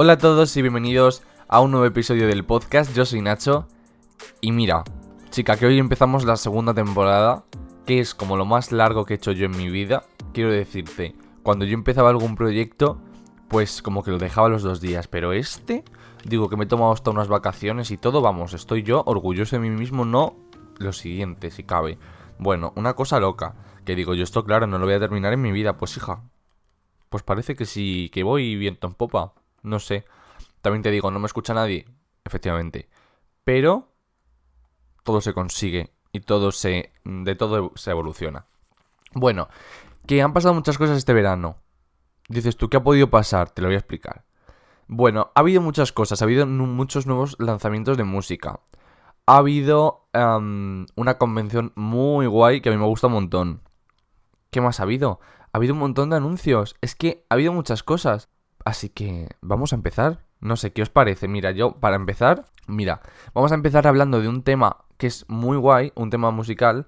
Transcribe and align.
Hola 0.00 0.12
a 0.12 0.18
todos 0.18 0.56
y 0.56 0.62
bienvenidos 0.62 1.24
a 1.48 1.58
un 1.58 1.72
nuevo 1.72 1.84
episodio 1.84 2.28
del 2.28 2.44
podcast. 2.44 2.94
Yo 2.94 3.04
soy 3.04 3.20
Nacho. 3.20 3.66
Y 4.40 4.52
mira, 4.52 4.84
chica, 5.30 5.56
que 5.56 5.66
hoy 5.66 5.80
empezamos 5.80 6.24
la 6.24 6.36
segunda 6.36 6.72
temporada, 6.72 7.42
que 7.84 7.98
es 7.98 8.14
como 8.14 8.36
lo 8.36 8.44
más 8.44 8.70
largo 8.70 9.04
que 9.04 9.14
he 9.14 9.16
hecho 9.16 9.32
yo 9.32 9.46
en 9.46 9.56
mi 9.56 9.68
vida. 9.68 10.04
Quiero 10.32 10.52
decirte, 10.52 11.16
cuando 11.42 11.64
yo 11.64 11.74
empezaba 11.74 12.10
algún 12.10 12.36
proyecto, 12.36 13.00
pues 13.48 13.82
como 13.82 14.04
que 14.04 14.12
lo 14.12 14.18
dejaba 14.18 14.48
los 14.48 14.62
dos 14.62 14.80
días. 14.80 15.08
Pero 15.08 15.32
este, 15.32 15.82
digo 16.24 16.48
que 16.48 16.56
me 16.56 16.66
he 16.66 16.68
tomado 16.68 16.92
hasta 16.92 17.10
unas 17.10 17.26
vacaciones 17.26 17.90
y 17.90 17.96
todo, 17.96 18.20
vamos, 18.20 18.54
estoy 18.54 18.84
yo 18.84 19.02
orgulloso 19.04 19.56
de 19.56 19.68
mí 19.68 19.70
mismo, 19.70 20.04
no 20.04 20.36
lo 20.78 20.92
siguiente, 20.92 21.50
si 21.50 21.64
cabe. 21.64 21.98
Bueno, 22.38 22.72
una 22.76 22.94
cosa 22.94 23.18
loca, 23.18 23.56
que 23.84 23.96
digo, 23.96 24.14
yo 24.14 24.22
esto 24.22 24.44
claro, 24.44 24.68
no 24.68 24.78
lo 24.78 24.84
voy 24.84 24.94
a 24.94 25.00
terminar 25.00 25.32
en 25.32 25.42
mi 25.42 25.50
vida, 25.50 25.76
pues 25.76 25.96
hija. 25.96 26.22
Pues 27.08 27.24
parece 27.24 27.56
que 27.56 27.64
sí, 27.64 28.12
que 28.12 28.22
voy 28.22 28.54
viento 28.54 28.86
en 28.86 28.94
popa. 28.94 29.32
No 29.68 29.80
sé. 29.80 30.06
También 30.62 30.82
te 30.82 30.90
digo, 30.90 31.10
no 31.10 31.18
me 31.18 31.26
escucha 31.26 31.52
nadie, 31.52 31.86
efectivamente. 32.24 32.88
Pero 33.44 33.92
todo 35.04 35.20
se 35.20 35.34
consigue 35.34 35.92
y 36.10 36.20
todo 36.20 36.52
se 36.52 36.92
de 37.04 37.34
todo 37.34 37.72
se 37.76 37.90
evoluciona. 37.90 38.46
Bueno, 39.12 39.48
que 40.06 40.22
han 40.22 40.32
pasado 40.32 40.54
muchas 40.54 40.78
cosas 40.78 40.96
este 40.96 41.12
verano. 41.12 41.58
Dices 42.28 42.56
tú, 42.56 42.70
¿qué 42.70 42.78
ha 42.78 42.82
podido 42.82 43.10
pasar? 43.10 43.50
Te 43.50 43.60
lo 43.60 43.68
voy 43.68 43.74
a 43.74 43.78
explicar. 43.78 44.24
Bueno, 44.86 45.32
ha 45.34 45.40
habido 45.40 45.60
muchas 45.60 45.92
cosas, 45.92 46.22
ha 46.22 46.24
habido 46.24 46.46
muchos 46.46 47.06
nuevos 47.06 47.36
lanzamientos 47.38 47.98
de 47.98 48.04
música. 48.04 48.60
Ha 49.26 49.36
habido 49.36 50.08
una 50.14 51.18
convención 51.18 51.72
muy 51.76 52.26
guay 52.26 52.62
que 52.62 52.70
a 52.70 52.72
mí 52.72 52.78
me 52.78 52.86
gusta 52.86 53.08
un 53.08 53.12
montón. 53.12 53.62
¿Qué 54.50 54.62
más 54.62 54.80
ha 54.80 54.84
habido? 54.84 55.20
Ha 55.52 55.58
habido 55.58 55.74
un 55.74 55.80
montón 55.80 56.08
de 56.08 56.16
anuncios. 56.16 56.74
Es 56.80 56.94
que 56.94 57.26
ha 57.28 57.34
habido 57.34 57.52
muchas 57.52 57.82
cosas. 57.82 58.30
Así 58.68 58.90
que 58.90 59.30
vamos 59.40 59.72
a 59.72 59.76
empezar. 59.76 60.26
No 60.40 60.56
sé, 60.56 60.74
¿qué 60.74 60.82
os 60.82 60.90
parece? 60.90 61.26
Mira, 61.26 61.52
yo 61.52 61.80
para 61.80 61.96
empezar, 61.96 62.44
mira, 62.66 63.00
vamos 63.32 63.50
a 63.50 63.54
empezar 63.54 63.86
hablando 63.86 64.20
de 64.20 64.28
un 64.28 64.42
tema 64.42 64.84
que 64.98 65.06
es 65.06 65.24
muy 65.26 65.56
guay, 65.56 65.90
un 65.94 66.10
tema 66.10 66.30
musical, 66.32 66.86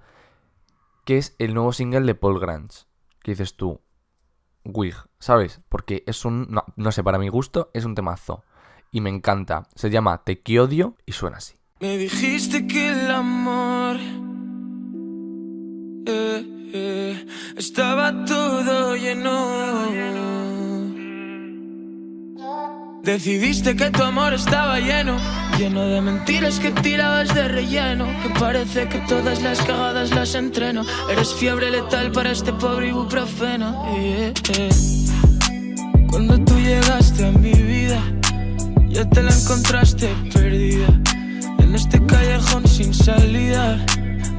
que 1.06 1.16
es 1.16 1.34
el 1.38 1.54
nuevo 1.54 1.72
single 1.72 2.02
de 2.02 2.14
Paul 2.14 2.38
Grange. 2.38 2.84
¿Qué 3.22 3.30
dices 3.30 3.56
tú? 3.56 3.80
Wig, 4.62 4.94
¿sabes? 5.20 5.62
Porque 5.70 6.04
es 6.06 6.26
un, 6.26 6.54
no, 6.76 6.92
sé, 6.92 7.02
para 7.02 7.18
mi 7.18 7.30
gusto 7.30 7.70
es 7.72 7.86
un 7.86 7.94
temazo. 7.94 8.44
Y 8.92 9.00
me 9.00 9.08
encanta. 9.08 9.66
Se 9.74 9.88
llama 9.88 10.22
Te 10.22 10.42
odio 10.60 10.96
y 11.06 11.12
suena 11.12 11.38
así. 11.38 11.54
Me 11.80 11.96
dijiste 11.96 12.66
que 12.66 12.90
el 12.90 13.10
amor 13.10 13.96
eh, 16.04 16.70
eh, 16.74 17.26
estaba 17.56 18.26
todo 18.26 18.96
lleno. 18.96 20.49
Decidiste 23.02 23.76
que 23.76 23.90
tu 23.90 24.02
amor 24.02 24.34
estaba 24.34 24.78
lleno, 24.78 25.16
lleno 25.58 25.86
de 25.86 26.02
mentiras 26.02 26.60
que 26.60 26.70
tirabas 26.70 27.34
de 27.34 27.48
relleno, 27.48 28.06
que 28.22 28.28
parece 28.38 28.88
que 28.88 28.98
todas 29.08 29.40
las 29.40 29.62
cagadas 29.62 30.10
las 30.10 30.34
entreno. 30.34 30.84
Eres 31.10 31.32
fiebre 31.32 31.70
letal 31.70 32.12
para 32.12 32.30
este 32.30 32.52
pobre 32.52 32.88
ibuprofeno. 32.88 33.86
Eh. 33.96 34.34
Cuando 36.10 36.38
tú 36.44 36.58
llegaste 36.58 37.26
a 37.26 37.30
mi 37.32 37.52
vida, 37.52 38.02
ya 38.88 39.08
te 39.08 39.22
la 39.22 39.34
encontraste 39.34 40.08
perdida. 40.34 40.88
En 41.58 41.74
este 41.74 42.04
callejón 42.04 42.68
sin 42.68 42.92
salida, 42.92 43.82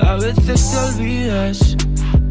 a 0.02 0.16
veces 0.18 0.70
te 0.70 0.78
olvidas. 0.78 1.78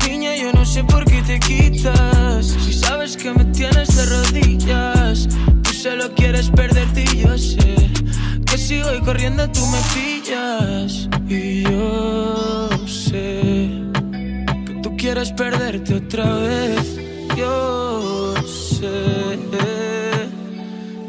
Niña, 0.07 0.37
yo 0.37 0.53
no 0.53 0.65
sé 0.65 0.85
por 0.85 1.05
qué 1.07 1.23
te 1.23 1.41
quitas, 1.41 2.47
si 2.47 2.73
sabes 2.73 3.17
que 3.17 3.33
me 3.33 3.45
tienes 3.47 3.97
de 3.97 4.07
rodillas 4.07 5.29
solo 5.83 6.15
quieres 6.15 6.51
perderte 6.51 7.05
y 7.05 7.23
yo 7.23 7.39
sé 7.39 7.91
que 8.45 8.59
si 8.59 8.83
voy 8.83 9.01
corriendo 9.01 9.49
tú 9.51 9.61
me 9.67 9.79
pillas. 9.95 11.09
Y 11.27 11.63
yo 11.63 12.69
sé 12.87 13.71
que 14.67 14.75
tú 14.83 14.95
quieres 14.99 15.33
perderte 15.33 15.95
otra 15.95 16.35
vez. 16.37 16.99
Yo 17.35 18.35
sé. 18.47 19.39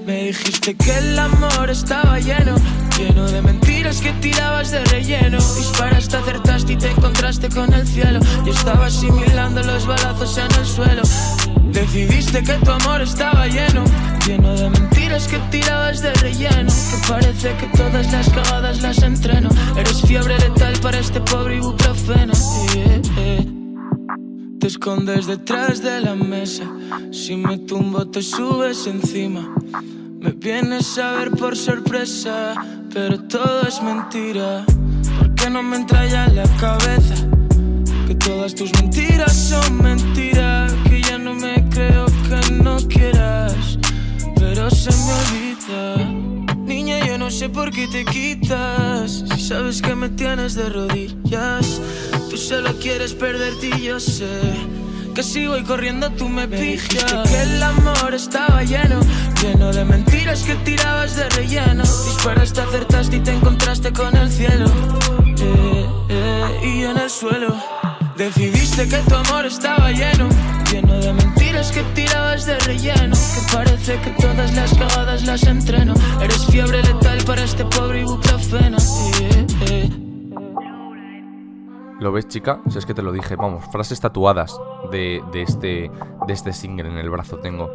Me 0.06 0.28
dijiste 0.28 0.76
que 0.76 0.98
el 0.98 1.20
amor 1.20 1.70
estaba 1.70 2.20
lleno, 2.20 2.56
lleno 2.98 3.28
de 3.30 3.42
mentiras 3.42 4.00
que 4.00 4.14
tirabas 4.14 4.72
de 4.72 4.84
relleno. 4.86 5.38
Disparaste, 5.38 6.16
acertaste 6.16 6.74
y 6.74 6.78
te 6.78 6.92
encontraste 6.92 7.50
con 7.50 7.74
el 7.74 7.86
cielo. 7.86 8.20
Yo 8.46 8.54
estaba 8.54 8.86
asimilando 8.86 9.62
los 9.64 9.86
balazos 9.86 10.38
en 10.38 10.60
el 10.60 10.66
suelo. 10.66 11.02
Decidiste 11.72 12.44
que 12.44 12.54
tu 12.54 12.72
amor 12.72 13.02
estaba 13.02 13.48
lleno, 13.48 13.84
lleno 14.28 14.54
de 14.56 14.70
mentiras 14.70 15.28
que 15.28 15.38
tirabas 15.50 16.02
de 16.02 16.14
relleno. 16.16 16.70
Que 16.70 17.08
parece 17.08 17.56
que 17.56 17.68
todas 17.78 18.12
las 18.12 18.30
cagadas 18.30 18.82
las 18.82 19.02
entreno. 19.02 19.50
Eres 19.78 20.02
fiebre 20.02 20.38
letal 20.40 20.74
para 20.82 21.00
este 21.00 21.22
pobre 21.22 21.58
ibuprofeno. 21.58 22.34
Te 24.60 24.68
escondes 24.68 25.28
detrás 25.28 25.82
de 25.82 26.02
la 26.02 26.16
mesa. 26.16 26.66
Si 27.12 27.36
me 27.36 27.58
tumbo, 27.58 28.06
te 28.08 28.22
subes 28.22 28.86
encima. 28.88 29.50
Me 30.20 30.32
vienes 30.32 30.98
a 30.98 31.14
ver 31.14 31.32
por 31.32 31.56
sorpresa, 31.56 32.54
pero 32.94 33.24
todo 33.24 33.64
es 33.68 33.82
mentira. 33.82 34.66
¿Por 35.18 35.34
qué 35.36 35.50
no 35.50 35.64
me 35.64 35.78
entra 35.78 36.06
ya 36.06 36.26
en 36.26 36.36
la 36.36 36.48
cabeza? 36.60 37.16
Que 38.08 38.16
todas 38.16 38.54
tus 38.54 38.72
mentiras 38.74 39.34
son 39.34 39.82
mentiras 39.82 40.61
creo 41.88 42.06
que 42.06 42.52
no 42.54 42.78
quieras, 42.88 43.78
pero 44.36 44.70
se 44.70 44.92
me 44.92 45.14
olvida. 45.22 46.56
Niña, 46.58 47.06
yo 47.06 47.18
no 47.18 47.32
sé 47.32 47.50
por 47.50 47.72
qué 47.72 47.88
te 47.88 48.06
quitas. 48.06 49.24
Si 49.34 49.42
sabes 49.42 49.82
que 49.82 49.96
me 49.96 50.10
tienes 50.10 50.54
de 50.56 50.70
rodillas, 50.70 51.82
tú 52.30 52.38
solo 52.38 52.74
quieres 52.80 53.14
perderte 53.14 53.70
y 53.78 53.84
yo 53.84 54.00
sé. 54.00 54.28
Que 55.16 55.24
si 55.24 55.46
voy 55.46 55.64
corriendo 55.64 56.10
tú 56.12 56.30
me 56.30 56.48
pijas 56.48 57.28
Que 57.28 57.42
el 57.42 57.62
amor 57.62 58.14
estaba 58.14 58.64
lleno 58.64 59.02
Lleno 59.42 59.74
de 59.74 59.84
mentiras 59.84 60.44
que 60.44 60.56
tirabas 60.64 61.18
de 61.18 61.28
relleno 61.32 61.84
Disparaste, 61.84 62.62
acertaste 62.62 63.18
y 63.18 63.20
te 63.20 63.32
encontraste 63.34 63.92
con 63.92 64.16
el 64.16 64.32
cielo 64.32 64.68
eh, 65.38 65.86
eh, 66.08 66.46
Y 66.64 66.84
en 66.84 66.98
el 66.98 67.10
suelo 67.10 67.54
Decidiste 68.16 68.88
que 68.88 69.00
tu 69.00 69.16
amor 69.16 69.46
estaba 69.46 69.92
lleno 69.92 70.30
Lleno 70.72 71.00
de 71.00 71.12
mentiras 71.12 71.72
que 71.72 71.84
tirabas 71.94 72.46
de 72.46 72.58
relleno 72.60 73.16
Que 73.16 73.56
parece 73.56 74.00
que 74.00 74.12
todas 74.12 74.56
las 74.56 74.74
cagadas 74.74 75.26
las 75.26 75.44
entreno 75.44 75.94
Eres 76.22 76.46
fiebre 76.46 76.82
letal 76.82 77.22
para 77.26 77.44
este 77.44 77.66
pobre 77.66 78.02
ibuprofeno 78.02 78.78
¿Lo 82.00 82.12
ves, 82.12 82.28
chica? 82.28 82.62
Si 82.68 82.80
es 82.80 82.86
que 82.88 82.96
te 82.96 83.04
lo 83.04 83.12
dije, 83.12 83.36
vamos, 83.36 83.64
frases 83.72 84.02
tatuadas 84.02 84.60
de, 84.92 85.22
este, 85.36 85.92
de 86.26 86.34
este 86.34 86.52
single 86.52 86.90
en 86.90 86.98
el 86.98 87.12
brazo 87.12 87.38
tengo. 87.38 87.70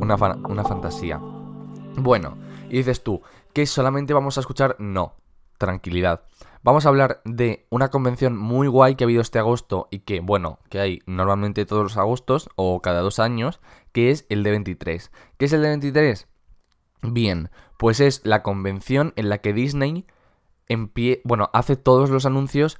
Una, 0.00 0.16
una 0.16 0.64
fantasía. 0.64 1.20
Bueno, 1.96 2.36
y 2.68 2.78
dices 2.78 3.04
tú, 3.04 3.22
¿que 3.52 3.64
solamente 3.66 4.14
vamos 4.14 4.36
a 4.36 4.40
escuchar? 4.40 4.74
No, 4.80 5.14
tranquilidad. 5.62 6.22
Vamos 6.64 6.84
a 6.84 6.88
hablar 6.88 7.22
de 7.24 7.66
una 7.70 7.88
convención 7.88 8.36
muy 8.36 8.66
guay 8.66 8.96
que 8.96 9.04
ha 9.04 9.06
habido 9.06 9.22
este 9.22 9.38
agosto 9.38 9.86
y 9.90 10.00
que, 10.00 10.20
bueno, 10.20 10.58
que 10.68 10.80
hay 10.80 10.98
normalmente 11.06 11.66
todos 11.66 11.84
los 11.84 11.96
agostos 11.96 12.50
o 12.56 12.82
cada 12.82 13.00
dos 13.00 13.20
años, 13.20 13.60
que 13.92 14.10
es 14.10 14.26
el 14.28 14.42
de 14.42 14.50
23. 14.50 15.12
¿Qué 15.38 15.44
es 15.44 15.52
el 15.52 15.62
de 15.62 15.68
23? 15.68 16.28
Bien, 17.02 17.50
pues 17.78 18.00
es 18.00 18.20
la 18.24 18.42
convención 18.42 19.12
en 19.16 19.28
la 19.28 19.38
que 19.38 19.52
Disney 19.52 20.06
bueno, 21.24 21.50
hace 21.52 21.76
todos 21.76 22.10
los 22.10 22.26
anuncios 22.26 22.78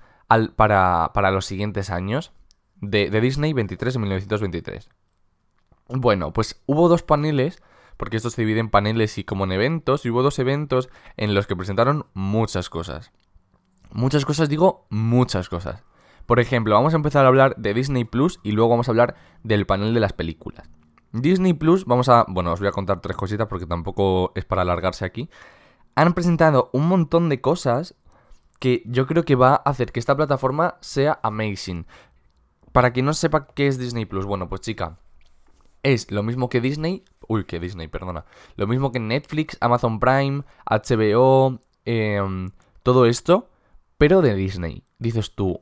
para, 0.57 1.31
los 1.31 1.45
siguientes 1.45 1.91
años 1.91 2.33
de, 2.81 3.11
de 3.11 3.21
Disney 3.21 3.53
23 3.53 3.95
en 3.95 4.01
1923. 4.01 4.89
Bueno, 5.89 6.33
pues 6.33 6.63
hubo 6.67 6.89
dos 6.89 7.03
paneles 7.03 7.63
porque 7.97 8.17
esto 8.17 8.31
se 8.31 8.43
divide 8.43 8.61
en 8.61 8.71
paneles 8.71 9.19
y 9.19 9.25
como 9.25 9.45
en 9.45 9.53
eventos, 9.53 10.05
y 10.05 10.11
hubo 10.11 10.23
dos 10.23 10.39
eventos 10.39 10.89
en 11.17 11.35
los 11.35 11.47
que 11.47 11.57
presentaron 11.57 12.07
muchas 12.15 12.71
cosas. 12.71 13.13
Muchas 13.93 14.25
cosas, 14.25 14.49
digo, 14.49 14.87
muchas 14.91 15.49
cosas. 15.49 15.85
Por 16.27 16.41
ejemplo, 16.41 16.75
vamos 16.75 16.95
a 16.95 16.97
empezar 16.97 17.25
a 17.25 17.29
hablar 17.29 17.57
de 17.57 17.75
Disney 17.75 18.05
Plus 18.05 18.41
y 18.43 18.53
luego 18.53 18.71
vamos 18.71 18.89
a 18.89 18.93
hablar 18.93 19.17
del 19.43 19.67
panel 19.67 19.93
de 19.93 20.01
las 20.01 20.13
películas. 20.13 20.69
Disney 21.13 21.53
Plus, 21.53 21.85
vamos 21.85 22.09
a. 22.09 22.25
Bueno, 22.29 22.53
os 22.53 22.61
voy 22.61 22.69
a 22.69 22.73
contar 22.73 23.01
tres 23.01 23.17
cositas 23.17 23.47
porque 23.49 23.67
tampoco 23.67 24.33
es 24.35 24.45
para 24.45 24.63
alargarse 24.63 25.05
aquí. 25.05 25.29
Han 25.95 26.15
presentado 26.15 26.71
un 26.73 26.89
montón 26.89 27.29
de 27.29 27.41
cosas 27.41 27.95
que 28.59 28.83
yo 28.87 29.07
creo 29.07 29.25
que 29.25 29.35
va 29.35 29.55
a 29.55 29.71
hacer 29.71 29.93
que 29.93 30.01
esta 30.01 30.17
plataforma 30.17 30.77
sea 30.81 31.21
amazing. 31.23 31.87
Para 32.73 32.93
quien 32.93 33.05
no 33.05 33.13
sepa 33.13 33.49
qué 33.49 33.67
es 33.67 33.77
Disney 33.77 34.07
Plus, 34.07 34.25
bueno, 34.25 34.49
pues 34.49 34.63
chica, 34.63 34.99
es 35.83 36.11
lo 36.11 36.23
mismo 36.23 36.49
que 36.49 36.61
Disney. 36.61 37.05
Uy, 37.29 37.45
que 37.45 37.61
Disney, 37.61 37.89
perdona. 37.89 38.25
Lo 38.57 38.67
mismo 38.67 38.93
que 38.93 39.01
Netflix, 39.01 39.57
Amazon 39.61 40.01
Prime, 40.01 40.43
HBO, 40.67 41.61
em, 41.85 42.51
todo 42.83 43.07
esto, 43.07 43.49
pero 43.99 44.23
de 44.23 44.35
Disney. 44.35 44.85
Dices 44.99 45.35
tú, 45.35 45.61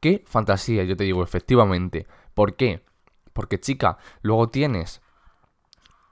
qué 0.00 0.22
fantasía, 0.26 0.84
yo 0.84 0.96
te 0.96 1.04
digo, 1.04 1.22
efectivamente. 1.22 2.06
¿Por 2.34 2.56
qué? 2.56 2.84
Porque 3.32 3.60
chica, 3.60 3.98
luego 4.22 4.48
tienes 4.48 5.02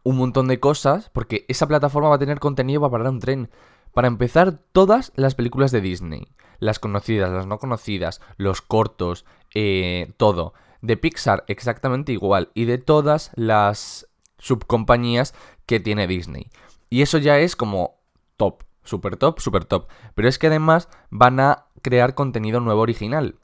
un 0.02 0.16
montón 0.16 0.48
de 0.48 0.60
cosas, 0.60 1.10
porque 1.10 1.44
esa 1.48 1.66
plataforma 1.66 2.08
va 2.08 2.16
a 2.16 2.20
tener 2.20 2.38
contenido 2.38 2.80
para 2.80 2.92
parar 2.92 3.08
un 3.08 3.20
tren. 3.20 3.50
Para 3.92 4.08
empezar, 4.08 4.58
todas 4.72 5.12
las 5.16 5.34
películas 5.34 5.72
de 5.72 5.80
Disney. 5.80 6.28
Las 6.58 6.78
conocidas, 6.78 7.30
las 7.30 7.46
no 7.46 7.58
conocidas, 7.58 8.20
los 8.36 8.62
cortos, 8.62 9.24
eh, 9.54 10.12
todo. 10.16 10.54
De 10.86 10.96
Pixar 10.96 11.44
exactamente 11.48 12.12
igual. 12.12 12.50
Y 12.54 12.66
de 12.66 12.78
todas 12.78 13.32
las 13.34 14.06
subcompañías 14.38 15.34
que 15.66 15.80
tiene 15.80 16.06
Disney. 16.06 16.48
Y 16.90 17.02
eso 17.02 17.18
ya 17.18 17.40
es 17.40 17.56
como 17.56 17.98
top. 18.36 18.62
Super 18.84 19.16
top, 19.16 19.40
super 19.40 19.64
top. 19.64 19.88
Pero 20.14 20.28
es 20.28 20.38
que 20.38 20.46
además 20.46 20.88
van 21.10 21.40
a 21.40 21.66
crear 21.82 22.14
contenido 22.14 22.60
nuevo 22.60 22.82
original. 22.82 23.34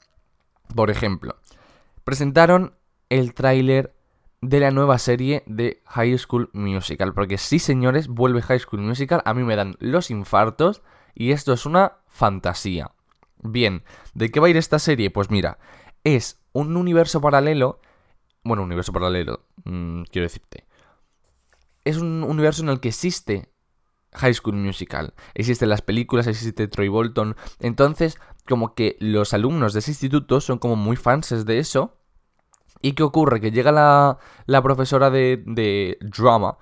Por 0.73 0.89
ejemplo, 0.89 1.35
presentaron 2.05 2.75
el 3.09 3.33
tráiler 3.33 3.93
de 4.39 4.61
la 4.61 4.71
nueva 4.71 4.97
serie 4.97 5.43
de 5.45 5.83
High 5.87 6.17
School 6.19 6.49
Musical. 6.53 7.13
Porque 7.13 7.37
sí, 7.37 7.59
señores, 7.59 8.07
vuelve 8.07 8.41
High 8.41 8.59
School 8.59 8.83
Musical. 8.83 9.21
A 9.25 9.33
mí 9.33 9.43
me 9.43 9.57
dan 9.57 9.75
los 9.79 10.11
infartos. 10.11 10.81
Y 11.13 11.33
esto 11.33 11.51
es 11.51 11.65
una 11.65 11.97
fantasía. 12.07 12.91
Bien, 13.39 13.83
¿de 14.13 14.31
qué 14.31 14.39
va 14.39 14.47
a 14.47 14.49
ir 14.49 14.55
esta 14.55 14.79
serie? 14.79 15.11
Pues 15.11 15.29
mira, 15.29 15.59
es 16.05 16.42
un 16.53 16.77
universo 16.77 17.19
paralelo. 17.21 17.79
Bueno, 18.43 18.63
universo 18.63 18.93
paralelo, 18.93 19.45
mm, 19.65 20.03
quiero 20.03 20.25
decirte. 20.25 20.65
Es 21.83 21.97
un 21.97 22.23
universo 22.23 22.63
en 22.63 22.69
el 22.69 22.79
que 22.79 22.89
existe 22.89 23.49
High 24.13 24.33
School 24.33 24.55
Musical. 24.55 25.13
Existen 25.33 25.69
las 25.69 25.81
películas, 25.81 26.27
existe 26.27 26.67
Troy 26.67 26.87
Bolton. 26.87 27.35
Entonces, 27.59 28.17
como 28.47 28.75
que 28.75 28.97
los 28.99 29.33
alumnos 29.33 29.73
de 29.73 29.79
ese 29.79 29.91
instituto 29.91 30.41
son 30.41 30.59
como 30.59 30.75
muy 30.75 30.95
fans 30.95 31.45
de 31.45 31.59
eso. 31.59 31.97
¿Y 32.81 32.93
qué 32.93 33.03
ocurre? 33.03 33.39
Que 33.39 33.51
llega 33.51 33.71
la, 33.71 34.17
la 34.45 34.61
profesora 34.61 35.09
de, 35.09 35.97
drama 36.01 36.57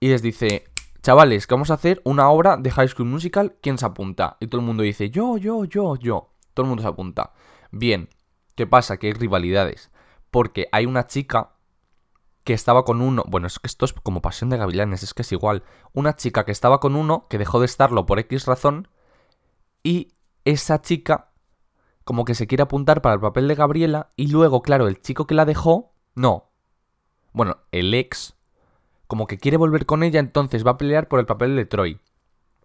y 0.00 0.08
les 0.08 0.22
dice, 0.22 0.64
chavales, 1.02 1.46
que 1.46 1.54
vamos 1.54 1.70
a 1.70 1.74
hacer 1.74 2.00
una 2.04 2.30
obra 2.30 2.56
de 2.56 2.70
High 2.70 2.88
School 2.88 3.08
Musical, 3.08 3.56
¿quién 3.60 3.76
se 3.76 3.84
apunta? 3.84 4.36
Y 4.40 4.46
todo 4.46 4.60
el 4.60 4.66
mundo 4.66 4.82
dice, 4.82 5.10
yo, 5.10 5.36
yo, 5.36 5.64
yo, 5.64 5.96
yo. 5.96 6.30
Todo 6.54 6.64
el 6.64 6.68
mundo 6.68 6.82
se 6.82 6.88
apunta. 6.88 7.32
Bien, 7.70 8.08
¿qué 8.58 8.66
pasa? 8.66 8.96
Que 8.96 9.06
hay 9.06 9.12
rivalidades. 9.12 9.92
Porque 10.32 10.68
hay 10.72 10.84
una 10.84 11.06
chica 11.06 11.52
que 12.42 12.54
estaba 12.54 12.84
con 12.84 13.00
uno. 13.00 13.22
Bueno, 13.28 13.46
es 13.46 13.60
que 13.60 13.68
esto 13.68 13.84
es 13.84 13.92
como 13.92 14.20
pasión 14.20 14.50
de 14.50 14.56
gavilanes, 14.56 15.04
es 15.04 15.14
que 15.14 15.22
es 15.22 15.30
igual. 15.30 15.62
Una 15.92 16.16
chica 16.16 16.44
que 16.44 16.50
estaba 16.50 16.80
con 16.80 16.96
uno, 16.96 17.28
que 17.30 17.38
dejó 17.38 17.60
de 17.60 17.66
estarlo 17.66 18.04
por 18.04 18.18
X 18.18 18.46
razón, 18.46 18.88
y 19.84 20.12
esa 20.44 20.82
chica, 20.82 21.30
como 22.02 22.24
que 22.24 22.34
se 22.34 22.48
quiere 22.48 22.64
apuntar 22.64 23.00
para 23.00 23.14
el 23.14 23.20
papel 23.20 23.46
de 23.46 23.54
Gabriela, 23.54 24.10
y 24.16 24.26
luego, 24.26 24.60
claro, 24.60 24.88
el 24.88 25.00
chico 25.00 25.28
que 25.28 25.36
la 25.36 25.44
dejó, 25.44 25.92
no. 26.16 26.50
Bueno, 27.32 27.58
el 27.70 27.94
ex, 27.94 28.34
como 29.06 29.28
que 29.28 29.38
quiere 29.38 29.56
volver 29.56 29.86
con 29.86 30.02
ella, 30.02 30.18
entonces 30.18 30.66
va 30.66 30.72
a 30.72 30.78
pelear 30.78 31.06
por 31.06 31.20
el 31.20 31.26
papel 31.26 31.54
de 31.54 31.64
Troy. 31.64 32.00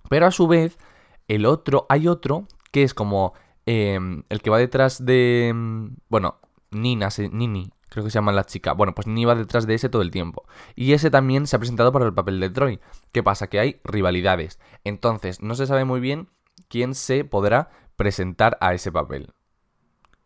Pero 0.10 0.25
a 0.25 0.31
su 0.31 0.48
vez, 0.48 0.80
el 1.28 1.45
otro, 1.45 1.86
hay 1.88 2.07
otro, 2.07 2.48
que 2.72 2.81
es 2.81 2.95
como 2.95 3.36
em, 3.65 4.24
el 4.30 4.42
que 4.42 4.50
va 4.50 4.57
detrás 4.57 5.06
de. 5.06 5.50
Em, 5.50 5.95
bueno, 6.10 6.39
Nina, 6.71 7.10
Nini, 7.31 7.71
creo 7.89 8.04
que 8.04 8.10
se 8.10 8.15
llama 8.15 8.31
la 8.31 8.45
chica. 8.45 8.74
Bueno, 8.74 8.95
pues 8.95 9.07
ni 9.07 9.25
va 9.25 9.36
detrás 9.36 9.68
de 9.68 9.75
ese 9.75 9.89
todo 9.89 10.01
el 10.01 10.12
tiempo. 10.12 10.45
Y 10.75 10.94
ese 10.94 11.12
también 11.12 11.48
se 11.48 11.56
ha 11.56 11.60
presentado 11.60 11.92
para 11.92 12.06
el 12.06 12.13
papel 12.13 12.39
de 12.39 12.50
Troy. 12.50 12.80
¿Qué 13.12 13.24
pasa? 13.24 13.48
Que 13.48 13.60
hay 13.60 13.81
rivalidades. 13.83 14.60
Entonces, 14.83 15.42
no 15.42 15.56
se 15.56 15.68
sabe 15.68 15.86
muy 15.86 16.00
bien 16.00 16.30
quién 16.68 16.95
se 16.95 17.24
podrá 17.24 17.69
presentar 17.95 18.57
a 18.62 18.74
ese 18.74 18.92
papel. 18.92 19.33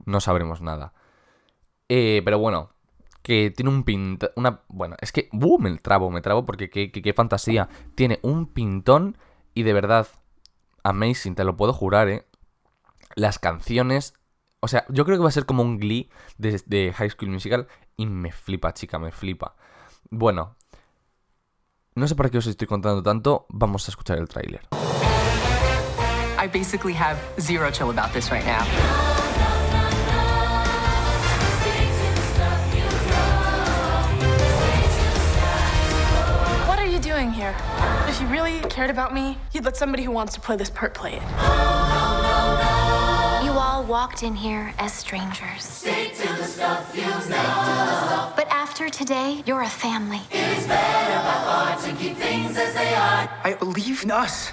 No 0.05 0.21
sabremos 0.21 0.61
nada. 0.61 0.93
Eh, 1.89 2.21
pero 2.23 2.39
bueno, 2.39 2.69
que 3.21 3.51
tiene 3.51 3.69
un 3.69 3.83
pintón. 3.83 4.29
Una. 4.35 4.61
Bueno, 4.69 4.95
es 5.01 5.11
que. 5.11 5.29
¡Uh! 5.33 5.59
Me 5.59 5.77
trabo, 5.77 6.09
me 6.09 6.21
trabo 6.21 6.45
porque 6.45 6.69
qué, 6.69 6.91
qué, 6.91 7.01
qué 7.01 7.13
fantasía. 7.13 7.67
Tiene 7.95 8.19
un 8.21 8.47
pintón 8.47 9.17
y 9.53 9.63
de 9.63 9.73
verdad. 9.73 10.07
Amazing, 10.83 11.35
te 11.35 11.43
lo 11.43 11.57
puedo 11.57 11.73
jurar, 11.73 12.07
¿eh? 12.07 12.25
Las 13.17 13.39
canciones 13.39 14.13
o 14.59 14.67
sea, 14.67 14.85
yo 14.89 15.05
creo 15.05 15.17
que 15.17 15.23
va 15.23 15.29
a 15.29 15.31
ser 15.31 15.45
como 15.45 15.61
un 15.61 15.77
Glee 15.77 16.09
de, 16.37 16.93
High 16.93 17.11
School 17.11 17.29
Musical 17.29 17.67
y 17.95 18.07
me 18.07 18.31
flipa, 18.31 18.73
chica, 18.73 18.97
me 18.97 19.11
flipa. 19.11 19.55
Bueno, 20.09 20.55
no 21.95 22.07
sé 22.07 22.15
para 22.15 22.29
qué 22.29 22.39
os 22.39 22.47
estoy 22.47 22.67
contando 22.67 23.03
tanto, 23.03 23.45
vamos 23.49 23.87
a 23.87 23.91
escuchar 23.91 24.17
el 24.17 24.27
tráiler. 24.27 24.61
I 26.39 26.47
basically 26.47 26.93
have 26.93 27.17
zero 27.39 27.69
chill 27.71 27.89
about 27.89 28.11
this 28.13 28.31
right 28.31 28.45
now. 28.45 28.63
What 36.67 36.79
are 36.79 36.87
you 36.87 36.99
doing 36.99 37.31
here? 37.31 37.55
If 38.07 38.19
you 38.19 38.27
really 38.27 38.59
cared 38.69 38.89
about 38.89 39.13
me, 39.13 39.37
you'd 39.53 39.65
let 39.65 39.77
somebody 39.77 40.03
who 40.03 40.11
wants 40.11 40.33
to 40.33 40.41
play 40.41 40.57
this 40.57 40.69
part 40.69 40.93
play 40.93 41.13
it. 41.15 42.16
All 43.77 43.83
walked 43.85 44.23
in 44.23 44.35
here 44.35 44.73
as 44.79 44.91
strangers. 44.91 45.63
Stick 45.63 46.13
to 46.15 46.27
the 46.35 46.43
stuff 46.43 46.95
you 46.95 47.03
know. 47.29 48.33
But 48.35 48.47
after 48.49 48.89
today, 48.89 49.43
you're 49.45 49.61
a 49.61 49.69
family. 49.69 50.21
It's 50.31 50.65
better 50.67 51.19
by 51.21 51.37
far 51.45 51.77
to 51.85 51.91
keep 51.97 52.17
things 52.17 52.57
as 52.57 52.73
they 52.73 52.95
are. 52.95 53.29
I 53.43 53.53
believe 53.53 54.03
in 54.03 54.11
us. 54.11 54.51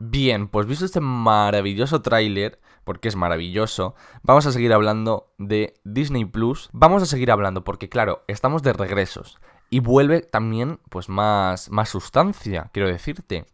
Bien, 0.00 0.46
pues 0.46 0.66
visto 0.66 0.84
este 0.84 1.00
maravilloso 1.00 2.00
tráiler, 2.00 2.60
porque 2.84 3.08
es 3.08 3.16
maravilloso, 3.16 3.96
vamos 4.22 4.46
a 4.46 4.52
seguir 4.52 4.72
hablando 4.72 5.32
de 5.38 5.74
Disney 5.82 6.24
Plus. 6.24 6.68
Vamos 6.72 7.02
a 7.02 7.06
seguir 7.06 7.32
hablando 7.32 7.64
porque, 7.64 7.88
claro, 7.88 8.22
estamos 8.28 8.62
de 8.62 8.74
regresos. 8.74 9.40
Y 9.70 9.80
vuelve 9.80 10.20
también, 10.20 10.80
pues, 10.90 11.08
más, 11.08 11.70
más 11.70 11.88
sustancia, 11.88 12.70
quiero 12.72 12.88
decirte. 12.88 13.46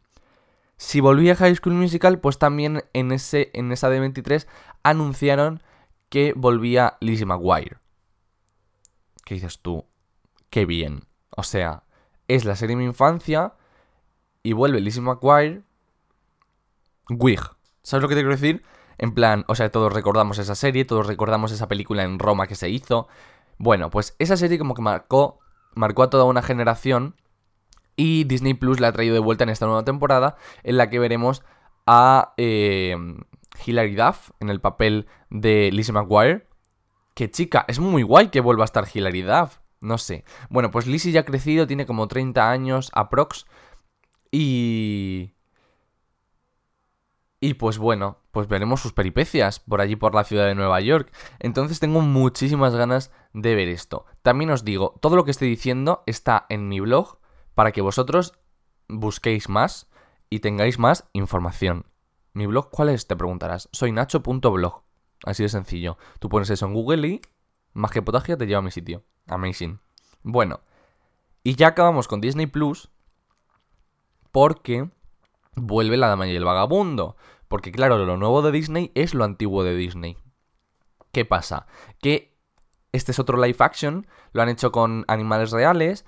Si 0.77 1.01
volvía 1.01 1.35
a 1.35 1.37
High 1.37 1.57
School 1.57 1.75
Musical, 1.75 2.21
pues 2.21 2.39
también 2.39 2.85
en, 2.95 3.13
ese, 3.13 3.51
en 3.53 3.71
esa 3.71 3.91
de 3.91 4.01
23 4.01 4.49
anunciaron 4.83 5.63
que 6.09 6.33
volvía 6.35 6.97
Lizzie 7.01 7.27
McGuire. 7.27 7.77
¿Qué 9.27 9.35
dices 9.35 9.59
tú? 9.61 9.85
Qué 10.49 10.65
bien. 10.65 11.05
O 11.37 11.43
sea, 11.43 11.83
es 12.29 12.47
la 12.47 12.57
serie 12.57 12.77
de 12.77 12.83
mi 12.83 12.87
infancia 12.87 13.53
y 14.43 14.55
vuelve 14.55 14.81
Lizzie 14.81 15.03
McGuire. 15.03 15.63
Wig. 17.11 17.41
¿Sabes 17.83 18.03
lo 18.03 18.09
que 18.09 18.15
te 18.15 18.23
quiero 18.23 18.37
decir? 18.37 18.65
En 18.97 19.13
plan, 19.13 19.45
o 19.49 19.55
sea, 19.55 19.71
todos 19.71 19.93
recordamos 19.93 20.39
esa 20.39 20.55
serie, 20.55 20.87
todos 20.87 21.07
recordamos 21.07 21.53
esa 21.53 21.69
película 21.69 22.05
en 22.05 22.19
Roma 22.19 22.47
que 22.47 22.55
se 22.55 22.71
hizo. 22.71 23.07
Bueno, 23.59 23.91
pues 23.91 24.17
esa 24.19 24.39
serie 24.39 24.59
como 24.59 24.75
que 24.75 24.81
marcó 24.81 25.40
marcó 25.75 26.03
a 26.03 26.11
toda 26.11 26.25
una 26.25 26.43
generación 26.43 27.17
y 27.97 28.25
Disney 28.25 28.55
Plus 28.55 28.81
la 28.81 28.89
ha 28.89 28.93
traído 28.93 29.15
de 29.15 29.21
vuelta 29.21 29.45
en 29.45 29.51
esta 29.51 29.67
nueva 29.67 29.85
temporada 29.85 30.37
en 30.63 30.77
la 30.77 30.89
que 30.91 30.99
veremos 30.99 31.43
a 31.87 32.35
eh, 32.37 32.97
Hilary 33.65 33.95
Duff 33.95 34.31
en 34.41 34.49
el 34.49 34.61
papel 34.61 35.07
de 35.29 35.71
Lizzie 35.73 35.93
McGuire. 35.93 36.47
Que 37.15 37.31
chica, 37.31 37.65
es 37.69 37.79
muy 37.79 38.03
guay 38.03 38.29
que 38.29 38.41
vuelva 38.41 38.65
a 38.65 38.67
estar 38.67 38.87
Hilary 38.93 39.23
Duff. 39.23 39.59
No 39.81 39.99
sé. 39.99 40.25
Bueno, 40.49 40.71
pues 40.71 40.87
Lizzie 40.87 41.13
ya 41.13 41.21
ha 41.21 41.25
crecido, 41.25 41.67
tiene 41.67 41.87
como 41.87 42.07
30 42.09 42.51
años 42.51 42.91
aprox. 42.95 43.47
Y... 44.31 45.35
Y 47.41 47.55
pues 47.55 47.79
bueno, 47.79 48.19
pues 48.33 48.49
veremos 48.49 48.83
sus 48.83 48.93
peripecias 48.93 49.61
por 49.61 49.81
allí 49.81 49.97
por 49.97 50.15
la 50.15 50.25
ciudad 50.25 50.47
de 50.47 50.55
Nueva 50.55 50.81
York. 50.81 51.11
Entonces 51.39 51.81
tengo 51.81 52.03
muchísimas 52.03 52.75
ganas 52.75 53.11
de 53.33 53.55
ver 53.55 53.69
esto. 53.69 54.05
También 54.21 54.51
os 54.51 54.65
digo, 54.65 54.95
todo 55.01 55.17
lo 55.17 55.25
que 55.25 55.31
estoy 55.31 55.49
diciendo 55.49 56.03
está 56.07 56.45
en 56.51 56.69
mi 56.69 56.81
blog 56.81 57.19
para 57.55 57.73
que 57.73 57.81
vosotros 57.81 58.35
busquéis 58.89 59.49
más 59.49 59.89
y 60.29 60.41
tengáis 60.41 60.79
más 60.79 61.09
información. 61.15 61.87
¿Mi 62.35 62.47
blog 62.47 62.71
cuál 62.71 62.91
es? 62.91 63.07
Te 63.07 63.17
preguntarás. 63.17 63.71
Soy 63.73 63.91
nacho.blog. 63.91 64.83
Así 65.25 65.43
de 65.43 65.49
sencillo. 65.49 65.97
Tú 66.19 66.29
pones 66.29 66.51
eso 66.51 66.67
en 66.67 66.75
Google 66.75 67.09
y 67.09 67.21
más 67.73 67.91
que 67.91 68.03
potagia 68.03 68.37
te 68.37 68.47
lleva 68.47 68.59
a 68.59 68.63
mi 68.63 68.71
sitio. 68.71 69.03
Amazing. 69.27 69.81
Bueno, 70.23 70.61
y 71.43 71.55
ya 71.55 71.69
acabamos 71.69 72.07
con 72.07 72.21
Disney 72.21 72.47
Plus 72.47 72.91
porque 74.31 74.91
vuelve 75.57 75.97
la 75.97 76.09
dama 76.09 76.27
y 76.27 76.37
el 76.37 76.45
vagabundo. 76.45 77.17
Porque 77.49 77.73
claro, 77.73 77.99
lo 77.99 78.17
nuevo 78.17 78.43
de 78.43 78.53
Disney 78.53 78.93
es 78.95 79.15
lo 79.15 79.25
antiguo 79.25 79.65
de 79.65 79.75
Disney. 79.75 80.17
¿Qué 81.13 81.25
pasa? 81.25 81.67
Que 82.01 82.39
este 82.93 83.13
es 83.13 83.19
otro 83.19 83.43
live 83.43 83.57
action, 83.59 84.07
lo 84.33 84.43
han 84.43 84.49
hecho 84.49 84.73
con 84.73 85.05
animales 85.09 85.51
reales, 85.51 86.05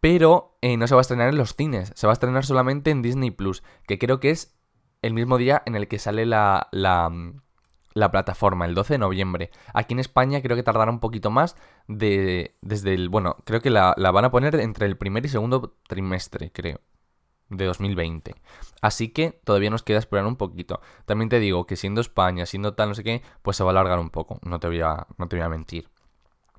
pero 0.00 0.58
eh, 0.62 0.76
no 0.76 0.86
se 0.86 0.94
va 0.94 1.00
a 1.00 1.02
estrenar 1.02 1.28
en 1.28 1.36
los 1.36 1.54
cines, 1.54 1.92
se 1.94 2.06
va 2.06 2.12
a 2.12 2.14
estrenar 2.14 2.44
solamente 2.44 2.90
en 2.90 3.02
Disney 3.02 3.30
Plus, 3.30 3.62
que 3.86 3.98
creo 3.98 4.20
que 4.20 4.30
es 4.30 4.56
el 5.02 5.14
mismo 5.14 5.38
día 5.38 5.62
en 5.66 5.76
el 5.76 5.88
que 5.88 5.98
sale 5.98 6.26
la, 6.26 6.68
la, 6.72 7.10
la 7.94 8.10
plataforma, 8.10 8.66
el 8.66 8.74
12 8.74 8.94
de 8.94 8.98
noviembre. 8.98 9.50
Aquí 9.74 9.94
en 9.94 10.00
España 10.00 10.42
creo 10.42 10.56
que 10.56 10.62
tardará 10.62 10.90
un 10.90 11.00
poquito 11.00 11.30
más 11.30 11.56
de, 11.88 12.56
desde 12.60 12.94
el... 12.94 13.08
Bueno, 13.08 13.36
creo 13.44 13.60
que 13.60 13.70
la, 13.70 13.94
la 13.96 14.10
van 14.10 14.24
a 14.24 14.30
poner 14.30 14.54
entre 14.56 14.86
el 14.86 14.96
primer 14.96 15.24
y 15.24 15.28
segundo 15.28 15.76
trimestre, 15.86 16.50
creo. 16.52 16.80
De 17.50 17.66
2020. 17.66 18.34
Así 18.80 19.08
que 19.08 19.40
todavía 19.44 19.70
nos 19.70 19.82
queda 19.82 19.98
esperar 19.98 20.26
un 20.26 20.36
poquito. 20.36 20.80
También 21.04 21.28
te 21.28 21.38
digo 21.38 21.66
que 21.66 21.76
siendo 21.76 22.00
España, 22.00 22.46
siendo 22.46 22.74
tal, 22.74 22.88
no 22.88 22.94
sé 22.94 23.04
qué, 23.04 23.22
pues 23.42 23.56
se 23.56 23.64
va 23.64 23.70
a 23.70 23.72
alargar 23.72 23.98
un 23.98 24.10
poco, 24.10 24.38
no 24.42 24.58
te 24.58 24.68
voy 24.68 24.80
a, 24.80 25.06
no 25.18 25.28
te 25.28 25.36
voy 25.36 25.44
a 25.44 25.48
mentir. 25.48 25.88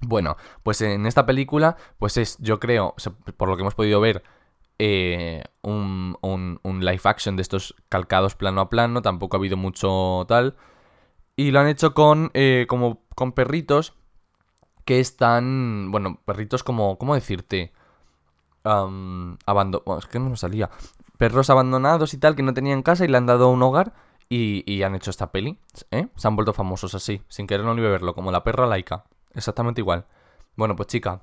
Bueno, 0.02 0.36
pues 0.64 0.82
en 0.82 1.06
esta 1.06 1.26
película, 1.26 1.78
pues 1.98 2.18
es, 2.18 2.38
yo 2.40 2.60
creo, 2.60 2.96
por 3.38 3.50
lo 3.50 3.56
que 3.56 3.62
hemos 3.62 3.76
podido 3.76 4.02
ver, 4.02 4.24
eh, 4.80 5.44
un, 5.62 6.18
un, 6.22 6.60
un, 6.64 6.80
live 6.84 7.02
action 7.04 7.36
de 7.36 7.44
estos 7.44 7.76
calcados 7.88 8.36
plano 8.36 8.62
a 8.62 8.70
plano, 8.70 9.04
tampoco 9.04 9.38
ha 9.38 9.40
habido 9.40 9.58
mucho 9.58 10.26
tal. 10.28 10.56
Y 11.36 11.52
lo 11.52 11.60
han 11.60 11.68
hecho 11.68 11.94
con, 11.94 12.32
eh, 12.34 12.66
como, 12.68 13.04
con 13.16 13.34
perritos 13.34 13.94
que 14.86 15.00
están, 15.00 15.92
bueno, 15.92 16.20
perritos 16.26 16.64
como, 16.64 16.98
¿cómo 16.98 17.14
decirte? 17.14 17.74
Es 18.64 20.06
que 20.08 20.20
no 20.20 20.36
salía. 20.36 20.70
Perros 21.18 21.50
abandonados 21.50 22.14
y 22.14 22.18
tal 22.18 22.36
que 22.36 22.44
no 22.44 22.54
tenían 22.54 22.84
casa 22.84 23.06
y 23.06 23.08
le 23.08 23.18
han 23.18 23.26
dado 23.26 23.50
un 23.50 23.62
hogar 23.62 23.94
y, 24.30 24.64
y 24.72 24.84
han 24.84 24.96
hecho 24.96 25.12
esta 25.12 25.32
peli. 25.32 25.60
¿eh? 25.92 26.08
Se 26.16 26.28
han 26.28 26.36
vuelto 26.36 26.54
famosos 26.54 26.96
así, 26.96 27.22
sin 27.28 27.48
querer 27.48 27.66
no 27.66 27.74
ni 27.74 27.82
verlo, 27.82 28.16
como 28.16 28.32
la 28.32 28.44
perra 28.44 28.66
laica. 28.66 29.06
Exactamente 29.34 29.82
igual. 29.82 30.06
Bueno, 30.56 30.76
pues 30.76 30.88
chica, 30.88 31.22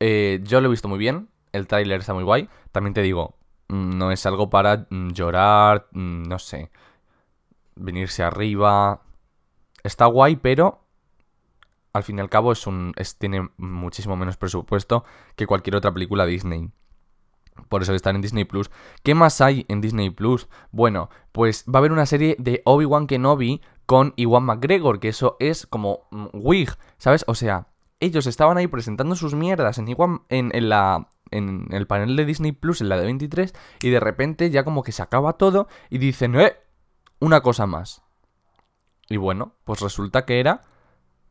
eh, 0.00 0.40
yo 0.42 0.60
lo 0.60 0.68
he 0.68 0.70
visto 0.70 0.88
muy 0.88 0.98
bien. 0.98 1.28
El 1.52 1.66
tráiler 1.66 2.00
está 2.00 2.14
muy 2.14 2.24
guay. 2.24 2.48
También 2.72 2.94
te 2.94 3.02
digo, 3.02 3.36
mm, 3.68 3.98
no 3.98 4.10
es 4.12 4.26
algo 4.26 4.50
para 4.50 4.86
mm, 4.90 5.10
llorar, 5.10 5.88
mm, 5.92 6.24
no 6.24 6.38
sé, 6.38 6.70
venirse 7.74 8.22
arriba. 8.22 9.02
Está 9.82 10.06
guay, 10.06 10.36
pero 10.36 10.85
al 11.96 12.04
fin 12.04 12.18
y 12.18 12.20
al 12.20 12.30
cabo 12.30 12.52
es 12.52 12.66
un, 12.66 12.94
tiene 13.18 13.48
muchísimo 13.56 14.16
menos 14.16 14.36
presupuesto 14.36 15.04
que 15.34 15.46
cualquier 15.46 15.76
otra 15.76 15.92
película 15.92 16.26
Disney. 16.26 16.70
Por 17.68 17.82
eso 17.82 17.94
está 17.94 18.10
en 18.10 18.20
Disney 18.20 18.44
Plus. 18.44 18.70
¿Qué 19.02 19.14
más 19.14 19.40
hay 19.40 19.64
en 19.68 19.80
Disney 19.80 20.10
Plus? 20.10 20.48
Bueno, 20.70 21.08
pues 21.32 21.64
va 21.64 21.78
a 21.78 21.78
haber 21.78 21.92
una 21.92 22.06
serie 22.06 22.36
de 22.38 22.62
Obi-Wan 22.64 23.06
Kenobi 23.06 23.60
con 23.86 24.12
Iwan 24.16 24.44
McGregor, 24.44 25.00
que 25.00 25.08
eso 25.08 25.36
es 25.40 25.66
como 25.66 26.06
Wig, 26.32 26.70
¿sabes? 26.98 27.24
O 27.28 27.34
sea, 27.34 27.68
ellos 28.00 28.26
estaban 28.26 28.58
ahí 28.58 28.66
presentando 28.66 29.14
sus 29.14 29.34
mierdas 29.34 29.78
en, 29.78 29.88
en, 30.28 30.68
la, 30.68 31.08
en 31.30 31.68
el 31.70 31.86
panel 31.86 32.16
de 32.16 32.24
Disney 32.24 32.52
Plus, 32.52 32.80
en 32.80 32.88
la 32.88 32.98
de 32.98 33.04
23, 33.04 33.54
y 33.80 33.90
de 33.90 34.00
repente 34.00 34.50
ya 34.50 34.64
como 34.64 34.82
que 34.82 34.92
se 34.92 35.02
acaba 35.02 35.34
todo 35.34 35.68
y 35.88 35.98
dicen, 35.98 36.38
¡eh! 36.38 36.56
Una 37.18 37.40
cosa 37.40 37.66
más. 37.66 38.02
Y 39.08 39.16
bueno, 39.16 39.54
pues 39.64 39.80
resulta 39.80 40.26
que 40.26 40.40
era 40.40 40.64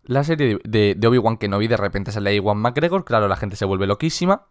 la 0.06 0.24
serie 0.24 0.60
de, 0.64 1.08
Obi-Wan 1.08 1.38
Kenobi 1.38 1.68
de 1.68 1.78
repente 1.78 2.12
sale 2.12 2.36
Iwan 2.36 2.58
McGregor, 2.58 3.06
claro, 3.06 3.28
la 3.28 3.38
gente 3.38 3.56
se 3.56 3.66
vuelve 3.66 3.88
loquísima. 3.88 4.48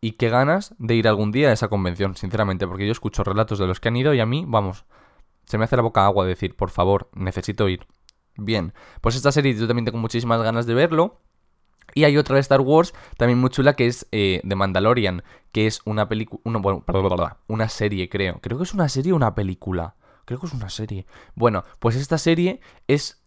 Y 0.00 0.12
qué 0.12 0.30
ganas 0.30 0.74
de 0.78 0.96
ir 0.96 1.06
algún 1.06 1.30
día 1.30 1.50
a 1.50 1.52
esa 1.52 1.68
convención, 1.68 2.16
sinceramente, 2.16 2.66
porque 2.66 2.86
yo 2.86 2.92
escucho 2.92 3.22
relatos 3.22 3.60
de 3.60 3.68
los 3.68 3.78
que 3.78 3.86
han 3.86 3.96
ido 3.96 4.12
y 4.14 4.18
a 4.18 4.26
mí, 4.26 4.44
vamos, 4.48 4.84
se 5.44 5.58
me 5.58 5.64
hace 5.64 5.76
la 5.76 5.82
boca 5.82 6.04
agua 6.04 6.26
decir, 6.26 6.56
por 6.56 6.70
favor, 6.70 7.08
necesito 7.14 7.68
ir. 7.68 7.86
Bien, 8.36 8.72
pues 9.00 9.14
esta 9.14 9.30
serie 9.30 9.54
yo 9.54 9.68
también 9.68 9.84
tengo 9.84 9.98
muchísimas 9.98 10.42
ganas 10.42 10.66
de 10.66 10.74
verlo. 10.74 11.20
Y 11.94 12.04
hay 12.04 12.16
otra 12.16 12.36
de 12.36 12.40
Star 12.40 12.62
Wars 12.62 12.94
también 13.16 13.38
muy 13.38 13.50
chula 13.50 13.74
que 13.74 13.86
es 13.86 14.08
eh, 14.12 14.40
The 14.48 14.56
Mandalorian, 14.56 15.22
que 15.52 15.66
es 15.66 15.82
una 15.84 16.08
película, 16.08 16.40
una, 16.44 16.58
bueno, 16.58 16.84
una 17.48 17.68
serie 17.68 18.08
creo. 18.08 18.40
Creo 18.40 18.56
que 18.56 18.64
es 18.64 18.72
una 18.72 18.88
serie 18.88 19.12
o 19.12 19.16
una 19.16 19.34
película. 19.34 19.94
Creo 20.24 20.40
que 20.40 20.46
es 20.46 20.52
una 20.52 20.70
serie. 20.70 21.06
Bueno, 21.34 21.64
pues 21.80 21.96
esta 21.96 22.16
serie 22.16 22.60
es 22.88 23.21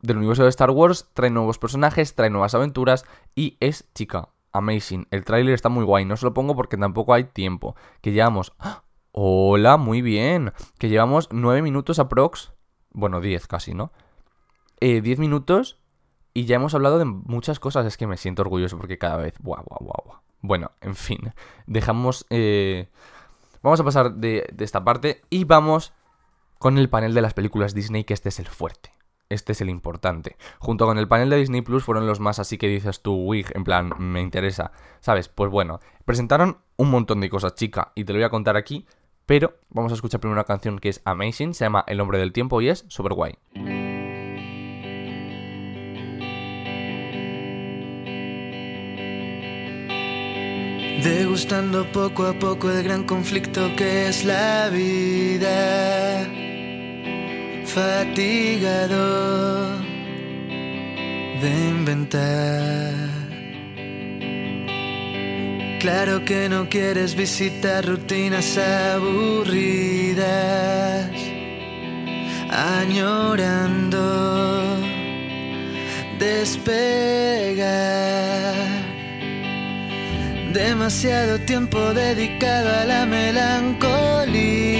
del 0.00 0.18
universo 0.18 0.44
de 0.44 0.48
Star 0.50 0.70
Wars, 0.70 1.08
trae 1.14 1.30
nuevos 1.30 1.58
personajes, 1.58 2.14
trae 2.14 2.30
nuevas 2.30 2.54
aventuras 2.54 3.04
y 3.34 3.56
es 3.60 3.88
chica. 3.94 4.28
Amazing. 4.52 5.06
El 5.10 5.24
tráiler 5.24 5.54
está 5.54 5.68
muy 5.68 5.84
guay. 5.84 6.04
No 6.04 6.16
se 6.16 6.26
lo 6.26 6.34
pongo 6.34 6.56
porque 6.56 6.76
tampoco 6.76 7.14
hay 7.14 7.24
tiempo. 7.24 7.76
Que 8.00 8.12
llevamos... 8.12 8.54
¡Ah! 8.58 8.82
Hola, 9.12 9.76
muy 9.76 10.00
bien. 10.00 10.52
Que 10.78 10.88
llevamos 10.88 11.28
9 11.32 11.62
minutos 11.62 11.98
aprox. 11.98 12.52
Bueno, 12.90 13.20
10 13.20 13.46
casi, 13.46 13.74
¿no? 13.74 13.92
Eh, 14.80 15.00
10 15.00 15.18
minutos 15.18 15.78
y 16.34 16.44
ya 16.44 16.56
hemos 16.56 16.74
hablado 16.74 16.98
de 16.98 17.04
muchas 17.04 17.60
cosas. 17.60 17.84
Es 17.86 17.96
que 17.96 18.06
me 18.06 18.16
siento 18.16 18.42
orgulloso 18.42 18.78
porque 18.78 18.98
cada 18.98 19.16
vez... 19.16 19.34
Buah, 19.40 19.62
buah, 19.62 19.78
buah. 20.04 20.20
Bueno, 20.40 20.72
en 20.80 20.94
fin. 20.94 21.32
Dejamos... 21.66 22.26
Eh... 22.30 22.88
Vamos 23.60 23.80
a 23.80 23.84
pasar 23.84 24.14
de 24.14 24.54
esta 24.60 24.84
parte 24.84 25.22
y 25.30 25.42
vamos 25.42 25.92
con 26.60 26.78
el 26.78 26.88
panel 26.88 27.12
de 27.12 27.22
las 27.22 27.34
películas 27.34 27.74
Disney, 27.74 28.04
que 28.04 28.14
este 28.14 28.28
es 28.28 28.38
el 28.38 28.46
fuerte 28.46 28.97
este 29.30 29.52
es 29.52 29.60
el 29.60 29.70
importante. 29.70 30.36
Junto 30.58 30.86
con 30.86 30.98
el 30.98 31.08
panel 31.08 31.30
de 31.30 31.36
Disney 31.36 31.62
Plus 31.62 31.84
fueron 31.84 32.06
los 32.06 32.20
más 32.20 32.38
así 32.38 32.58
que 32.58 32.68
dices 32.68 33.02
tú, 33.02 33.14
Wig, 33.14 33.46
en 33.54 33.64
plan, 33.64 33.92
me 33.98 34.20
interesa. 34.20 34.72
¿Sabes? 35.00 35.28
Pues 35.28 35.50
bueno, 35.50 35.80
presentaron 36.04 36.58
un 36.76 36.90
montón 36.90 37.20
de 37.20 37.30
cosas, 37.30 37.54
chica, 37.54 37.92
y 37.94 38.04
te 38.04 38.12
lo 38.12 38.18
voy 38.18 38.24
a 38.24 38.30
contar 38.30 38.56
aquí, 38.56 38.86
pero 39.26 39.58
vamos 39.68 39.92
a 39.92 39.94
escuchar 39.96 40.20
primero 40.20 40.38
una 40.38 40.44
canción 40.44 40.78
que 40.78 40.88
es 40.88 41.02
Amazing, 41.04 41.54
se 41.54 41.64
llama 41.64 41.84
El 41.86 42.00
hombre 42.00 42.18
del 42.18 42.32
tiempo 42.32 42.60
y 42.60 42.68
es 42.68 42.84
super 42.88 43.12
guay. 43.12 43.34
Degustando 51.02 51.86
poco 51.92 52.26
a 52.26 52.32
poco 52.32 52.70
el 52.70 52.82
gran 52.82 53.04
conflicto 53.04 53.76
que 53.76 54.08
es 54.08 54.24
la 54.24 54.68
vida 54.68 56.26
fatigado 57.68 59.06
de 61.42 61.50
inventar. 61.68 62.94
Claro 65.80 66.24
que 66.24 66.48
no 66.48 66.68
quieres 66.68 67.14
visitar 67.14 67.84
rutinas 67.86 68.58
aburridas, 68.58 70.26
añorando 72.80 74.02
despegar. 76.18 77.68
Demasiado 80.52 81.38
tiempo 81.40 81.78
dedicado 81.94 82.68
a 82.80 82.84
la 82.84 83.06
melancolía 83.06 84.77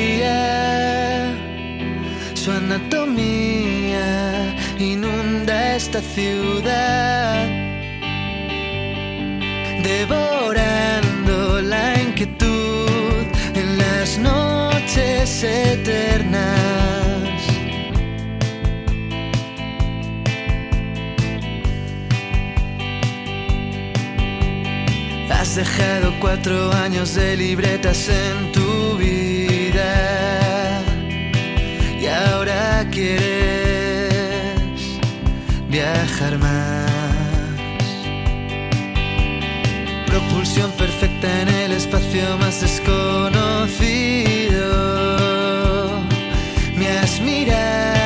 su 2.49 2.55
anatomía 2.55 4.07
inunda 4.78 5.76
esta 5.76 6.00
ciudad, 6.00 7.47
devorando 9.83 11.61
la 11.61 12.00
inquietud 12.00 13.26
en 13.55 13.76
las 13.76 14.17
noches 14.17 15.45
eternas. 15.45 16.49
Has 25.31 25.55
dejado 25.55 26.14
cuatro 26.19 26.73
años 26.73 27.14
de 27.14 27.37
libretas 27.37 28.09
en 28.09 28.52
tu 28.52 28.97
vida 28.97 30.48
ahora 32.09 32.87
quieres 32.91 34.09
viajar 35.69 36.38
más. 36.38 36.88
Propulsión 40.07 40.71
perfecta 40.73 41.43
en 41.43 41.49
el 41.49 41.73
espacio 41.73 42.37
más 42.38 42.61
desconocido. 42.61 43.11
Me 46.77 46.88
has 46.99 47.21
mirado, 47.21 47.98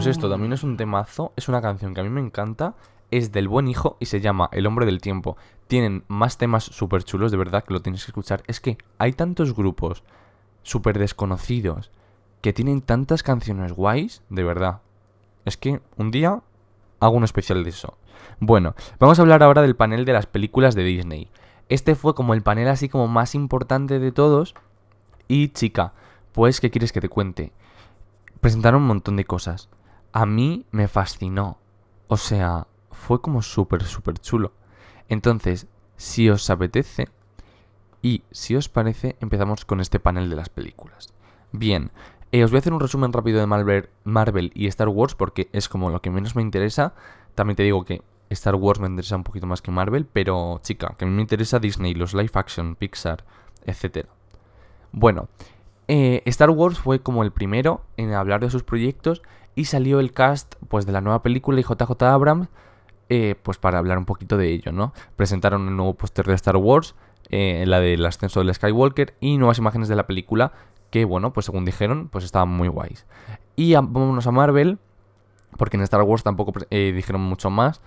pues 0.00 0.16
esto 0.16 0.30
también 0.30 0.54
es 0.54 0.62
un 0.62 0.78
temazo, 0.78 1.34
es 1.36 1.50
una 1.50 1.60
canción 1.60 1.92
que 1.92 2.00
a 2.00 2.02
mí 2.02 2.08
me 2.08 2.22
encanta, 2.22 2.74
es 3.10 3.32
del 3.32 3.48
buen 3.48 3.68
hijo 3.68 3.98
y 4.00 4.06
se 4.06 4.22
llama 4.22 4.48
El 4.50 4.66
hombre 4.66 4.86
del 4.86 5.02
tiempo. 5.02 5.36
Tienen 5.68 6.04
más 6.08 6.38
temas 6.38 6.64
súper 6.64 7.04
chulos, 7.04 7.30
de 7.30 7.36
verdad 7.36 7.64
que 7.64 7.74
lo 7.74 7.82
tienes 7.82 8.02
que 8.02 8.10
escuchar. 8.10 8.42
Es 8.46 8.60
que 8.60 8.78
hay 8.96 9.12
tantos 9.12 9.54
grupos 9.54 10.02
súper 10.62 10.98
desconocidos 10.98 11.90
que 12.40 12.54
tienen 12.54 12.80
tantas 12.80 13.22
canciones 13.22 13.74
guays, 13.74 14.22
de 14.30 14.42
verdad. 14.42 14.80
Es 15.44 15.58
que 15.58 15.82
un 15.98 16.10
día 16.10 16.40
hago 16.98 17.14
un 17.14 17.24
especial 17.24 17.62
de 17.62 17.68
eso. 17.68 17.98
Bueno, 18.38 18.74
vamos 18.98 19.18
a 19.18 19.22
hablar 19.22 19.42
ahora 19.42 19.60
del 19.60 19.76
panel 19.76 20.06
de 20.06 20.14
las 20.14 20.24
películas 20.24 20.74
de 20.74 20.82
Disney. 20.82 21.30
Este 21.68 21.94
fue 21.94 22.14
como 22.14 22.32
el 22.32 22.40
panel 22.40 22.68
así 22.68 22.88
como 22.88 23.06
más 23.06 23.34
importante 23.34 23.98
de 23.98 24.12
todos. 24.12 24.54
Y 25.28 25.48
chica, 25.48 25.92
pues, 26.32 26.58
¿qué 26.58 26.70
quieres 26.70 26.90
que 26.90 27.02
te 27.02 27.10
cuente? 27.10 27.52
Presentaron 28.40 28.80
un 28.80 28.88
montón 28.88 29.16
de 29.16 29.26
cosas. 29.26 29.68
A 30.12 30.26
mí 30.26 30.66
me 30.70 30.88
fascinó. 30.88 31.58
O 32.08 32.16
sea, 32.16 32.66
fue 32.90 33.20
como 33.20 33.42
súper, 33.42 33.84
súper 33.84 34.18
chulo. 34.18 34.52
Entonces, 35.08 35.66
si 35.96 36.28
os 36.30 36.48
apetece 36.50 37.08
y 38.02 38.22
si 38.30 38.56
os 38.56 38.68
parece, 38.68 39.16
empezamos 39.20 39.64
con 39.64 39.80
este 39.80 40.00
panel 40.00 40.30
de 40.30 40.36
las 40.36 40.48
películas. 40.48 41.12
Bien, 41.52 41.90
eh, 42.32 42.44
os 42.44 42.50
voy 42.50 42.58
a 42.58 42.60
hacer 42.60 42.72
un 42.72 42.80
resumen 42.80 43.12
rápido 43.12 43.40
de 43.40 43.46
Marvel, 43.46 43.88
Marvel 44.04 44.52
y 44.54 44.66
Star 44.68 44.88
Wars 44.88 45.14
porque 45.14 45.48
es 45.52 45.68
como 45.68 45.90
lo 45.90 46.00
que 46.00 46.10
menos 46.10 46.36
me 46.36 46.42
interesa. 46.42 46.94
También 47.34 47.56
te 47.56 47.64
digo 47.64 47.84
que 47.84 48.02
Star 48.30 48.54
Wars 48.54 48.78
me 48.78 48.86
interesa 48.86 49.16
un 49.16 49.24
poquito 49.24 49.46
más 49.46 49.62
que 49.62 49.72
Marvel, 49.72 50.06
pero 50.06 50.60
chica, 50.62 50.94
que 50.96 51.04
a 51.04 51.08
mí 51.08 51.14
me 51.14 51.22
interesa 51.22 51.58
Disney, 51.58 51.94
los 51.94 52.14
live 52.14 52.30
action, 52.34 52.76
Pixar, 52.76 53.24
etc. 53.66 54.06
Bueno, 54.92 55.28
eh, 55.88 56.22
Star 56.26 56.50
Wars 56.50 56.78
fue 56.78 57.00
como 57.00 57.24
el 57.24 57.32
primero 57.32 57.82
en 57.96 58.12
hablar 58.14 58.40
de 58.40 58.50
sus 58.50 58.62
proyectos 58.62 59.22
y 59.54 59.64
salió 59.64 60.00
el 60.00 60.12
cast 60.12 60.54
pues 60.68 60.86
de 60.86 60.92
la 60.92 61.00
nueva 61.00 61.22
película 61.22 61.60
y 61.60 61.62
JJ 61.62 62.02
Abrams 62.02 62.48
eh, 63.12 63.34
pues 63.42 63.58
para 63.58 63.78
hablar 63.78 63.98
un 63.98 64.04
poquito 64.04 64.36
de 64.36 64.52
ello, 64.52 64.70
¿no? 64.70 64.92
Presentaron 65.16 65.62
un 65.62 65.76
nuevo 65.76 65.94
póster 65.94 66.26
de 66.26 66.34
Star 66.34 66.56
Wars, 66.56 66.94
eh, 67.28 67.64
la 67.66 67.80
del 67.80 68.06
ascenso 68.06 68.38
del 68.38 68.54
Skywalker 68.54 69.16
y 69.18 69.36
nuevas 69.36 69.58
imágenes 69.58 69.88
de 69.88 69.96
la 69.96 70.06
película 70.06 70.52
que, 70.90 71.04
bueno, 71.04 71.32
pues 71.32 71.46
según 71.46 71.64
dijeron, 71.64 72.08
pues 72.08 72.24
estaban 72.24 72.50
muy 72.50 72.68
guays. 72.68 73.06
Y 73.56 73.74
vámonos 73.74 74.28
a 74.28 74.30
Marvel, 74.30 74.78
porque 75.58 75.76
en 75.76 75.82
Star 75.82 76.02
Wars 76.02 76.22
tampoco 76.22 76.52
eh, 76.70 76.92
dijeron 76.94 77.20
mucho 77.20 77.50
más. 77.50 77.82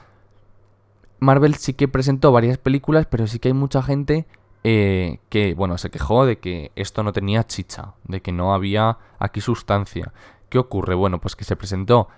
Marvel 1.20 1.56
sí 1.56 1.74
que 1.74 1.88
presentó 1.88 2.34
varias 2.34 2.58
películas, 2.58 3.08
pero 3.10 3.26
sí 3.26 3.40
que 3.40 3.48
hay 3.48 3.54
mucha 3.54 3.82
gente 3.82 4.28
que, 4.62 5.54
bueno, 5.56 5.78
se 5.78 5.90
quejó 5.90 6.26
de 6.26 6.38
que 6.40 6.72
esto 6.76 7.02
no 7.04 7.14
tenía 7.14 7.46
chicha, 7.46 7.94
de 8.04 8.22
que 8.22 8.34
no 8.34 8.54
había 8.54 8.98
aquí 9.20 9.40
sustancia. 9.40 10.12
¿Qué 10.54 10.60
ocurre? 10.60 10.94
Bueno, 10.94 11.20
pues 11.20 11.36
que 11.36 11.46
se 11.46 11.56
presentó, 11.56 12.10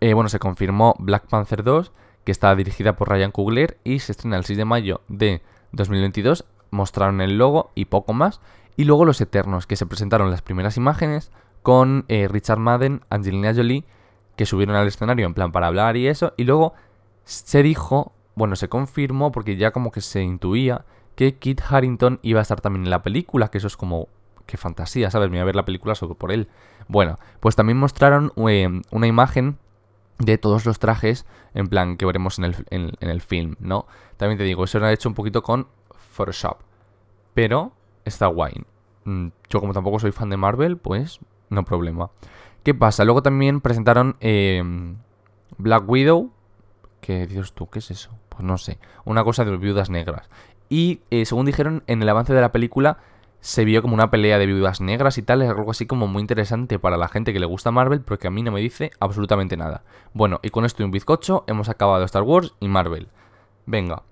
eh, 0.00 0.12
bueno, 0.12 0.28
se 0.28 0.40
confirmó 0.40 0.96
Black 0.98 1.28
Panther 1.28 1.62
2, 1.62 1.92
que 2.24 2.32
está 2.32 2.52
dirigida 2.56 2.96
por 2.96 3.08
Ryan 3.08 3.30
Coogler 3.30 3.78
y 3.84 4.00
se 4.00 4.10
estrena 4.10 4.38
el 4.38 4.44
6 4.44 4.56
de 4.56 4.64
mayo 4.64 5.02
de 5.06 5.40
2022. 5.70 6.46
Mostraron 6.72 7.20
el 7.20 7.38
logo 7.38 7.70
y 7.76 7.84
poco 7.84 8.12
más. 8.12 8.40
Y 8.76 8.86
luego 8.86 9.04
Los 9.04 9.20
Eternos, 9.20 9.68
que 9.68 9.76
se 9.76 9.86
presentaron 9.86 10.32
las 10.32 10.42
primeras 10.42 10.76
imágenes 10.76 11.30
con 11.62 12.06
eh, 12.08 12.26
Richard 12.26 12.58
Madden, 12.58 13.02
Angelina 13.08 13.54
Jolie, 13.54 13.84
que 14.34 14.46
subieron 14.46 14.74
al 14.74 14.88
escenario 14.88 15.24
en 15.24 15.34
plan 15.34 15.52
para 15.52 15.68
hablar 15.68 15.96
y 15.96 16.08
eso. 16.08 16.34
Y 16.36 16.42
luego 16.42 16.74
se 17.22 17.62
dijo, 17.62 18.10
bueno, 18.34 18.56
se 18.56 18.68
confirmó 18.68 19.30
porque 19.30 19.54
ya 19.56 19.70
como 19.70 19.92
que 19.92 20.00
se 20.00 20.22
intuía 20.22 20.86
que 21.14 21.36
Kit 21.36 21.60
Harrington 21.70 22.18
iba 22.22 22.40
a 22.40 22.42
estar 22.42 22.60
también 22.60 22.86
en 22.86 22.90
la 22.90 23.04
película, 23.04 23.46
que 23.46 23.58
eso 23.58 23.68
es 23.68 23.76
como 23.76 24.08
qué 24.50 24.56
fantasía, 24.56 25.12
¿sabes? 25.12 25.30
Me 25.30 25.36
iba 25.36 25.42
a 25.42 25.46
ver 25.46 25.54
la 25.54 25.64
película 25.64 25.94
solo 25.94 26.16
por 26.16 26.32
él. 26.32 26.48
Bueno, 26.90 27.18
pues 27.38 27.54
también 27.54 27.78
mostraron 27.78 28.32
eh, 28.48 28.82
una 28.90 29.06
imagen 29.06 29.58
de 30.18 30.38
todos 30.38 30.66
los 30.66 30.80
trajes, 30.80 31.24
en 31.54 31.68
plan, 31.68 31.96
que 31.96 32.04
veremos 32.04 32.38
en 32.38 32.46
el, 32.46 32.56
en 32.70 33.08
el 33.08 33.20
film, 33.20 33.54
¿no? 33.60 33.86
También 34.16 34.38
te 34.38 34.44
digo, 34.44 34.64
eso 34.64 34.78
lo 34.80 34.86
han 34.86 34.92
hecho 34.92 35.08
un 35.08 35.14
poquito 35.14 35.42
con 35.42 35.68
Photoshop. 36.12 36.58
Pero 37.32 37.72
está 38.04 38.26
guay. 38.26 38.54
Mm, 39.04 39.28
yo 39.48 39.60
como 39.60 39.72
tampoco 39.72 40.00
soy 40.00 40.10
fan 40.10 40.30
de 40.30 40.36
Marvel, 40.36 40.76
pues 40.78 41.20
no 41.48 41.64
problema. 41.64 42.10
¿Qué 42.64 42.74
pasa? 42.74 43.04
Luego 43.04 43.22
también 43.22 43.60
presentaron 43.60 44.16
em, 44.20 44.96
Black 45.58 45.88
Widow. 45.88 46.32
¿Qué 47.00 47.26
dices 47.26 47.52
tú? 47.52 47.70
¿Qué 47.70 47.78
es 47.78 47.90
eso? 47.90 48.10
Pues 48.28 48.42
no 48.42 48.58
sé. 48.58 48.78
Una 49.04 49.24
cosa 49.24 49.44
de 49.44 49.56
viudas 49.56 49.90
negras. 49.90 50.28
Y 50.68 51.00
eh, 51.10 51.24
según 51.24 51.46
dijeron 51.46 51.82
en 51.86 52.02
el 52.02 52.08
avance 52.08 52.34
de 52.34 52.40
la 52.40 52.52
película, 52.52 52.98
se 53.40 53.64
vio 53.64 53.82
como 53.82 53.94
una 53.94 54.10
pelea 54.10 54.38
de 54.38 54.46
viudas 54.46 54.80
negras 54.80 55.18
y 55.18 55.22
tal. 55.22 55.42
Es 55.42 55.48
algo 55.48 55.70
así 55.70 55.86
como 55.86 56.06
muy 56.06 56.20
interesante 56.20 56.78
para 56.78 56.96
la 56.96 57.08
gente 57.08 57.32
que 57.32 57.40
le 57.40 57.46
gusta 57.46 57.70
Marvel, 57.70 58.02
pero 58.02 58.18
que 58.18 58.28
a 58.28 58.30
mí 58.30 58.42
no 58.42 58.52
me 58.52 58.60
dice 58.60 58.90
absolutamente 59.00 59.56
nada. 59.56 59.82
Bueno, 60.12 60.40
y 60.42 60.50
con 60.50 60.64
esto 60.64 60.82
y 60.82 60.86
un 60.86 60.90
bizcocho 60.90 61.44
hemos 61.46 61.68
acabado 61.68 62.04
Star 62.04 62.22
Wars 62.22 62.54
y 62.60 62.68
Marvel. 62.68 63.08
Venga, 63.66 64.02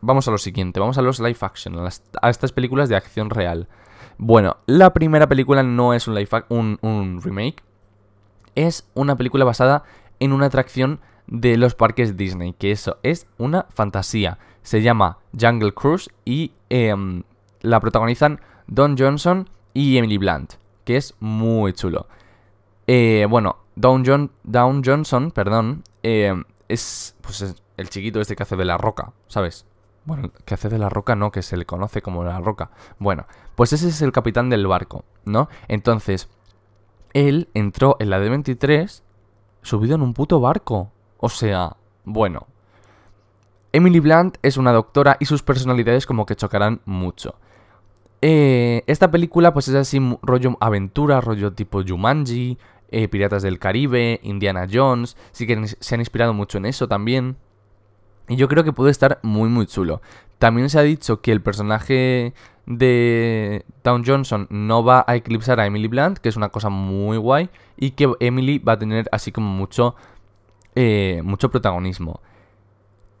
vamos 0.00 0.28
a 0.28 0.30
lo 0.30 0.38
siguiente, 0.38 0.80
vamos 0.80 0.98
a 0.98 1.02
los 1.02 1.20
live 1.20 1.38
action, 1.40 1.76
a, 1.78 2.30
estas 2.30 2.52
películas 2.52 2.88
de 2.88 2.96
acción 2.96 3.30
real. 3.30 3.68
Bueno, 4.18 4.58
la 4.66 4.92
primera 4.92 5.28
película 5.28 5.62
no 5.62 5.94
es 5.94 6.06
un, 6.06 6.14
live 6.14 6.28
un, 6.48 6.78
un 6.82 7.22
remake, 7.22 7.62
es 8.54 8.88
una 8.94 9.16
película 9.16 9.44
basada 9.44 9.84
en 10.18 10.32
una 10.32 10.46
atracción 10.46 11.00
de 11.26 11.56
los 11.56 11.74
parques 11.74 12.16
Disney, 12.16 12.52
que 12.52 12.72
eso 12.72 12.98
es 13.02 13.26
una 13.38 13.66
fantasía. 13.70 14.38
Se 14.62 14.82
llama 14.82 15.18
Jungle 15.38 15.72
Cruise 15.72 16.10
y 16.24 16.52
em, 16.68 17.22
la 17.62 17.80
protagonizan 17.80 18.40
Don 18.70 18.96
Johnson 18.96 19.50
y 19.74 19.98
Emily 19.98 20.16
Blunt, 20.16 20.54
que 20.84 20.96
es 20.96 21.14
muy 21.20 21.72
chulo. 21.72 22.06
Eh, 22.86 23.26
bueno, 23.28 23.58
Don, 23.74 24.04
John, 24.06 24.30
Johnson, 24.84 25.32
perdón, 25.32 25.82
em, 26.02 26.44
es, 26.68 27.16
pues 27.20 27.42
es 27.42 27.62
el 27.76 27.90
chiquito 27.90 28.20
este 28.20 28.36
que 28.36 28.44
hace 28.44 28.56
de 28.56 28.64
la 28.64 28.78
roca, 28.78 29.12
¿sabes? 29.26 29.66
Bueno, 30.04 30.30
que 30.44 30.54
hace 30.54 30.68
de 30.68 30.78
la 30.78 30.88
roca 30.88 31.16
no, 31.16 31.30
que 31.30 31.42
se 31.42 31.56
le 31.56 31.66
conoce 31.66 32.00
como 32.00 32.24
la 32.24 32.40
roca. 32.40 32.70
Bueno, 32.98 33.26
pues 33.54 33.72
ese 33.72 33.88
es 33.88 34.00
el 34.02 34.12
capitán 34.12 34.50
del 34.50 34.66
barco, 34.66 35.04
¿no? 35.24 35.48
Entonces, 35.68 36.28
él 37.12 37.48
entró 37.54 37.96
en 37.98 38.10
la 38.10 38.20
D23 38.20 39.02
subido 39.62 39.96
en 39.96 40.02
un 40.02 40.14
puto 40.14 40.40
barco. 40.40 40.92
O 41.18 41.28
sea, 41.28 41.76
bueno. 42.04 42.46
Emily 43.72 44.00
Blunt 44.00 44.38
es 44.42 44.56
una 44.56 44.72
doctora 44.72 45.16
y 45.20 45.26
sus 45.26 45.42
personalidades 45.42 46.06
como 46.06 46.26
que 46.26 46.36
chocarán 46.36 46.80
mucho. 46.84 47.36
Eh, 48.22 48.82
esta 48.86 49.10
película 49.10 49.52
pues 49.54 49.68
es 49.68 49.74
así 49.74 49.98
rollo 50.22 50.56
aventura, 50.60 51.20
rollo 51.20 51.52
tipo 51.52 51.82
Jumanji, 51.86 52.58
eh, 52.90 53.08
Piratas 53.08 53.42
del 53.42 53.58
Caribe, 53.58 54.20
Indiana 54.22 54.66
Jones, 54.70 55.16
sí 55.32 55.46
que 55.46 55.66
se 55.66 55.94
han 55.94 56.00
inspirado 56.00 56.34
mucho 56.34 56.58
en 56.58 56.66
eso 56.66 56.88
también. 56.88 57.36
Y 58.28 58.36
yo 58.36 58.48
creo 58.48 58.62
que 58.64 58.72
puede 58.72 58.90
estar 58.90 59.18
muy 59.22 59.48
muy 59.48 59.66
chulo. 59.66 60.02
También 60.38 60.70
se 60.70 60.78
ha 60.78 60.82
dicho 60.82 61.20
que 61.20 61.32
el 61.32 61.42
personaje 61.42 62.32
de 62.66 63.64
Town 63.82 64.04
Johnson 64.06 64.46
no 64.50 64.84
va 64.84 65.04
a 65.06 65.16
eclipsar 65.16 65.60
a 65.60 65.66
Emily 65.66 65.88
Blunt, 65.88 66.18
que 66.18 66.28
es 66.28 66.36
una 66.36 66.50
cosa 66.50 66.68
muy 66.68 67.16
guay, 67.16 67.50
y 67.76 67.92
que 67.92 68.10
Emily 68.20 68.58
va 68.58 68.74
a 68.74 68.78
tener 68.78 69.08
así 69.12 69.32
como 69.32 69.50
mucho, 69.50 69.96
eh, 70.74 71.20
mucho 71.24 71.50
protagonismo. 71.50 72.20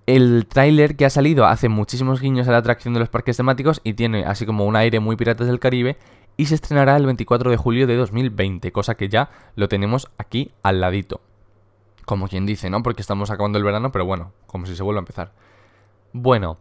El 0.06 0.46
tráiler 0.46 0.96
que 0.96 1.04
ha 1.04 1.10
salido 1.10 1.46
hace 1.46 1.68
muchísimos 1.68 2.20
guiños 2.20 2.48
a 2.48 2.52
la 2.52 2.58
atracción 2.58 2.94
de 2.94 3.00
los 3.00 3.08
parques 3.08 3.36
temáticos 3.36 3.80
y 3.84 3.94
tiene 3.94 4.24
así 4.24 4.46
como 4.46 4.64
un 4.64 4.76
aire 4.76 4.98
muy 4.98 5.16
Piratas 5.16 5.46
del 5.46 5.60
Caribe 5.60 5.96
y 6.36 6.46
se 6.46 6.54
estrenará 6.54 6.96
el 6.96 7.06
24 7.06 7.50
de 7.50 7.56
julio 7.56 7.86
de 7.86 7.96
2020, 7.96 8.72
cosa 8.72 8.96
que 8.96 9.08
ya 9.08 9.30
lo 9.56 9.68
tenemos 9.68 10.10
aquí 10.18 10.52
al 10.62 10.80
ladito. 10.80 11.20
Como 12.06 12.28
quien 12.28 12.46
dice, 12.46 12.70
¿no? 12.70 12.82
Porque 12.82 13.02
estamos 13.02 13.30
acabando 13.30 13.58
el 13.58 13.64
verano, 13.64 13.92
pero 13.92 14.06
bueno, 14.06 14.32
como 14.46 14.66
si 14.66 14.74
se 14.74 14.82
vuelva 14.82 15.00
a 15.00 15.02
empezar. 15.02 15.32
Bueno, 16.12 16.58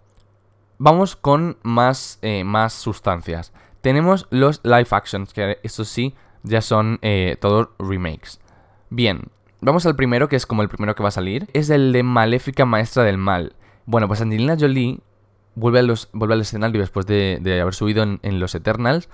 vamos 0.77 1.15
con 1.15 1.57
más, 1.63 2.19
eh, 2.21 2.43
más 2.43 2.73
sustancias. 2.73 3.53
Tenemos 3.81 4.27
los 4.29 4.59
live 4.63 4.87
actions, 4.91 5.33
que 5.33 5.59
estos 5.63 5.87
sí 5.87 6.13
ya 6.43 6.61
son 6.61 6.99
eh, 7.01 7.37
todos 7.39 7.69
remakes. 7.79 8.39
Bien, 8.89 9.29
vamos 9.61 9.85
al 9.85 9.95
primero, 9.95 10.27
que 10.27 10.35
es 10.35 10.45
como 10.45 10.61
el 10.61 10.69
primero 10.69 10.95
que 10.95 11.03
va 11.03 11.09
a 11.09 11.13
salir. 11.13 11.47
Es 11.53 11.69
el 11.69 11.91
de 11.93 12.03
Maléfica 12.03 12.65
Maestra 12.65 13.03
del 13.03 13.17
Mal. 13.17 13.53
Bueno, 13.85 14.07
pues 14.07 14.21
Angelina 14.21 14.55
Jolie 14.59 14.99
vuelve, 15.55 15.79
a 15.79 15.83
los, 15.83 16.09
vuelve 16.13 16.35
al 16.35 16.41
escenario 16.41 16.79
después 16.79 17.05
de, 17.05 17.59
haber 17.61 17.73
subido 17.73 18.03
en 18.03 18.39
Los 18.39 18.55
Eternals 18.55 19.09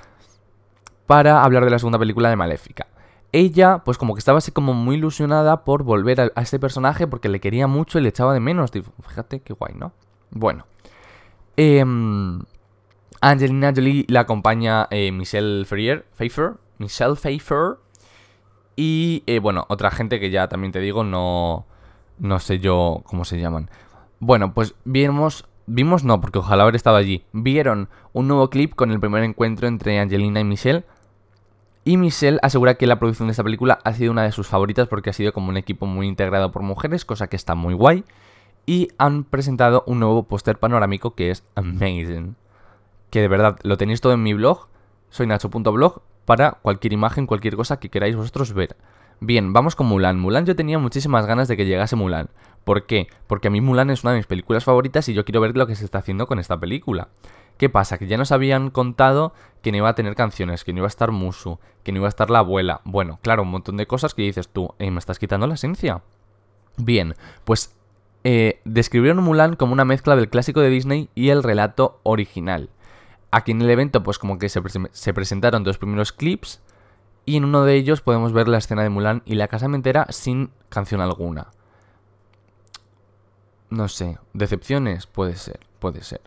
para 1.05 1.43
hablar 1.43 1.63
de 1.65 1.71
la 1.71 1.79
segunda 1.79 1.99
película 1.99 2.29
de 2.29 2.35
Maléfica 2.35 2.87
ella, 3.35 3.79
pues 3.83 3.97
como 3.97 4.13
que 4.15 4.19
estaba 4.19 4.37
así 4.37 4.51
como 4.51 4.73
muy 4.73 4.95
ilusionada 4.95 5.65
por 5.65 5.83
volver 5.83 6.21
a, 6.21 6.41
este 6.41 6.57
personaje 6.57 7.05
porque 7.05 7.27
le 7.27 7.41
quería 7.41 7.67
mucho 7.67 7.99
y 7.99 8.01
le 8.01 8.09
echaba 8.09 8.33
de 8.33 8.39
menos. 8.39 8.71
fíjate 8.71 9.41
qué 9.41 9.53
guay, 9.53 9.73
¿no? 9.75 9.91
Bueno. 10.31 10.65
Em, 11.57 12.41
Angelina 13.19 13.73
Jolie 13.75 14.05
la 14.07 14.21
acompaña 14.21 14.87
eh, 14.89 15.11
Michelle 15.11 15.65
Pfeiffer, 15.65 16.53
Michelle 16.77 17.15
Pfeiffer. 17.15 17.77
Y 18.75 19.23
eh, 19.25 19.39
bueno, 19.39 19.65
otra 19.69 19.91
gente 19.91 20.19
que 20.19 20.29
ya 20.29 20.47
también 20.47 20.71
te 20.71 20.79
digo, 20.79 21.03
no, 21.03 21.65
no 22.19 22.39
sé 22.39 22.59
yo 22.59 23.01
cómo 23.05 23.25
se 23.25 23.39
llaman. 23.39 23.69
Bueno, 24.19 24.53
pues 24.53 24.75
vimos, 24.83 25.47
vimos 25.65 26.03
no, 26.03 26.19
porque 26.21 26.39
ojalá 26.39 26.63
haber 26.63 26.75
estado 26.75 26.97
allí. 26.97 27.25
Vieron 27.31 27.89
un 28.13 28.27
nuevo 28.27 28.49
clip 28.49 28.75
con 28.75 28.91
el 28.91 28.99
primer 28.99 29.23
encuentro 29.23 29.67
entre 29.67 29.99
Angelina 29.99 30.39
y 30.39 30.43
Michelle 30.43 30.83
Y 31.83 31.97
Michelle 31.97 32.39
asegura 32.41 32.75
que 32.75 32.87
la 32.87 32.99
producción 32.99 33.27
de 33.27 33.31
esta 33.31 33.43
película 33.43 33.79
ha 33.83 33.93
sido 33.93 34.11
una 34.11 34.23
de 34.23 34.31
sus 34.31 34.47
favoritas 34.47 34.87
porque 34.87 35.09
ha 35.09 35.13
sido 35.13 35.33
como 35.33 35.49
un 35.49 35.57
equipo 35.57 35.85
muy 35.85 36.07
integrado 36.07 36.51
por 36.51 36.61
mujeres, 36.61 37.05
cosa 37.05 37.27
que 37.27 37.35
está 37.35 37.55
muy 37.55 37.73
guay. 37.73 38.03
Y 38.65 38.89
han 38.97 39.23
presentado 39.23 39.83
un 39.85 39.99
nuevo 39.99 40.23
póster 40.23 40.57
panorámico 40.57 41.13
que 41.15 41.29
es 41.31 41.43
amazing. 41.55 42.35
Que 43.09 43.21
de 43.21 43.27
verdad 43.27 43.57
lo 43.63 43.77
tenéis 43.77 44.01
todo 44.01 44.13
en 44.13 44.23
mi 44.23 44.33
blog, 44.33 44.67
soy 45.09 45.27
Nacho.blog, 45.27 46.01
para 46.25 46.51
cualquier 46.61 46.93
imagen, 46.93 47.27
cualquier 47.27 47.55
cosa 47.55 47.79
que 47.79 47.89
queráis 47.89 48.15
vosotros 48.15 48.53
ver. 48.53 48.75
Bien, 49.19 49.53
vamos 49.53 49.75
con 49.75 49.87
Mulan. 49.87 50.19
Mulan 50.19 50.45
yo 50.45 50.55
tenía 50.55 50.77
muchísimas 50.77 51.25
ganas 51.25 51.47
de 51.47 51.55
que 51.55 51.65
llegase 51.65 51.95
Mulan. 51.95 52.29
¿Por 52.63 52.85
qué? 52.85 53.07
Porque 53.27 53.47
a 53.47 53.51
mí 53.51 53.61
Mulan 53.61 53.89
es 53.89 54.03
una 54.03 54.11
de 54.11 54.17
mis 54.17 54.27
películas 54.27 54.63
favoritas 54.63 55.07
y 55.07 55.13
yo 55.13 55.23
quiero 55.23 55.39
ver 55.39 55.55
lo 55.55 55.67
que 55.67 55.75
se 55.75 55.85
está 55.85 55.99
haciendo 55.99 56.27
con 56.27 56.39
esta 56.39 56.59
película. 56.59 57.09
¿Qué 57.57 57.69
pasa? 57.69 57.97
Que 57.97 58.07
ya 58.07 58.17
nos 58.17 58.31
habían 58.31 58.69
contado 58.69 59.33
que 59.61 59.71
no 59.71 59.77
iba 59.77 59.89
a 59.89 59.95
tener 59.95 60.15
canciones, 60.15 60.63
que 60.63 60.73
no 60.73 60.79
iba 60.79 60.87
a 60.87 60.89
estar 60.89 61.11
Musu, 61.11 61.59
que 61.83 61.91
no 61.91 61.99
iba 61.99 62.07
a 62.07 62.09
estar 62.09 62.29
la 62.29 62.39
abuela. 62.39 62.81
Bueno, 62.83 63.19
claro, 63.21 63.43
un 63.43 63.51
montón 63.51 63.77
de 63.77 63.87
cosas 63.87 64.13
que 64.13 64.23
dices 64.23 64.49
tú, 64.49 64.73
eh, 64.79 64.91
me 64.91 64.99
estás 64.99 65.19
quitando 65.19 65.47
la 65.47 65.53
esencia. 65.53 66.01
Bien, 66.77 67.15
pues 67.45 67.73
eh, 68.25 68.59
describieron 68.65 69.23
Mulan 69.23 69.55
como 69.55 69.71
una 69.71 69.85
mezcla 69.85 70.15
del 70.15 70.29
clásico 70.29 70.59
de 70.59 70.69
Disney 70.69 71.09
y 71.15 71.29
el 71.29 71.43
relato 71.43 72.01
original. 72.03 72.69
Aquí 73.35 73.51
en 73.51 73.61
el 73.61 73.69
evento, 73.69 74.01
pues 74.01 74.17
como 74.17 74.39
que 74.39 74.47
se, 74.47 74.61
se 74.93 75.13
presentaron 75.13 75.65
dos 75.65 75.77
primeros 75.77 76.13
clips 76.13 76.61
y 77.25 77.35
en 77.35 77.43
uno 77.43 77.65
de 77.65 77.75
ellos 77.75 77.99
podemos 77.99 78.31
ver 78.31 78.47
la 78.47 78.59
escena 78.59 78.81
de 78.81 78.87
Mulan 78.89 79.23
y 79.25 79.35
la 79.35 79.49
casa 79.49 79.65
entera 79.65 80.07
sin 80.09 80.51
canción 80.69 81.01
alguna. 81.01 81.47
No 83.69 83.89
sé, 83.89 84.19
decepciones, 84.31 85.05
puede 85.05 85.35
ser, 85.35 85.59
puede 85.79 86.01
ser. 86.01 86.21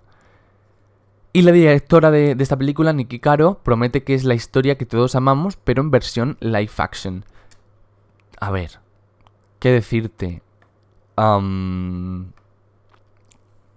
Y 1.33 1.41
la 1.41 1.53
directora 1.53 2.11
de, 2.11 2.37
esta 2.39 2.59
película, 2.59 2.93
Nikki 2.93 3.21
Caro, 3.21 3.63
promete 3.63 4.05
que 4.05 4.13
es 4.13 4.25
la 4.25 4.35
historia 4.35 4.77
que 4.77 4.85
todos 4.85 5.15
amamos, 5.15 5.57
pero 5.57 5.81
en 5.81 5.91
versión 5.91 6.37
live 6.41 6.73
action. 6.77 7.25
A 8.39 8.51
ver, 8.51 8.81
¿qué 9.61 9.73
decirte? 9.73 10.43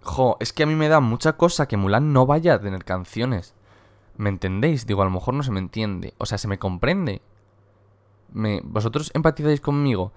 Jo, 0.02 0.38
es 0.40 0.52
que 0.52 0.64
a 0.64 0.66
mí 0.66 0.76
me 0.76 0.90
da 0.90 1.00
mucha 1.00 1.34
cosa 1.34 1.68
que 1.68 1.78
Mulan 1.78 2.12
no 2.12 2.26
vaya 2.26 2.56
a 2.56 2.60
tener 2.60 2.84
canciones. 2.84 3.54
¿Me 4.18 4.30
entendéis? 4.30 4.86
Digo, 4.86 5.02
a 5.02 5.06
lo 5.06 5.12
mejor 5.12 5.34
no 5.34 5.44
se 5.44 5.52
me 5.52 5.60
entiende. 5.60 6.14
O 6.18 6.26
sea, 6.26 6.38
se 6.38 6.48
me 6.48 6.60
comprende. 6.60 7.22
Me... 8.34 8.62
¿Vosotros 8.64 9.12
empatizáis 9.14 9.62
conmigo? 9.62 10.12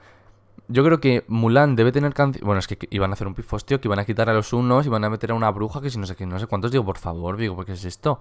Yo 0.68 0.82
creo 0.84 1.00
que 1.00 1.24
Mulan 1.28 1.76
debe 1.76 1.92
tener 1.92 2.14
canciones. 2.14 2.46
Bueno, 2.46 2.58
es 2.58 2.66
que 2.66 2.78
iban 2.90 3.10
a 3.10 3.14
hacer 3.14 3.26
un 3.26 3.34
pifostio, 3.34 3.80
que 3.80 3.88
iban 3.88 3.98
a 3.98 4.06
quitar 4.06 4.30
a 4.30 4.34
los 4.34 4.54
unos, 4.54 4.86
y 4.86 4.88
van 4.88 5.04
a 5.04 5.10
meter 5.10 5.32
a 5.32 5.34
una 5.34 5.50
bruja, 5.50 5.82
que 5.82 5.90
si 5.90 5.98
no 5.98 6.06
sé 6.06 6.16
qué, 6.16 6.24
no 6.24 6.38
sé 6.38 6.46
cuántos. 6.46 6.70
Digo, 6.70 6.84
por 6.84 6.96
favor, 6.96 7.36
digo, 7.36 7.54
¿por 7.54 7.66
qué 7.66 7.72
es 7.72 7.84
esto? 7.84 8.20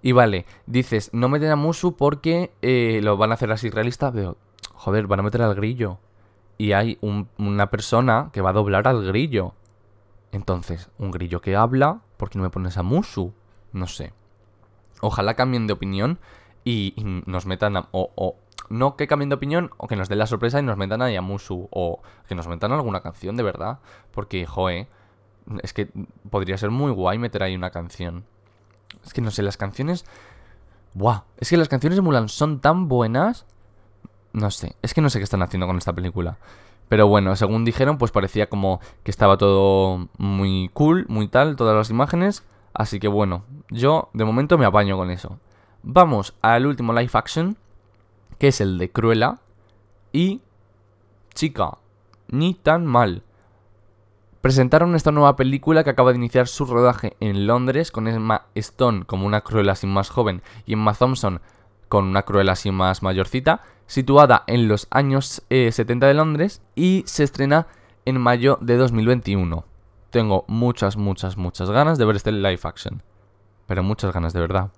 Y 0.00 0.12
vale, 0.12 0.46
dices, 0.66 1.10
no 1.12 1.28
meten 1.28 1.50
a 1.50 1.56
Musu 1.56 1.96
porque 1.96 2.52
eh, 2.62 3.00
lo 3.02 3.18
van 3.18 3.30
a 3.30 3.34
hacer 3.34 3.52
así 3.52 3.68
realista. 3.68 4.10
Pero, 4.10 4.38
joder, 4.72 5.06
van 5.06 5.20
a 5.20 5.24
meter 5.24 5.42
al 5.42 5.54
grillo. 5.54 5.98
Y 6.56 6.72
hay 6.72 6.98
una 7.00 7.70
persona 7.70 8.30
que 8.32 8.40
va 8.40 8.50
a 8.50 8.54
doblar 8.54 8.88
al 8.88 9.04
grillo. 9.04 9.54
Entonces, 10.32 10.90
un 10.98 11.10
grillo 11.10 11.40
que 11.40 11.56
habla, 11.56 12.00
¿por 12.16 12.30
qué 12.30 12.38
no 12.38 12.44
me 12.44 12.50
pones 12.50 12.78
a 12.78 12.82
Musu? 12.82 13.32
No 13.72 13.86
sé. 13.86 14.12
Ojalá 15.00 15.34
cambien 15.34 15.66
de 15.66 15.74
opinión 15.74 16.18
y, 16.64 16.94
nos 17.26 17.46
metan 17.46 17.76
a, 17.76 17.88
o, 17.92 18.36
no 18.70 18.96
que 18.96 19.06
cambien 19.06 19.28
de 19.28 19.34
opinión 19.34 19.70
o 19.76 19.86
que 19.88 19.96
nos 19.96 20.08
den 20.08 20.18
la 20.18 20.26
sorpresa 20.26 20.58
y 20.58 20.62
nos 20.62 20.78
metan 20.78 21.02
a 21.02 21.10
Yamusu 21.10 21.68
o 21.70 22.00
que 22.26 22.34
nos 22.34 22.48
metan 22.48 22.72
alguna 22.72 23.02
canción 23.02 23.36
de 23.36 23.42
verdad. 23.42 23.80
Porque, 24.12 24.46
joe, 24.46 24.88
es 25.62 25.72
que 25.74 25.90
podría 26.30 26.56
ser 26.56 26.70
muy 26.70 26.92
guay 26.92 27.18
meter 27.18 27.42
ahí 27.42 27.54
una 27.54 27.70
canción. 27.70 28.24
Es 29.04 29.12
que 29.12 29.20
no 29.20 29.30
sé, 29.30 29.42
las 29.42 29.56
canciones... 29.56 30.04
Buah, 30.94 31.22
es 31.38 31.48
que 31.48 31.56
las 31.56 31.68
canciones 31.68 31.96
de 31.96 32.02
Mulan 32.02 32.28
son 32.28 32.60
tan 32.60 32.88
buenas. 32.88 33.46
No 34.32 34.50
sé, 34.50 34.76
es 34.82 34.94
que 34.94 35.00
no 35.00 35.10
sé 35.10 35.18
qué 35.18 35.24
están 35.24 35.42
haciendo 35.42 35.66
con 35.66 35.78
esta 35.78 35.92
película. 35.92 36.38
Pero 36.92 37.08
bueno, 37.08 37.34
según 37.36 37.64
dijeron, 37.64 37.96
pues 37.96 38.10
parecía 38.10 38.50
como 38.50 38.78
que 39.02 39.10
estaba 39.10 39.38
todo 39.38 40.10
muy 40.18 40.68
cool, 40.74 41.06
muy 41.08 41.26
tal, 41.26 41.56
todas 41.56 41.74
las 41.74 41.88
imágenes. 41.88 42.44
Así 42.74 43.00
que 43.00 43.08
bueno, 43.08 43.44
yo 43.70 44.10
de 44.12 44.26
momento 44.26 44.58
me 44.58 44.66
apaño 44.66 44.98
con 44.98 45.10
eso. 45.10 45.38
Vamos 45.82 46.34
al 46.42 46.66
último 46.66 46.92
live 46.92 47.08
action, 47.14 47.56
que 48.38 48.48
es 48.48 48.60
el 48.60 48.76
de 48.76 48.90
Cruella. 48.90 49.38
Y, 50.12 50.42
chica, 51.32 51.78
ni 52.28 52.52
tan 52.52 52.84
mal. 52.84 53.22
Presentaron 54.42 54.94
esta 54.94 55.12
nueva 55.12 55.34
película 55.34 55.84
que 55.84 55.90
acaba 55.90 56.10
de 56.12 56.18
iniciar 56.18 56.46
su 56.46 56.66
rodaje 56.66 57.16
en 57.20 57.46
Londres 57.46 57.90
con 57.90 58.06
Emma 58.06 58.48
Stone 58.54 59.06
como 59.06 59.24
una 59.24 59.40
Cruella 59.40 59.72
así 59.72 59.86
más 59.86 60.10
joven 60.10 60.42
y 60.66 60.74
Emma 60.74 60.92
Thompson 60.92 61.40
con 61.92 62.06
una 62.06 62.22
Cruella 62.22 62.52
así 62.52 62.70
más 62.70 63.02
mayorcita, 63.02 63.60
situada 63.86 64.44
en 64.46 64.66
los 64.66 64.86
años 64.90 65.42
70 65.50 66.06
eh, 66.06 66.08
de 66.08 66.14
Londres 66.14 66.62
y 66.74 67.02
se 67.04 67.22
estrena 67.22 67.66
en 68.06 68.18
mayo 68.18 68.56
de 68.62 68.78
2021. 68.78 69.66
Tengo 70.08 70.46
muchas, 70.48 70.96
muchas, 70.96 71.36
muchas 71.36 71.70
ganas 71.70 71.98
de 71.98 72.06
ver 72.06 72.16
este 72.16 72.32
live 72.32 72.60
action. 72.62 73.02
Pero 73.66 73.82
muchas 73.82 74.14
ganas 74.14 74.32
de 74.32 74.40
verdad. 74.40 74.70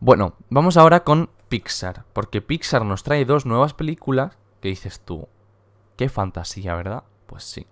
Bueno, 0.00 0.36
vamos 0.48 0.78
ahora 0.78 1.04
con 1.04 1.28
Pixar, 1.50 2.06
porque 2.14 2.40
Pixar 2.40 2.82
nos 2.82 3.02
trae 3.02 3.26
dos 3.26 3.44
nuevas 3.44 3.74
películas 3.74 4.38
que 4.62 4.68
dices 4.68 5.00
tú, 5.00 5.28
qué 5.98 6.08
fantasía, 6.08 6.74
¿verdad? 6.74 7.04
Pues 7.26 7.44
sí. 7.44 7.66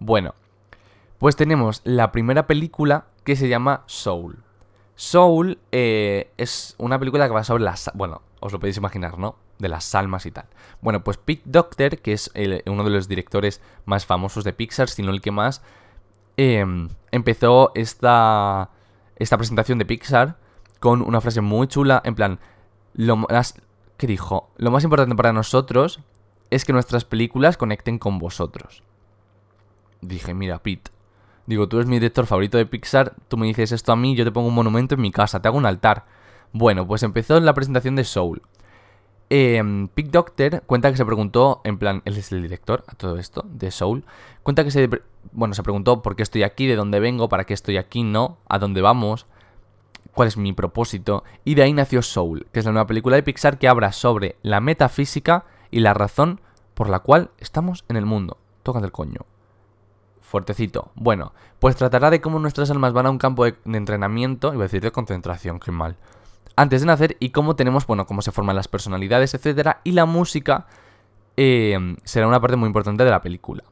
Bueno, 0.00 0.34
pues 1.18 1.36
tenemos 1.36 1.82
la 1.84 2.10
primera 2.10 2.48
película 2.48 3.06
que 3.22 3.36
se 3.36 3.48
llama 3.48 3.84
Soul. 3.86 4.42
Soul 4.98 5.60
eh, 5.70 6.32
es 6.38 6.74
una 6.76 6.98
película 6.98 7.28
que 7.28 7.32
va 7.32 7.44
sobre 7.44 7.62
las... 7.62 7.88
Bueno, 7.94 8.20
os 8.40 8.52
lo 8.52 8.58
podéis 8.58 8.78
imaginar, 8.78 9.16
¿no? 9.16 9.36
De 9.60 9.68
las 9.68 9.94
almas 9.94 10.26
y 10.26 10.32
tal. 10.32 10.46
Bueno, 10.80 11.04
pues 11.04 11.18
Pete 11.18 11.42
Doctor, 11.44 11.98
que 11.98 12.12
es 12.12 12.32
uno 12.66 12.82
de 12.82 12.90
los 12.90 13.06
directores 13.06 13.60
más 13.84 14.06
famosos 14.06 14.42
de 14.42 14.52
Pixar, 14.52 14.88
si 14.88 15.02
no 15.04 15.12
el 15.12 15.20
que 15.20 15.30
más, 15.30 15.62
em, 16.36 16.88
empezó 17.12 17.70
esta, 17.76 18.70
esta 19.14 19.36
presentación 19.36 19.78
de 19.78 19.86
Pixar 19.86 20.36
con 20.80 21.00
una 21.02 21.20
frase 21.20 21.42
muy 21.42 21.68
chula, 21.68 22.02
en 22.04 22.16
plan, 22.16 22.40
lo 22.92 23.18
más, 23.18 23.54
¿qué 23.98 24.08
dijo? 24.08 24.50
Lo 24.56 24.72
más 24.72 24.82
importante 24.82 25.14
para 25.14 25.32
nosotros 25.32 26.00
es 26.50 26.64
que 26.64 26.72
nuestras 26.72 27.04
películas 27.04 27.56
conecten 27.56 28.00
con 28.00 28.18
vosotros. 28.18 28.82
Dije, 30.00 30.34
mira, 30.34 30.60
Pete, 30.60 30.90
digo, 31.48 31.66
tú 31.66 31.78
eres 31.78 31.88
mi 31.88 31.96
director 31.96 32.26
favorito 32.26 32.58
de 32.58 32.66
Pixar, 32.66 33.14
tú 33.26 33.38
me 33.38 33.46
dices 33.46 33.72
esto 33.72 33.90
a 33.90 33.96
mí, 33.96 34.14
yo 34.14 34.24
te 34.24 34.30
pongo 34.30 34.48
un 34.48 34.54
monumento 34.54 34.94
en 34.94 35.00
mi 35.00 35.10
casa, 35.10 35.40
te 35.40 35.48
hago 35.48 35.56
un 35.56 35.66
altar. 35.66 36.04
Bueno, 36.52 36.86
pues 36.86 37.02
empezó 37.02 37.40
la 37.40 37.54
presentación 37.54 37.96
de 37.96 38.04
Soul. 38.04 38.42
Eh, 39.30 39.88
Pete 39.94 40.10
Doctor 40.10 40.62
cuenta 40.66 40.90
que 40.90 40.96
se 40.98 41.04
preguntó, 41.06 41.62
en 41.64 41.78
plan, 41.78 42.02
él 42.04 42.16
es 42.16 42.30
el 42.32 42.42
director 42.42 42.84
a 42.86 42.94
todo 42.94 43.18
esto, 43.18 43.44
de 43.48 43.70
Soul, 43.70 44.04
cuenta 44.42 44.62
que 44.62 44.70
se, 44.70 44.88
bueno, 45.32 45.54
se 45.54 45.62
preguntó 45.62 46.02
por 46.02 46.16
qué 46.16 46.22
estoy 46.22 46.42
aquí, 46.42 46.66
de 46.66 46.76
dónde 46.76 47.00
vengo, 47.00 47.30
para 47.30 47.44
qué 47.44 47.54
estoy 47.54 47.78
aquí, 47.78 48.02
no, 48.02 48.38
a 48.48 48.58
dónde 48.58 48.82
vamos 48.82 49.26
cuál 50.18 50.26
es 50.26 50.36
mi 50.36 50.52
propósito, 50.52 51.22
y 51.44 51.54
de 51.54 51.62
ahí 51.62 51.72
nació 51.72 52.02
Soul, 52.02 52.48
que 52.52 52.58
es 52.58 52.64
la 52.64 52.72
nueva 52.72 52.88
película 52.88 53.14
de 53.14 53.22
Pixar 53.22 53.56
que 53.56 53.68
habla 53.68 53.92
sobre 53.92 54.34
la 54.42 54.60
metafísica 54.60 55.44
y 55.70 55.78
la 55.78 55.94
razón 55.94 56.40
por 56.74 56.88
la 56.88 56.98
cual 56.98 57.30
estamos 57.38 57.84
en 57.88 57.96
el 57.96 58.04
mundo. 58.04 58.36
Toca 58.64 58.80
del 58.80 58.90
coño. 58.90 59.20
Fuertecito. 60.28 60.92
Bueno, 60.94 61.32
pues 61.58 61.76
tratará 61.76 62.10
de 62.10 62.20
cómo 62.20 62.38
nuestras 62.38 62.70
almas 62.70 62.92
van 62.92 63.06
a 63.06 63.10
un 63.10 63.18
campo 63.18 63.44
de, 63.44 63.56
entrenamiento, 63.64 64.52
iba 64.52 64.62
a 64.62 64.66
decir 64.66 64.82
de 64.82 64.92
concentración, 64.92 65.58
qué 65.58 65.72
mal, 65.72 65.96
antes 66.56 66.82
de 66.82 66.86
nacer 66.86 67.16
y 67.18 67.30
cómo 67.30 67.56
tenemos, 67.56 67.86
bueno, 67.86 68.06
cómo 68.06 68.20
se 68.22 68.32
forman 68.32 68.56
las 68.56 68.68
personalidades, 68.68 69.34
etcétera, 69.34 69.80
y 69.84 69.92
la 69.92 70.04
música 70.04 70.66
eh, 71.36 71.96
será 72.04 72.26
una 72.26 72.40
parte 72.40 72.56
muy 72.56 72.66
importante 72.66 73.04
de 73.04 73.10
la 73.10 73.22
película. 73.22 73.64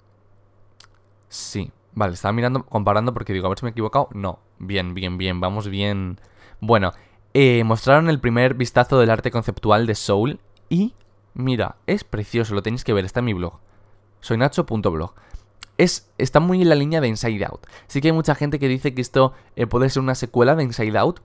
Sí, 1.28 1.70
vale, 1.92 2.14
estaba 2.14 2.32
mirando, 2.32 2.64
comparando 2.64 3.12
porque 3.12 3.32
digo, 3.32 3.46
a 3.46 3.48
ver 3.50 3.58
si 3.58 3.64
me 3.64 3.70
he 3.70 3.72
equivocado. 3.72 4.08
No, 4.14 4.38
bien, 4.58 4.94
bien, 4.94 5.18
bien, 5.18 5.40
vamos 5.40 5.68
bien 5.68 6.18
bueno, 6.60 6.92
eh, 7.34 7.64
mostraron 7.64 8.08
el 8.08 8.20
primer 8.20 8.54
vistazo 8.54 8.98
del 8.98 9.10
arte 9.10 9.30
conceptual 9.30 9.86
de 9.86 9.94
Soul 9.94 10.40
y 10.68 10.94
mira, 11.34 11.76
es 11.86 12.02
precioso, 12.02 12.54
lo 12.54 12.62
tenéis 12.62 12.84
que 12.84 12.94
ver, 12.94 13.04
está 13.04 13.20
en 13.20 13.26
mi 13.26 13.34
blog. 13.34 13.58
Soy 14.20 14.38
Nacho.blog. 14.38 15.14
Es, 15.78 16.10
está 16.18 16.40
muy 16.40 16.62
en 16.62 16.68
la 16.68 16.74
línea 16.74 17.00
de 17.00 17.08
Inside 17.08 17.44
Out. 17.44 17.66
Sí 17.86 18.00
que 18.00 18.08
hay 18.08 18.12
mucha 18.12 18.34
gente 18.34 18.58
que 18.58 18.68
dice 18.68 18.94
que 18.94 19.02
esto 19.02 19.32
eh, 19.56 19.66
puede 19.66 19.90
ser 19.90 20.02
una 20.02 20.14
secuela 20.14 20.54
de 20.54 20.64
Inside 20.64 20.98
Out. 20.98 21.20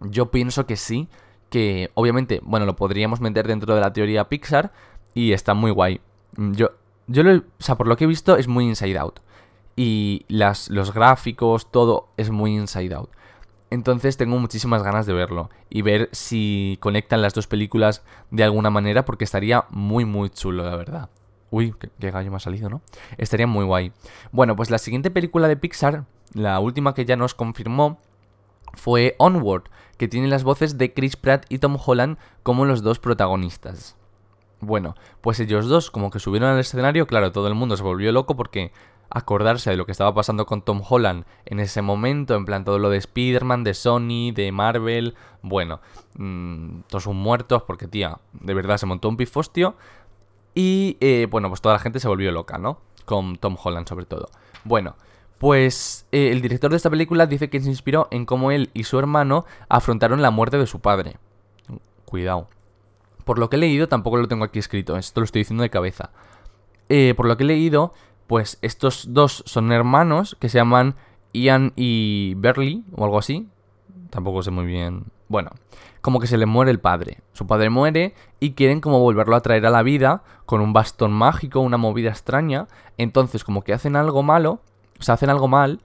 Yo 0.00 0.30
pienso 0.30 0.66
que 0.66 0.76
sí, 0.76 1.08
que 1.50 1.90
obviamente, 1.94 2.40
bueno, 2.44 2.66
lo 2.66 2.76
podríamos 2.76 3.20
meter 3.20 3.46
dentro 3.46 3.74
de 3.74 3.80
la 3.80 3.92
teoría 3.92 4.28
Pixar 4.28 4.72
y 5.14 5.32
está 5.32 5.54
muy 5.54 5.70
guay. 5.70 6.00
Yo, 6.36 6.70
yo 7.06 7.22
lo, 7.22 7.36
o 7.36 7.42
sea, 7.58 7.76
por 7.76 7.86
lo 7.86 7.96
que 7.96 8.04
he 8.04 8.08
visto 8.08 8.36
es 8.36 8.48
muy 8.48 8.64
Inside 8.64 8.98
Out. 8.98 9.20
Y 9.76 10.24
las, 10.28 10.70
los 10.70 10.94
gráficos, 10.94 11.70
todo 11.70 12.08
es 12.16 12.30
muy 12.30 12.54
Inside 12.54 12.94
Out. 12.94 13.10
Entonces 13.70 14.16
tengo 14.16 14.38
muchísimas 14.38 14.84
ganas 14.84 15.04
de 15.04 15.14
verlo 15.14 15.50
y 15.68 15.82
ver 15.82 16.08
si 16.12 16.78
conectan 16.80 17.22
las 17.22 17.34
dos 17.34 17.48
películas 17.48 18.04
de 18.30 18.44
alguna 18.44 18.70
manera 18.70 19.04
porque 19.04 19.24
estaría 19.24 19.64
muy 19.70 20.04
muy 20.04 20.30
chulo, 20.30 20.64
la 20.64 20.76
verdad. 20.76 21.10
Uy, 21.54 21.72
qué, 22.00 22.10
gallo 22.10 22.32
me 22.32 22.38
ha 22.38 22.40
salido, 22.40 22.68
¿no? 22.68 22.82
Estaría 23.16 23.46
muy 23.46 23.64
guay. 23.64 23.92
Bueno, 24.32 24.56
pues 24.56 24.72
la 24.72 24.78
siguiente 24.78 25.12
película 25.12 25.46
de 25.46 25.56
Pixar, 25.56 26.04
la 26.32 26.58
última 26.58 26.94
que 26.94 27.04
ya 27.04 27.14
nos 27.14 27.34
confirmó, 27.34 28.00
fue 28.72 29.14
Onward, 29.18 29.62
que 29.96 30.08
tiene 30.08 30.26
las 30.26 30.42
voces 30.42 30.78
de 30.78 30.92
Chris 30.92 31.14
Pratt 31.14 31.46
y 31.48 31.60
Tom 31.60 31.78
Holland 31.78 32.18
como 32.42 32.64
los 32.64 32.82
dos 32.82 32.98
protagonistas. 32.98 33.96
Bueno, 34.58 34.96
pues 35.20 35.38
ellos 35.38 35.68
dos 35.68 35.92
como 35.92 36.10
que 36.10 36.18
subieron 36.18 36.48
al 36.48 36.58
escenario, 36.58 37.06
claro, 37.06 37.30
todo 37.30 37.46
el 37.46 37.54
mundo 37.54 37.76
se 37.76 37.84
volvió 37.84 38.10
loco 38.10 38.34
porque 38.34 38.72
acordarse 39.08 39.70
de 39.70 39.76
lo 39.76 39.86
que 39.86 39.92
estaba 39.92 40.12
pasando 40.12 40.46
con 40.46 40.62
Tom 40.62 40.82
Holland 40.88 41.24
en 41.44 41.60
ese 41.60 41.82
momento, 41.82 42.34
en 42.34 42.46
plan 42.46 42.64
todo 42.64 42.80
lo 42.80 42.90
de 42.90 42.96
Spider-Man, 42.96 43.62
de 43.62 43.74
Sony, 43.74 44.32
de 44.34 44.50
Marvel, 44.50 45.14
bueno, 45.40 45.80
mmm, 46.16 46.80
todos 46.88 47.04
son 47.04 47.16
muertos 47.16 47.62
porque, 47.62 47.86
tía, 47.86 48.18
de 48.32 48.54
verdad 48.54 48.76
se 48.76 48.86
montó 48.86 49.08
un 49.08 49.16
pifostio 49.16 49.76
y, 50.54 50.96
eh, 51.00 51.26
bueno, 51.30 51.48
pues 51.48 51.60
toda 51.60 51.74
la 51.74 51.78
gente 51.80 52.00
se 52.00 52.08
volvió 52.08 52.30
loca, 52.32 52.58
¿no? 52.58 52.78
Con 53.04 53.36
Tom 53.36 53.56
Holland 53.62 53.88
sobre 53.88 54.06
todo. 54.06 54.28
Bueno, 54.64 54.96
pues 55.38 56.06
eh, 56.12 56.30
el 56.30 56.40
director 56.40 56.70
de 56.70 56.76
esta 56.76 56.90
película 56.90 57.26
dice 57.26 57.50
que 57.50 57.60
se 57.60 57.68
inspiró 57.68 58.08
en 58.10 58.24
cómo 58.24 58.50
él 58.50 58.70
y 58.72 58.84
su 58.84 58.98
hermano 58.98 59.44
afrontaron 59.68 60.22
la 60.22 60.30
muerte 60.30 60.58
de 60.58 60.66
su 60.66 60.80
padre. 60.80 61.18
Cuidado. 62.04 62.48
Por 63.24 63.38
lo 63.38 63.50
que 63.50 63.56
he 63.56 63.58
leído, 63.58 63.88
tampoco 63.88 64.18
lo 64.18 64.28
tengo 64.28 64.44
aquí 64.44 64.58
escrito, 64.58 64.96
esto 64.96 65.20
lo 65.20 65.24
estoy 65.24 65.40
diciendo 65.40 65.62
de 65.62 65.70
cabeza. 65.70 66.10
Eh, 66.88 67.14
por 67.16 67.26
lo 67.26 67.36
que 67.36 67.44
he 67.44 67.46
leído, 67.46 67.94
pues 68.26 68.58
estos 68.62 69.12
dos 69.12 69.42
son 69.46 69.72
hermanos 69.72 70.36
que 70.38 70.48
se 70.48 70.58
llaman 70.58 70.94
Ian 71.32 71.72
y 71.76 72.34
Berly 72.36 72.84
o 72.94 73.04
algo 73.04 73.18
así. 73.18 73.48
Tampoco 74.10 74.42
sé 74.42 74.50
muy 74.50 74.66
bien. 74.66 75.04
Bueno, 75.34 75.50
como 76.00 76.20
que 76.20 76.28
se 76.28 76.38
le 76.38 76.46
muere 76.46 76.70
el 76.70 76.78
padre. 76.78 77.18
Su 77.32 77.48
padre 77.48 77.68
muere 77.68 78.14
y 78.38 78.52
quieren 78.52 78.80
como 78.80 79.00
volverlo 79.00 79.34
a 79.34 79.40
traer 79.40 79.66
a 79.66 79.70
la 79.70 79.82
vida 79.82 80.22
con 80.46 80.60
un 80.60 80.72
bastón 80.72 81.10
mágico, 81.10 81.58
una 81.58 81.76
movida 81.76 82.10
extraña. 82.10 82.68
Entonces 82.98 83.42
como 83.42 83.64
que 83.64 83.72
hacen 83.72 83.96
algo 83.96 84.22
malo, 84.22 84.60
o 85.00 85.02
sea, 85.02 85.14
hacen 85.14 85.30
algo 85.30 85.48
mal 85.48 85.80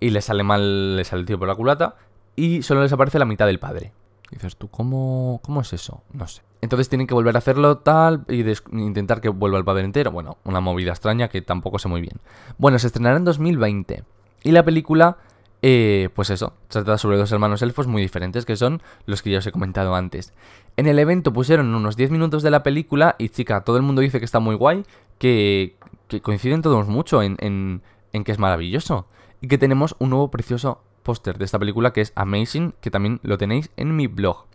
y 0.00 0.10
le 0.10 0.20
sale 0.22 0.42
mal, 0.42 0.96
le 0.96 1.04
sale 1.04 1.20
el 1.20 1.26
tío 1.26 1.38
por 1.38 1.46
la 1.46 1.54
culata 1.54 1.94
y 2.34 2.62
solo 2.62 2.82
les 2.82 2.92
aparece 2.92 3.20
la 3.20 3.26
mitad 3.26 3.46
del 3.46 3.60
padre. 3.60 3.92
dices 4.32 4.56
tú, 4.56 4.66
¿cómo, 4.66 5.38
¿cómo 5.44 5.60
es 5.60 5.72
eso? 5.72 6.02
No 6.12 6.26
sé. 6.26 6.42
Entonces 6.60 6.88
tienen 6.88 7.06
que 7.06 7.14
volver 7.14 7.36
a 7.36 7.38
hacerlo 7.38 7.78
tal 7.78 8.24
y 8.28 8.44
intentar 8.72 9.20
que 9.20 9.28
vuelva 9.28 9.58
el 9.58 9.64
padre 9.64 9.84
entero. 9.84 10.10
Bueno, 10.10 10.38
una 10.42 10.58
movida 10.58 10.90
extraña 10.90 11.28
que 11.28 11.42
tampoco 11.42 11.78
sé 11.78 11.86
muy 11.86 12.00
bien. 12.00 12.18
Bueno, 12.58 12.76
se 12.80 12.88
estrenará 12.88 13.18
en 13.18 13.24
2020. 13.24 14.02
Y 14.42 14.50
la 14.50 14.64
película, 14.64 15.18
eh, 15.62 16.08
pues 16.14 16.30
eso, 16.30 16.54
trata 16.68 16.96
sobre 16.96 17.18
dos 17.18 17.30
hermanos 17.32 17.60
elfos 17.62 17.86
muy 17.86 18.00
diferentes 18.00 18.46
que 18.46 18.56
son 18.56 18.82
los 19.06 19.22
que 19.22 19.30
ya 19.30 19.38
os 19.38 19.46
he 19.46 19.52
comentado 19.52 19.94
antes. 19.94 20.32
En 20.76 20.86
el 20.86 20.98
evento 20.98 21.32
pusieron 21.32 21.74
unos 21.74 21.96
10 21.96 22.10
minutos 22.10 22.42
de 22.42 22.50
la 22.50 22.62
película 22.62 23.16
y 23.18 23.28
chica, 23.28 23.62
todo 23.62 23.76
el 23.76 23.82
mundo 23.82 24.00
dice 24.00 24.18
que 24.18 24.24
está 24.24 24.40
muy 24.40 24.54
guay, 24.54 24.84
que, 25.18 25.76
que 26.08 26.22
coinciden 26.22 26.62
todos 26.62 26.88
mucho 26.88 27.22
en, 27.22 27.36
en, 27.40 27.82
en 28.12 28.24
que 28.24 28.32
es 28.32 28.38
maravilloso. 28.38 29.06
Y 29.42 29.48
que 29.48 29.58
tenemos 29.58 29.96
un 29.98 30.10
nuevo 30.10 30.30
precioso 30.30 30.82
póster 31.02 31.38
de 31.38 31.44
esta 31.44 31.58
película 31.58 31.92
que 31.92 32.02
es 32.02 32.12
Amazing, 32.14 32.74
que 32.80 32.90
también 32.90 33.20
lo 33.22 33.38
tenéis 33.38 33.70
en 33.76 33.96
mi 33.96 34.06
blog. 34.06 34.46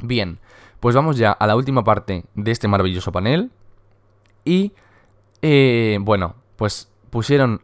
Bien, 0.00 0.38
pues 0.80 0.94
vamos 0.94 1.16
ya 1.16 1.32
a 1.32 1.46
la 1.46 1.56
última 1.56 1.84
parte 1.84 2.24
de 2.34 2.50
este 2.50 2.68
maravilloso 2.68 3.12
panel. 3.12 3.50
Y, 4.44 4.72
eh, 5.40 5.98
bueno, 6.00 6.36
pues 6.56 6.90
pusieron 7.10 7.62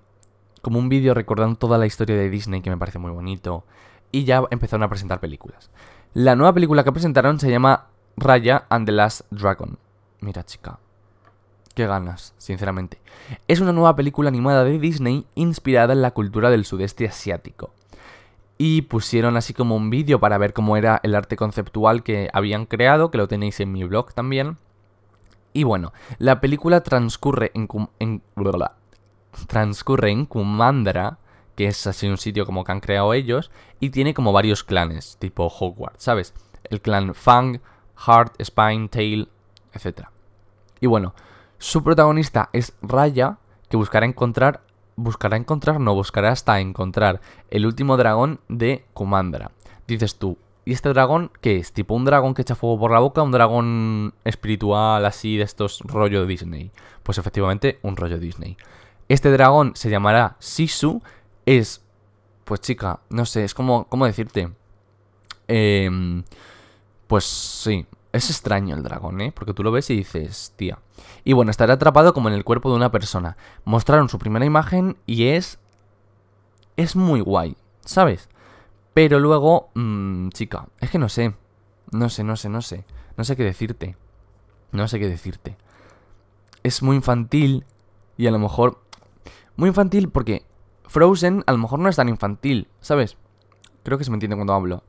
como 0.63 0.79
un 0.79 0.89
vídeo 0.89 1.15
recordando 1.15 1.57
toda 1.57 1.79
la 1.79 1.87
historia 1.87 2.17
de 2.17 2.31
Disney, 2.31 2.61
que 2.61 2.71
me 2.71 2.77
parece 2.77 2.99
muy 2.99 3.11
bonito. 3.11 3.65
Y 4.13 4.25
ya 4.25 4.43
empezaron 4.51 4.83
a 4.83 4.89
presentar 4.89 5.21
películas. 5.21 5.71
La 6.15 6.35
nueva 6.37 6.53
película 6.53 6.85
que 6.85 6.93
presentaron 6.93 7.39
se 7.39 7.51
llama 7.51 7.87
Raya 8.17 8.65
and 8.69 8.87
the 8.87 8.93
Last 8.93 9.23
Dragon. 9.31 9.79
Mira, 10.21 10.45
chica. 10.45 10.79
Qué 11.75 11.87
ganas, 11.87 12.35
sinceramente. 12.37 13.01
Es 13.47 13.61
una 13.61 13.73
nueva 13.73 13.95
película 13.95 14.29
animada 14.29 14.65
de 14.65 14.79
Disney 14.79 15.27
inspirada 15.35 15.93
en 15.93 16.03
la 16.03 16.11
cultura 16.11 16.51
del 16.51 16.65
sudeste 16.65 17.07
asiático 17.07 17.71
y 18.63 18.83
pusieron 18.83 19.39
así 19.39 19.55
como 19.55 19.75
un 19.75 19.89
vídeo 19.89 20.21
para 20.21 20.37
ver 20.37 20.53
cómo 20.53 20.77
era 20.77 21.01
el 21.03 21.15
arte 21.15 21.35
conceptual 21.35 22.03
que 22.03 22.29
habían 22.35 22.67
creado, 22.67 23.11
que 23.11 23.17
lo 23.17 23.27
tenéis 23.27 23.59
en 23.61 23.73
mi 23.73 23.85
blog 23.85 24.13
también. 24.13 24.59
Y 25.55 25.65
bueno, 25.65 25.95
la 26.19 26.43
película 26.43 26.83
transcurre 26.83 27.53
en, 27.55 27.67
en 28.01 28.23
transcurre 29.47 30.11
en 30.11 30.27
Kumandra, 30.27 31.19
que 31.57 31.67
es 31.67 31.87
así 31.87 32.09
un 32.09 32.19
sitio 32.19 32.47
como 32.47 32.65
que 32.65 32.73
han 32.73 32.81
creado 32.81 33.15
ellos, 33.15 33.51
y 33.81 33.91
tiene 33.91 34.15
como 34.15 34.33
varios 34.33 34.65
clanes, 34.65 35.17
tipo 35.19 35.47
Hogwarts, 35.47 36.03
¿sabes? 36.03 36.35
El 36.65 36.81
clan 36.81 37.15
Fang, 37.15 37.61
Heart, 38.07 38.41
Spine, 38.43 38.89
Tail, 38.89 39.29
etc. 39.73 40.09
Y 40.81 40.87
bueno, 40.87 41.15
su 41.59 41.83
protagonista 41.83 42.49
es 42.53 42.75
Raya, 42.83 43.39
que 43.69 43.77
buscará 43.77 44.07
encontrar 44.07 44.63
buscará 45.03 45.37
encontrar, 45.37 45.81
no, 45.81 45.95
buscará 45.95 46.31
hasta 46.31 46.61
encontrar 46.61 47.21
el 47.51 47.67
último 47.67 47.97
dragón 47.97 48.41
de 48.49 48.85
Kumandra. 48.93 49.51
Dices 49.87 50.17
tú, 50.17 50.39
¿y 50.65 50.73
este 50.73 50.91
dragón 50.91 51.31
qué 51.41 51.57
es? 51.57 51.73
¿Tipo 51.73 51.95
un 51.95 52.05
dragón 52.05 52.35
que 52.35 52.43
echa 52.43 52.55
fuego 52.55 52.79
por 52.79 52.93
la 52.93 53.01
boca? 53.01 53.23
¿Un 53.23 53.33
dragón 53.33 54.15
espiritual 54.25 55.05
así 55.05 55.37
de 55.37 55.45
estos 55.45 55.81
rollo 55.81 56.27
Disney? 56.27 56.71
Pues 57.03 57.19
efectivamente, 57.19 57.79
un 57.83 57.97
rollo 57.97 58.19
Disney. 58.19 58.57
Este 59.11 59.33
dragón 59.33 59.73
se 59.75 59.91
llamará 59.91 60.37
Sisu. 60.39 61.03
Es, 61.45 61.83
pues 62.45 62.61
chica, 62.61 63.01
no 63.09 63.27
sé, 63.27 63.43
es 63.43 63.55
como, 63.55 63.89
¿cómo 63.89 64.07
decirte? 64.07 64.53
Eh, 65.49 66.23
pues 67.09 67.25
sí, 67.25 67.89
es 68.13 68.31
extraño 68.31 68.77
el 68.77 68.85
dragón, 68.85 69.21
¿eh? 69.21 69.33
Porque 69.35 69.53
tú 69.53 69.65
lo 69.65 69.73
ves 69.73 69.91
y 69.91 69.97
dices, 69.97 70.53
tía. 70.55 70.79
Y 71.25 71.33
bueno, 71.33 71.51
estará 71.51 71.75
atrapado 71.75 72.15
como 72.15 72.29
en 72.29 72.37
el 72.37 72.45
cuerpo 72.45 72.71
de 72.71 72.77
una 72.77 72.93
persona. 72.93 73.37
Mostraron 73.65 74.09
su 74.09 74.21
primera 74.21 74.45
imagen 74.45 74.97
y 75.07 75.27
es... 75.27 75.59
Es 76.77 76.95
muy 76.95 77.21
guay, 77.21 77.57
¿sabes? 77.85 78.29
Pero 78.95 79.19
luego, 79.19 79.71
mmm, 79.75 80.29
chica, 80.29 80.69
es 80.79 80.89
que 80.89 81.01
no 81.01 81.09
sé. 81.09 81.35
No 81.91 82.11
sé, 82.11 82.23
no 82.23 82.37
sé, 82.37 82.49
no 82.49 82.63
sé. 82.63 82.85
No 83.17 83.25
sé 83.25 83.35
qué 83.35 83.43
decirte. 83.43 83.97
No 84.71 84.87
sé 84.87 85.01
qué 85.01 85.09
decirte. 85.09 85.57
Es 86.63 86.81
muy 86.81 86.95
infantil 86.95 87.65
y 88.17 88.29
a 88.29 88.31
lo 88.31 88.39
mejor... 88.39 88.79
Muy 89.57 89.69
infantil 89.69 90.09
porque 90.09 90.45
Frozen 90.87 91.45
a 91.47 91.53
lo 91.53 91.59
mejor 91.59 91.79
no 91.79 91.89
es 91.89 91.97
tan 91.97 92.09
infantil, 92.09 92.69
¿sabes? 92.81 93.17
Creo 93.83 93.99
que 93.99 94.05
se 94.05 94.11
me 94.11 94.17
entiende 94.17 94.37
cuando 94.37 94.55
hablo. 94.55 94.83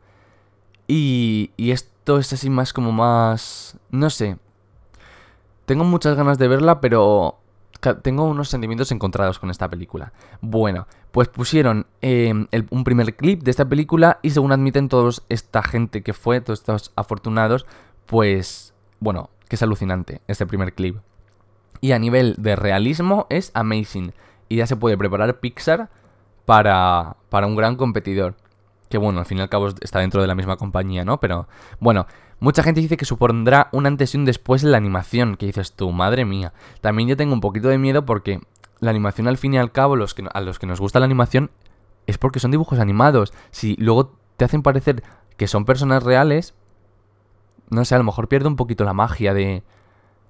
Y, 0.88 1.52
y 1.58 1.72
esto 1.72 2.18
es 2.18 2.34
así 2.34 2.50
más 2.50 2.74
como 2.74 2.92
más... 2.92 3.78
No 3.90 4.10
sé. 4.10 4.38
Tengo 5.66 5.84
muchas 5.84 6.16
ganas 6.16 6.38
de 6.38 6.48
verla, 6.48 6.82
pero 6.82 7.42
tengo 8.04 8.26
unos 8.26 8.50
sentimientos 8.50 8.92
encontrados 8.92 9.40
con 9.40 9.50
esta 9.50 9.70
película. 9.70 10.14
Bueno, 10.42 10.88
pues 11.12 11.28
pusieron 11.28 11.88
em, 12.02 12.48
un 12.70 12.84
primer 12.84 13.16
clip 13.16 13.42
de 13.42 13.52
esta 13.52 13.68
película 13.68 14.20
y 14.22 14.30
según 14.30 14.52
admiten 14.52 14.88
todos 14.88 15.24
esta 15.30 15.64
gente 15.64 16.04
que 16.04 16.14
fue, 16.14 16.42
todos 16.42 16.60
estos 16.60 16.92
afortunados, 16.96 17.66
pues 18.06 18.74
bueno, 19.00 19.30
que 19.48 19.56
es 19.56 19.64
alucinante 19.64 20.22
este 20.28 20.46
primer 20.46 20.74
clip. 20.74 20.98
Y 21.82 21.94
a 21.94 22.00
nivel 22.00 22.36
de 22.38 22.56
realismo 22.56 23.26
es 23.30 23.52
amazing. 23.56 24.14
Y 24.52 24.58
ya 24.58 24.68
se 24.68 24.76
puede 24.76 24.98
preparar 24.98 25.40
Pixar 25.40 25.90
para, 26.46 27.16
para 27.30 27.48
un 27.48 27.56
gran 27.56 27.78
competidor 27.78 28.36
que 28.90 28.98
bueno, 28.98 29.20
al 29.20 29.26
fin 29.26 29.38
y 29.38 29.42
al 29.42 29.48
cabo 29.48 29.70
está 29.80 30.00
dentro 30.00 30.22
de 30.22 30.28
la 30.28 30.36
misma 30.36 30.58
compañía, 30.58 31.06
¿no? 31.06 31.22
Pero 31.22 31.48
bueno, 31.80 32.08
mucha 32.42 32.64
gente 32.64 32.82
dice 32.82 32.98
que 32.98 33.06
supondrá 33.06 33.70
un 33.72 33.86
antes 33.86 34.14
y 34.14 34.18
un 34.18 34.26
después 34.26 34.66
en 34.66 34.72
la 34.72 34.78
animación, 34.78 35.38
que 35.38 35.46
dices 35.46 35.72
tú, 35.72 35.94
madre 35.94 36.26
mía. 36.26 36.52
También 36.82 37.08
yo 37.08 37.16
tengo 37.16 37.34
un 37.34 37.40
poquito 37.40 37.70
de 37.70 37.78
miedo 37.78 38.06
porque 38.06 38.42
la 38.82 38.90
animación 38.90 39.30
al 39.30 39.38
fin 39.38 39.54
y 39.54 39.58
al 39.60 39.72
cabo, 39.72 39.96
los 39.96 40.14
que, 40.14 40.28
a 40.34 40.42
los 40.42 40.60
que 40.60 40.68
nos 40.68 40.82
gusta 40.82 41.00
la 41.00 41.06
animación, 41.06 41.52
es 42.06 42.18
porque 42.18 42.42
son 42.42 42.52
dibujos 42.52 42.80
animados. 42.80 43.32
Si 43.52 43.78
luego 43.78 44.18
te 44.36 44.44
hacen 44.44 44.62
parecer 44.62 45.04
que 45.38 45.48
son 45.48 45.64
personas 45.64 46.04
reales, 46.04 46.54
no 47.70 47.86
sé, 47.86 47.96
a 47.96 48.00
lo 48.00 48.04
mejor 48.04 48.28
pierde 48.28 48.50
un 48.50 48.58
poquito 48.58 48.84
la 48.84 48.94
magia 48.94 49.34
de, 49.34 49.64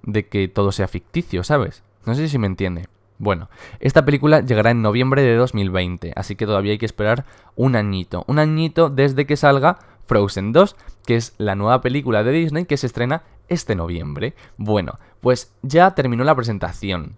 de 0.04 0.28
que 0.28 0.48
todo 0.48 0.72
sea 0.72 0.88
ficticio, 0.88 1.44
¿sabes? 1.44 1.84
No 2.06 2.14
sé 2.14 2.30
si 2.30 2.38
me 2.38 2.46
entiende. 2.46 2.88
Bueno, 3.22 3.52
esta 3.80 4.04
película 4.04 4.40
llegará 4.40 4.72
en 4.72 4.82
noviembre 4.82 5.22
de 5.22 5.36
2020, 5.36 6.12
así 6.16 6.36
que 6.36 6.48
todavía 6.48 6.72
hay 6.72 6.80
que 6.80 6.88
esperar 6.88 7.24
un 7.56 7.76
añito. 7.76 8.24
Un 8.26 8.40
añito 8.40 8.90
desde 8.90 9.28
que 9.28 9.38
salga 9.38 9.78
Frozen 10.08 10.52
2, 10.54 10.76
que 11.06 11.18
es 11.18 11.36
la 11.38 11.54
nueva 11.54 11.82
película 11.82 12.24
de 12.24 12.32
Disney 12.32 12.66
que 12.66 12.78
se 12.78 12.88
estrena 12.88 13.22
este 13.48 13.76
noviembre. 13.76 14.34
Bueno, 14.58 14.98
pues 15.20 15.54
ya 15.62 15.94
terminó 15.94 16.24
la 16.24 16.34
presentación. 16.34 17.16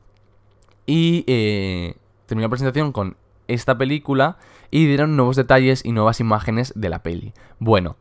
Y 0.85 1.23
eh, 1.25 1.95
terminó 2.25 2.47
la 2.47 2.51
presentación 2.51 2.91
con 2.91 3.15
esta 3.47 3.77
película 3.77 4.35
y 4.71 4.87
dieron 4.87 5.15
nuevos 5.15 5.37
detalles 5.37 5.85
y 5.85 5.93
nuevas 5.93 6.19
imágenes 6.19 6.73
de 6.75 6.89
la 6.89 7.01
peli. 7.01 7.31
Bueno, 7.59 7.95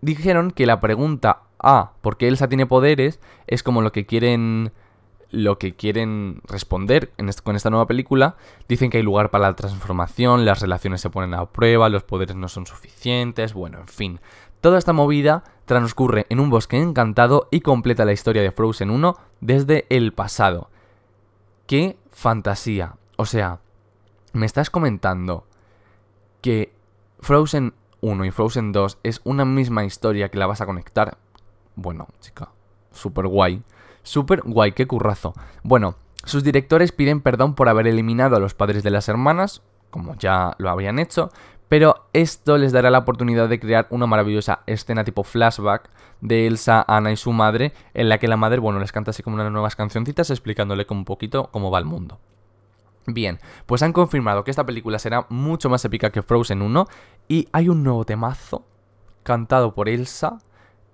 dijeron 0.00 0.50
que 0.50 0.64
la 0.64 0.80
pregunta 0.80 1.42
A, 1.58 1.92
¿por 2.00 2.16
qué 2.16 2.26
Elsa 2.26 2.48
tiene 2.48 2.64
poderes? 2.64 3.20
es 3.46 3.62
como 3.62 3.82
lo 3.82 3.92
que 3.92 4.06
quieren 4.06 4.72
lo 5.34 5.58
que 5.58 5.74
quieren 5.74 6.40
responder 6.44 7.12
con 7.42 7.56
esta 7.56 7.70
nueva 7.70 7.86
película. 7.86 8.36
Dicen 8.68 8.90
que 8.90 8.98
hay 8.98 9.02
lugar 9.02 9.30
para 9.30 9.48
la 9.48 9.56
transformación, 9.56 10.44
las 10.44 10.60
relaciones 10.60 11.00
se 11.00 11.10
ponen 11.10 11.34
a 11.34 11.46
prueba, 11.46 11.88
los 11.88 12.04
poderes 12.04 12.36
no 12.36 12.48
son 12.48 12.66
suficientes, 12.66 13.52
bueno, 13.52 13.80
en 13.80 13.88
fin. 13.88 14.20
Toda 14.60 14.78
esta 14.78 14.92
movida 14.92 15.44
transcurre 15.66 16.26
en 16.30 16.40
un 16.40 16.50
bosque 16.50 16.78
encantado 16.78 17.48
y 17.50 17.60
completa 17.60 18.04
la 18.04 18.12
historia 18.12 18.42
de 18.42 18.52
Frozen 18.52 18.90
1 18.90 19.16
desde 19.40 19.86
el 19.90 20.12
pasado. 20.12 20.70
¡Qué 21.66 21.98
fantasía! 22.10 22.96
O 23.16 23.26
sea, 23.26 23.60
me 24.32 24.46
estás 24.46 24.70
comentando 24.70 25.46
que 26.40 26.72
Frozen 27.20 27.74
1 28.00 28.24
y 28.24 28.30
Frozen 28.30 28.72
2 28.72 28.98
es 29.02 29.20
una 29.24 29.44
misma 29.44 29.84
historia 29.84 30.28
que 30.28 30.38
la 30.38 30.46
vas 30.46 30.60
a 30.60 30.66
conectar, 30.66 31.18
bueno, 31.74 32.08
chica, 32.20 32.50
súper 32.92 33.26
guay. 33.26 33.62
Súper 34.04 34.42
guay, 34.42 34.72
qué 34.72 34.86
currazo. 34.86 35.34
Bueno, 35.62 35.96
sus 36.24 36.44
directores 36.44 36.92
piden 36.92 37.20
perdón 37.20 37.54
por 37.54 37.68
haber 37.68 37.88
eliminado 37.88 38.36
a 38.36 38.40
los 38.40 38.54
padres 38.54 38.82
de 38.82 38.90
las 38.90 39.08
hermanas, 39.08 39.62
como 39.90 40.14
ya 40.14 40.54
lo 40.58 40.70
habían 40.70 40.98
hecho, 40.98 41.30
pero 41.68 42.06
esto 42.12 42.58
les 42.58 42.72
dará 42.72 42.90
la 42.90 42.98
oportunidad 42.98 43.48
de 43.48 43.58
crear 43.58 43.86
una 43.90 44.06
maravillosa 44.06 44.60
escena 44.66 45.04
tipo 45.04 45.24
flashback 45.24 45.90
de 46.20 46.46
Elsa, 46.46 46.84
Anna 46.86 47.12
y 47.12 47.16
su 47.16 47.32
madre, 47.32 47.72
en 47.94 48.08
la 48.08 48.18
que 48.18 48.28
la 48.28 48.36
madre, 48.36 48.58
bueno, 48.58 48.78
les 48.78 48.92
canta 48.92 49.10
así 49.10 49.22
como 49.22 49.34
unas 49.34 49.50
nuevas 49.50 49.74
cancioncitas 49.74 50.30
explicándole 50.30 50.86
un 50.90 51.04
poquito 51.04 51.48
cómo 51.50 51.70
va 51.70 51.78
el 51.78 51.84
mundo. 51.84 52.20
Bien, 53.06 53.38
pues 53.66 53.82
han 53.82 53.92
confirmado 53.92 54.44
que 54.44 54.50
esta 54.50 54.64
película 54.64 54.98
será 54.98 55.26
mucho 55.30 55.68
más 55.68 55.84
épica 55.84 56.10
que 56.10 56.22
Frozen 56.22 56.62
1 56.62 56.86
y 57.28 57.48
hay 57.52 57.68
un 57.68 57.82
nuevo 57.82 58.04
temazo 58.04 58.66
cantado 59.22 59.74
por 59.74 59.88
Elsa 59.88 60.38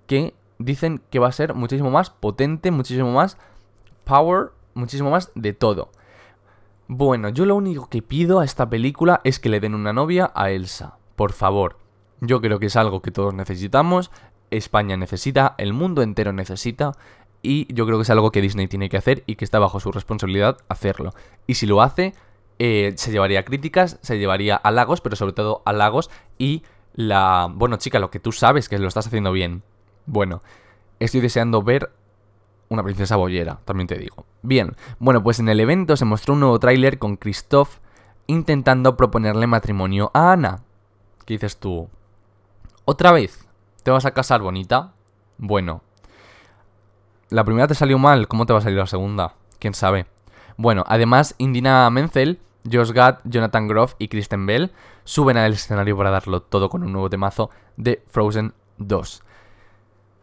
que 0.07 0.33
dicen 0.65 1.01
que 1.09 1.19
va 1.19 1.27
a 1.27 1.31
ser 1.31 1.53
muchísimo 1.53 1.91
más 1.91 2.09
potente, 2.09 2.71
muchísimo 2.71 3.11
más 3.11 3.37
power, 4.03 4.51
muchísimo 4.73 5.11
más 5.11 5.31
de 5.35 5.53
todo. 5.53 5.89
Bueno, 6.87 7.29
yo 7.29 7.45
lo 7.45 7.55
único 7.55 7.87
que 7.87 8.01
pido 8.01 8.39
a 8.39 8.45
esta 8.45 8.69
película 8.69 9.21
es 9.23 9.39
que 9.39 9.49
le 9.49 9.59
den 9.59 9.75
una 9.75 9.93
novia 9.93 10.31
a 10.35 10.51
Elsa. 10.51 10.97
Por 11.15 11.31
favor. 11.31 11.77
Yo 12.19 12.41
creo 12.41 12.59
que 12.59 12.67
es 12.67 12.75
algo 12.75 13.01
que 13.01 13.11
todos 13.11 13.33
necesitamos, 13.33 14.11
España 14.51 14.95
necesita, 14.97 15.55
el 15.57 15.73
mundo 15.73 16.03
entero 16.03 16.33
necesita, 16.33 16.91
y 17.41 17.73
yo 17.73 17.85
creo 17.85 17.97
que 17.97 18.03
es 18.03 18.09
algo 18.09 18.31
que 18.31 18.41
Disney 18.41 18.67
tiene 18.67 18.89
que 18.89 18.97
hacer 18.97 19.23
y 19.25 19.35
que 19.35 19.45
está 19.45 19.57
bajo 19.57 19.79
su 19.79 19.91
responsabilidad 19.91 20.57
hacerlo. 20.69 21.13
Y 21.47 21.55
si 21.55 21.65
lo 21.65 21.81
hace, 21.81 22.13
eh, 22.59 22.93
se 22.95 23.11
llevaría 23.11 23.43
críticas, 23.43 23.97
se 24.01 24.19
llevaría 24.19 24.55
halagos, 24.55 25.01
pero 25.01 25.15
sobre 25.15 25.33
todo 25.33 25.63
halagos 25.65 26.11
y 26.37 26.63
la... 26.93 27.49
Bueno, 27.51 27.77
chica, 27.77 27.99
lo 27.99 28.11
que 28.11 28.19
tú 28.19 28.31
sabes 28.31 28.69
que 28.69 28.77
lo 28.77 28.87
estás 28.87 29.07
haciendo 29.07 29.31
bien. 29.31 29.63
Bueno, 30.05 30.41
estoy 30.99 31.21
deseando 31.21 31.63
ver 31.63 31.91
una 32.69 32.83
princesa 32.83 33.15
boyera, 33.15 33.59
también 33.65 33.87
te 33.87 33.97
digo. 33.97 34.25
Bien, 34.41 34.75
bueno, 34.99 35.21
pues 35.21 35.39
en 35.39 35.49
el 35.49 35.59
evento 35.59 35.97
se 35.97 36.05
mostró 36.05 36.33
un 36.33 36.39
nuevo 36.39 36.59
tráiler 36.59 36.99
con 36.99 37.17
Christoph 37.17 37.77
intentando 38.27 38.95
proponerle 38.95 39.45
matrimonio 39.47 40.09
a 40.13 40.31
Ana. 40.31 40.63
¿Qué 41.25 41.33
dices 41.33 41.57
tú? 41.57 41.89
¿Otra 42.85 43.11
vez? 43.11 43.47
¿Te 43.83 43.91
vas 43.91 44.05
a 44.05 44.11
casar, 44.11 44.41
bonita? 44.41 44.93
Bueno. 45.37 45.81
La 47.29 47.43
primera 47.43 47.67
te 47.67 47.75
salió 47.75 47.97
mal, 47.97 48.27
¿cómo 48.27 48.45
te 48.45 48.53
va 48.53 48.59
a 48.59 48.61
salir 48.61 48.77
la 48.77 48.87
segunda? 48.87 49.35
¿Quién 49.59 49.73
sabe? 49.73 50.05
Bueno, 50.57 50.83
además, 50.87 51.35
Indina 51.37 51.89
Menzel, 51.89 52.39
Josh 52.69 52.91
Gad, 52.91 53.19
Jonathan 53.23 53.67
Groff 53.67 53.95
y 53.97 54.07
Kristen 54.07 54.45
Bell 54.45 54.71
suben 55.03 55.37
al 55.37 55.53
escenario 55.53 55.97
para 55.97 56.11
darlo 56.11 56.41
todo 56.41 56.69
con 56.69 56.83
un 56.83 56.91
nuevo 56.91 57.09
temazo 57.09 57.49
de 57.77 58.03
Frozen 58.07 58.53
2. 58.77 59.23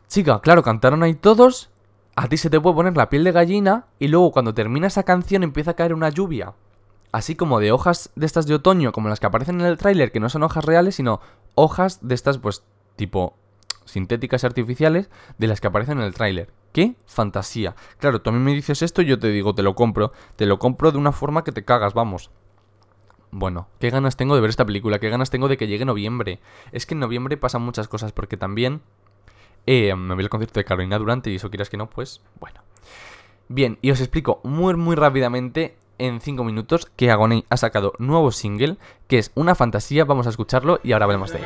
Chica, 0.09 0.40
claro, 0.40 0.62
cantaron 0.62 1.03
ahí 1.03 1.14
todos 1.14 1.71
a 2.18 2.27
ti 2.27 2.37
se 2.37 2.51
te 2.51 2.61
puede 2.61 2.75
poner 2.75 2.97
la 2.97 3.11
piel 3.11 3.23
de 3.23 3.31
gallina 3.31 3.87
y 4.01 4.09
luego 4.09 4.33
cuando 4.33 4.53
termina 4.53 4.88
esa 4.88 5.05
canción 5.05 5.44
empieza 5.44 5.71
a 5.71 5.75
caer 5.75 5.94
una 5.94 6.09
lluvia. 6.09 6.55
Así 7.12 7.37
como 7.37 7.61
de 7.61 7.71
hojas 7.71 8.11
de 8.16 8.27
estas 8.27 8.49
de 8.49 8.57
otoño, 8.57 8.90
como 8.90 9.09
las 9.09 9.21
que 9.21 9.27
aparecen 9.27 9.61
en 9.61 9.68
el 9.68 9.79
tráiler, 9.79 10.11
que 10.11 10.18
no 10.18 10.29
son 10.29 10.42
hojas 10.42 10.64
reales, 10.64 10.97
sino 10.97 11.21
hojas 11.55 12.01
de 12.03 12.16
estas, 12.16 12.38
pues, 12.38 12.64
tipo 12.97 13.37
sintéticas 13.85 14.42
artificiales, 14.42 15.11
de 15.38 15.47
las 15.47 15.61
que 15.61 15.68
aparecen 15.68 15.99
en 15.99 16.05
el 16.07 16.12
tráiler. 16.12 16.51
¡Qué 16.73 16.97
fantasía! 17.07 17.77
Claro, 17.99 18.21
tú 18.21 18.31
a 18.31 18.33
mí 18.33 18.40
me 18.40 18.53
dices 18.53 18.83
esto 18.83 19.01
y 19.01 19.07
yo 19.07 19.21
te 19.21 19.29
digo, 19.29 19.55
te 19.55 19.62
lo 19.62 19.77
compro. 19.77 20.11
Te 20.35 20.47
lo 20.47 20.59
compro 20.59 20.90
de 20.90 20.99
una 20.99 21.12
forma 21.12 21.44
que 21.44 21.53
te 21.53 21.64
cagas, 21.64 21.94
vamos. 21.94 22.33
Bueno, 23.31 23.68
qué 23.79 23.90
ganas 23.90 24.16
tengo 24.16 24.35
de 24.35 24.40
ver 24.40 24.51
esta 24.51 24.66
película, 24.66 24.99
qué 24.99 25.09
ganas 25.09 25.31
tengo 25.31 25.47
de 25.47 25.57
que 25.57 25.68
llegue 25.68 25.85
noviembre. 25.85 26.40
Es 26.73 26.85
que 26.85 26.94
en 26.94 27.01
noviembre 27.01 27.37
pasan 27.37 27.62
muchas 27.62 27.87
cosas 27.87 28.11
porque 28.11 28.37
también 28.37 28.83
eh, 29.70 29.94
me 29.94 30.14
voy 30.14 30.24
al 30.24 30.31
concierto 30.31 30.59
de 30.59 30.64
Carolina 30.64 30.98
Durante 30.98 31.31
y 31.31 31.35
eso 31.35 31.50
quieras 31.50 31.68
que 31.68 31.76
no, 31.76 31.90
pues 31.90 32.22
bueno. 32.40 32.62
Bien, 33.48 33.78
y 33.83 33.90
os 33.90 34.00
explico 34.00 34.40
muy 34.42 34.74
muy 34.76 34.96
rápidamente 34.96 35.76
en 35.98 36.22
5 36.22 36.42
minutos 36.42 36.87
que 36.96 37.11
Agoney 37.11 37.44
ha 37.50 37.59
sacado 37.59 37.92
nuevo 37.98 38.33
single, 38.33 38.78
que 39.09 39.18
es 39.18 39.31
una 39.35 39.54
fantasía, 39.54 40.07
vamos 40.07 40.26
a 40.26 40.31
escucharlo 40.31 40.81
y 40.83 40.92
ahora 40.92 41.04
hablemos 41.04 41.33
de 41.33 41.40
él. 41.40 41.44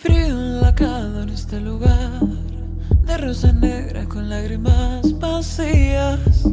Frío 0.00 0.26
en 0.26 0.60
la 0.60 0.72
cama 0.76 1.24
en 1.24 1.30
este 1.30 1.60
lugar, 1.60 2.20
de 3.04 3.18
rosa 3.18 3.52
negra 3.52 4.04
con 4.04 4.28
lágrimas 4.28 5.18
vacías. 5.18 6.44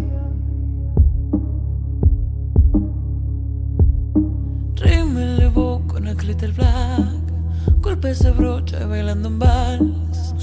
Rímel 4.78 5.38
le 5.38 5.54
con 5.54 6.08
el 6.08 6.16
glitter 6.16 6.54
black, 6.54 7.82
golpes 7.82 8.24
de 8.24 8.32
brocha 8.32 8.84
bailando 8.88 9.28
en 9.28 9.38
vals. 9.38 10.34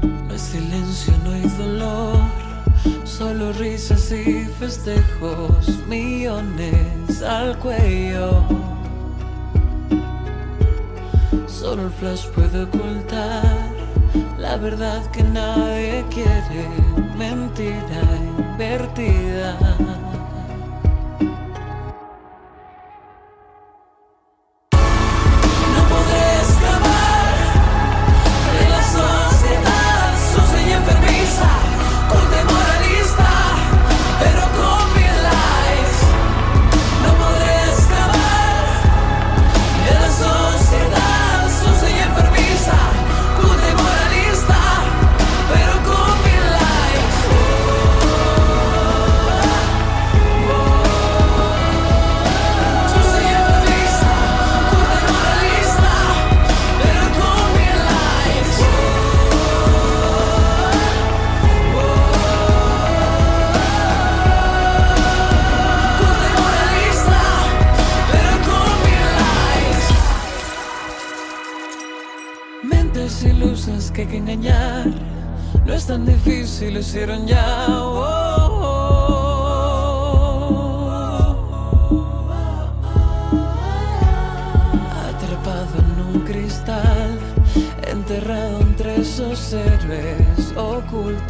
No 0.00 0.30
hay 0.30 0.38
silencio, 0.38 1.12
no 1.24 1.30
hay 1.32 1.42
dolor, 1.58 1.81
risas 3.62 4.10
y 4.10 4.44
festejos, 4.58 5.68
millones 5.86 7.22
al 7.22 7.56
cuello. 7.60 8.42
Solo 11.46 11.82
el 11.82 11.90
flash 11.90 12.26
puede 12.34 12.64
ocultar 12.64 13.70
la 14.36 14.56
verdad 14.56 15.08
que 15.12 15.22
nadie 15.22 16.04
quiere, 16.10 16.66
mentira 17.16 18.02
invertida. 18.36 19.56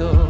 Ocultos 0.01 0.22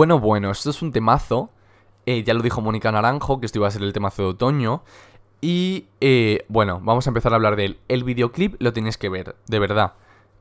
bueno, 0.00 0.18
bueno, 0.18 0.50
esto 0.50 0.70
es 0.70 0.80
un 0.80 0.92
temazo. 0.92 1.50
Eh, 2.06 2.24
ya 2.24 2.32
lo 2.32 2.40
dijo 2.40 2.62
Mónica 2.62 2.90
Naranjo, 2.90 3.38
que 3.38 3.44
esto 3.44 3.58
iba 3.58 3.68
a 3.68 3.70
ser 3.70 3.82
el 3.82 3.92
temazo 3.92 4.22
de 4.22 4.28
otoño. 4.28 4.82
Y 5.42 5.88
eh, 6.00 6.46
bueno, 6.48 6.80
vamos 6.82 7.06
a 7.06 7.10
empezar 7.10 7.34
a 7.34 7.36
hablar 7.36 7.54
de 7.54 7.66
él. 7.66 7.78
El 7.86 8.02
videoclip 8.02 8.56
lo 8.60 8.72
tenéis 8.72 8.96
que 8.96 9.10
ver, 9.10 9.36
de 9.46 9.58
verdad. 9.58 9.92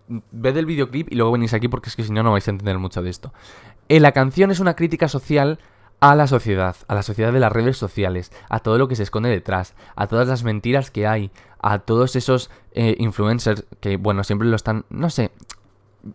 Ved 0.07 0.55
el 0.55 0.65
videoclip 0.65 1.11
y 1.11 1.15
luego 1.15 1.33
venís 1.33 1.53
aquí 1.53 1.67
porque 1.67 1.89
es 1.89 1.97
que 1.97 2.03
si 2.03 2.13
no, 2.13 2.23
no 2.23 2.31
vais 2.31 2.47
a 2.47 2.51
entender 2.51 2.77
mucho 2.77 3.01
de 3.01 3.09
esto. 3.09 3.33
Eh, 3.89 3.99
la 3.99 4.13
canción 4.13 4.49
es 4.49 4.61
una 4.61 4.77
crítica 4.77 5.09
social 5.09 5.59
a 5.99 6.15
la 6.15 6.27
sociedad, 6.27 6.77
a 6.87 6.95
la 6.95 7.03
sociedad 7.03 7.33
de 7.33 7.41
las 7.41 7.51
redes 7.51 7.75
sociales, 7.75 8.31
a 8.47 8.59
todo 8.59 8.77
lo 8.77 8.87
que 8.87 8.95
se 8.95 9.03
esconde 9.03 9.27
detrás, 9.27 9.75
a 9.97 10.07
todas 10.07 10.29
las 10.29 10.45
mentiras 10.45 10.89
que 10.89 11.05
hay, 11.05 11.31
a 11.61 11.79
todos 11.79 12.15
esos 12.15 12.49
influencers 12.73 13.65
que, 13.81 13.97
bueno, 13.97 14.23
siempre 14.23 14.47
lo 14.47 14.55
están, 14.55 14.85
no 14.89 15.09
sé, 15.09 15.31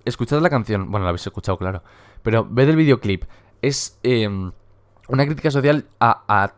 escuchad 0.07 0.41
la 0.41 0.49
canción, 0.49 0.91
bueno, 0.91 1.05
la 1.05 1.11
habéis 1.11 1.27
escuchado, 1.27 1.59
claro, 1.59 1.83
pero 2.25 2.45
ved 2.51 2.69
el 2.69 2.77
videoclip, 2.77 3.23
es 3.63 4.01
em, 4.03 4.51
una 5.07 5.25
crítica 5.27 5.53
social 5.53 5.87
a, 6.01 6.25
a 6.27 6.55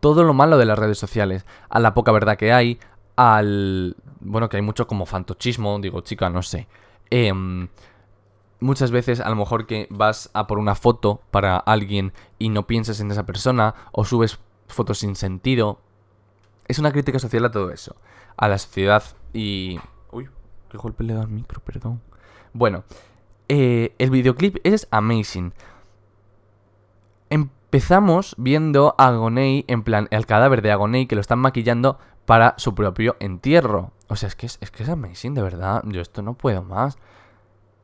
todo 0.00 0.24
lo 0.24 0.32
malo 0.32 0.56
de 0.56 0.64
las 0.64 0.78
redes 0.78 0.96
sociales, 0.96 1.44
a 1.68 1.80
la 1.80 1.92
poca 1.92 2.12
verdad 2.12 2.38
que 2.38 2.54
hay, 2.54 2.78
al... 3.16 3.96
Bueno, 4.20 4.48
que 4.48 4.56
hay 4.56 4.62
mucho 4.62 4.86
como 4.86 5.04
fantochismo, 5.04 5.78
digo, 5.80 6.00
chica, 6.00 6.30
no 6.30 6.42
sé. 6.42 6.66
Eh, 7.10 7.32
muchas 8.60 8.90
veces 8.90 9.20
a 9.20 9.28
lo 9.28 9.36
mejor 9.36 9.66
que 9.66 9.86
vas 9.90 10.30
a 10.32 10.46
por 10.46 10.58
una 10.58 10.74
foto 10.74 11.20
para 11.30 11.58
alguien 11.58 12.12
y 12.38 12.48
no 12.48 12.66
piensas 12.66 13.00
en 13.00 13.10
esa 13.10 13.26
persona 13.26 13.74
o 13.92 14.04
subes 14.04 14.38
fotos 14.68 14.98
sin 15.00 15.16
sentido. 15.16 15.80
Es 16.66 16.78
una 16.78 16.92
crítica 16.92 17.18
social 17.18 17.44
a 17.44 17.50
todo 17.50 17.70
eso, 17.70 17.96
a 18.36 18.48
la 18.48 18.58
sociedad 18.58 19.02
y... 19.32 19.78
Uy, 20.10 20.30
qué 20.70 20.78
golpe 20.78 21.04
le 21.04 21.14
da 21.14 21.22
al 21.22 21.28
micro, 21.28 21.60
perdón. 21.60 22.00
Bueno, 22.54 22.84
eh, 23.48 23.94
el 23.98 24.10
videoclip 24.10 24.58
es 24.64 24.88
amazing. 24.90 25.52
Empezamos 27.30 28.34
viendo 28.38 28.94
a 28.98 29.08
Agonei, 29.08 29.64
en 29.66 29.82
plan, 29.82 30.08
el 30.10 30.26
cadáver 30.26 30.62
de 30.62 30.72
Agonei 30.72 31.06
que 31.06 31.14
lo 31.14 31.20
están 31.20 31.40
maquillando 31.40 31.98
para 32.24 32.54
su 32.56 32.74
propio 32.74 33.16
entierro. 33.20 33.92
O 34.08 34.16
sea, 34.16 34.28
es 34.28 34.36
que 34.36 34.46
es, 34.46 34.58
que 34.58 34.82
es 34.82 34.88
amazing, 34.88 35.34
de 35.34 35.42
verdad. 35.42 35.82
Yo 35.86 36.00
esto 36.00 36.22
no 36.22 36.34
puedo 36.34 36.62
más. 36.62 36.98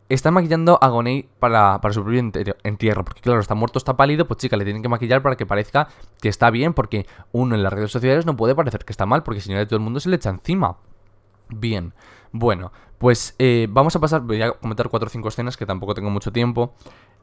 Están 0.09 0.35
maquillando 0.35 0.79
a 0.81 0.89
Gonei 0.89 1.29
para, 1.39 1.81
para 1.81 1.95
su 1.95 2.03
propio 2.03 2.21
entierro. 2.65 3.05
Porque 3.05 3.21
claro, 3.21 3.41
está 3.41 3.55
muerto, 3.55 3.79
está 3.79 3.97
pálido, 3.97 4.27
pues 4.27 4.39
chica, 4.39 4.57
le 4.57 4.65
tienen 4.65 4.83
que 4.83 4.89
maquillar 4.89 5.23
para 5.23 5.37
que 5.37 5.47
parezca 5.47 5.89
que 6.21 6.29
está 6.29 6.51
bien. 6.51 6.75
Porque 6.75 7.07
uno 7.33 7.55
en 7.55 7.63
las 7.63 7.73
redes 7.73 7.93
sociales 7.93 8.27
no 8.27 8.37
puede 8.37 8.55
parecer 8.55 8.85
que 8.85 8.93
está 8.93 9.07
mal, 9.07 9.23
porque 9.23 9.41
si 9.41 9.53
no, 9.53 9.65
todo 9.67 9.77
el 9.77 9.83
mundo 9.83 10.01
se 10.01 10.09
le 10.09 10.17
echa 10.17 10.31
encima. 10.31 10.77
Bien, 11.51 11.93
bueno, 12.33 12.73
pues 12.99 13.35
eh, 13.39 13.67
vamos 13.71 13.97
a 13.97 14.01
pasar, 14.01 14.23
voy 14.23 14.43
a 14.43 14.53
comentar 14.53 14.89
cuatro 14.89 15.07
o 15.07 15.11
cinco 15.11 15.29
escenas 15.29 15.57
que 15.57 15.67
tampoco 15.67 15.95
tengo 15.95 16.11
mucho 16.11 16.33
tiempo. 16.33 16.75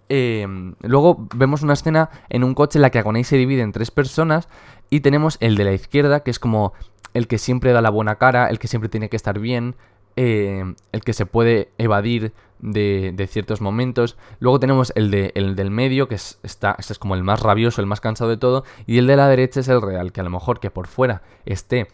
Eh, 0.10 0.48
luego 0.82 1.28
vemos 1.36 1.62
una 1.64 1.74
escena 1.74 2.10
en 2.30 2.44
un 2.44 2.54
coche 2.54 2.78
en 2.78 2.82
la 2.82 2.90
que 2.90 3.00
Agonei 3.00 3.24
se 3.24 3.38
divide 3.38 3.62
en 3.62 3.74
tres 3.74 3.92
personas 3.92 4.48
y 4.90 5.02
tenemos 5.02 5.38
el 5.40 5.56
de 5.56 5.66
la 5.66 5.74
izquierda, 5.74 6.22
que 6.22 6.32
es 6.32 6.40
como 6.40 6.74
el 7.14 7.28
que 7.28 7.38
siempre 7.38 7.74
da 7.74 7.82
la 7.82 7.90
buena 7.90 8.16
cara, 8.16 8.48
el 8.50 8.60
que 8.60 8.68
siempre 8.68 8.90
tiene 8.90 9.10
que 9.10 9.18
estar 9.18 9.40
bien, 9.40 9.76
eh, 10.16 10.74
el 10.92 11.02
que 11.04 11.14
se 11.14 11.26
puede 11.26 11.70
evadir 11.78 12.34
de, 12.60 13.28
ciertos 13.30 13.62
momentos. 13.62 14.18
Luego 14.40 14.60
tenemos 14.60 14.92
el, 14.96 15.12
de, 15.12 15.32
el 15.36 15.56
del 15.56 15.72
medio, 15.72 16.08
que 16.08 16.16
es, 16.16 16.40
está, 16.44 16.76
este 16.80 16.94
es 16.94 17.00
como 17.00 17.16
el 17.16 17.24
más 17.24 17.42
rabioso, 17.42 17.82
el 17.82 17.88
más 17.88 18.02
cansado 18.02 18.30
de 18.30 18.38
todo. 18.38 18.64
Y 18.86 18.98
el 18.98 19.08
de 19.08 19.16
la 19.16 19.28
derecha 19.28 19.60
es 19.60 19.68
el 19.68 19.82
real, 19.82 20.12
que 20.12 20.22
a 20.22 20.24
lo 20.24 20.30
mejor 20.30 20.60
que 20.60 20.72
por 20.72 20.88
fuera 20.88 21.22
esté 21.46 21.88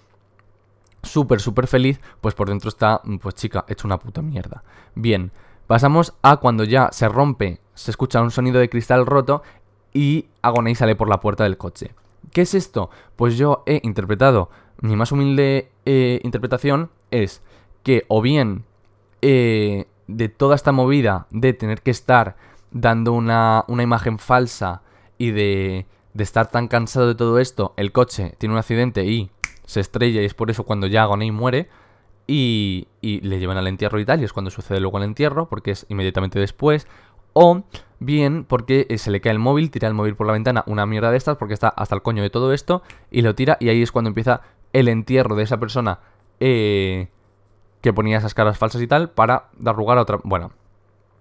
súper, 1.03 1.41
súper 1.41 1.67
feliz, 1.67 1.99
pues 2.21 2.33
por 2.33 2.49
dentro 2.49 2.69
está, 2.69 3.01
pues 3.21 3.35
chica, 3.35 3.65
hecho 3.67 3.87
una 3.87 3.99
puta 3.99 4.21
mierda. 4.21 4.63
Bien, 4.95 5.31
pasamos 5.67 6.13
a 6.21 6.37
cuando 6.37 6.63
ya 6.63 6.89
se 6.91 7.07
rompe, 7.09 7.59
se 7.73 7.91
escucha 7.91 8.21
un 8.21 8.31
sonido 8.31 8.59
de 8.59 8.69
cristal 8.69 9.05
roto 9.05 9.43
y 9.93 10.27
Agonei 10.41 10.75
sale 10.75 10.95
por 10.95 11.09
la 11.09 11.19
puerta 11.19 11.43
del 11.43 11.57
coche. 11.57 11.93
¿Qué 12.31 12.41
es 12.41 12.55
esto? 12.55 12.89
Pues 13.15 13.37
yo 13.37 13.63
he 13.65 13.79
interpretado, 13.83 14.49
mi 14.81 14.95
más 14.95 15.11
humilde 15.11 15.69
eh, 15.85 16.19
interpretación 16.23 16.89
es 17.11 17.41
que 17.83 18.05
o 18.07 18.21
bien 18.21 18.63
eh, 19.21 19.85
de 20.07 20.29
toda 20.29 20.55
esta 20.55 20.71
movida 20.71 21.27
de 21.29 21.53
tener 21.53 21.81
que 21.81 21.91
estar 21.91 22.35
dando 22.71 23.13
una, 23.13 23.65
una 23.67 23.83
imagen 23.83 24.17
falsa 24.19 24.81
y 25.17 25.31
de, 25.31 25.85
de, 26.13 26.23
estar 26.23 26.49
tan 26.49 26.67
cansado 26.67 27.07
de 27.07 27.15
todo 27.15 27.39
esto, 27.39 27.73
el 27.77 27.91
coche 27.91 28.35
tiene 28.39 28.53
un 28.53 28.59
accidente 28.59 29.05
y 29.05 29.29
se 29.65 29.79
estrella 29.79 30.21
y 30.21 30.25
es 30.25 30.33
por 30.33 30.49
eso 30.51 30.63
cuando 30.63 30.87
ya 30.87 31.03
Agoney 31.03 31.31
muere 31.31 31.69
y, 32.27 32.87
y 33.01 33.21
le 33.21 33.39
llevan 33.39 33.57
al 33.57 33.67
entierro 33.67 33.99
y 33.99 34.05
tal, 34.05 34.21
y 34.21 34.23
es 34.23 34.33
cuando 34.33 34.51
sucede 34.51 34.79
luego 34.79 34.97
el 34.97 35.03
entierro, 35.03 35.49
porque 35.49 35.71
es 35.71 35.85
inmediatamente 35.89 36.39
después, 36.39 36.87
o 37.33 37.63
bien 37.99 38.45
porque 38.45 38.85
eh, 38.89 38.97
se 38.97 39.11
le 39.11 39.21
cae 39.21 39.31
el 39.31 39.39
móvil, 39.39 39.71
tira 39.71 39.87
el 39.87 39.93
móvil 39.93 40.15
por 40.15 40.27
la 40.27 40.33
ventana, 40.33 40.63
una 40.67 40.85
mierda 40.85 41.11
de 41.11 41.17
estas, 41.17 41.37
porque 41.37 41.53
está 41.53 41.69
hasta 41.69 41.95
el 41.95 42.01
coño 42.01 42.23
de 42.23 42.29
todo 42.29 42.53
esto, 42.53 42.83
y 43.11 43.21
lo 43.21 43.35
tira, 43.35 43.57
y 43.59 43.69
ahí 43.69 43.81
es 43.81 43.91
cuando 43.91 44.09
empieza 44.09 44.41
el 44.71 44.87
entierro 44.87 45.35
de 45.35 45.43
esa 45.43 45.59
persona 45.59 45.99
eh, 46.39 47.09
que 47.81 47.93
ponía 47.93 48.17
esas 48.17 48.33
caras 48.33 48.57
falsas 48.57 48.81
y 48.81 48.87
tal 48.87 49.11
para 49.11 49.49
dar 49.57 49.75
lugar 49.75 49.97
a 49.97 50.01
otra... 50.01 50.19
Bueno, 50.23 50.51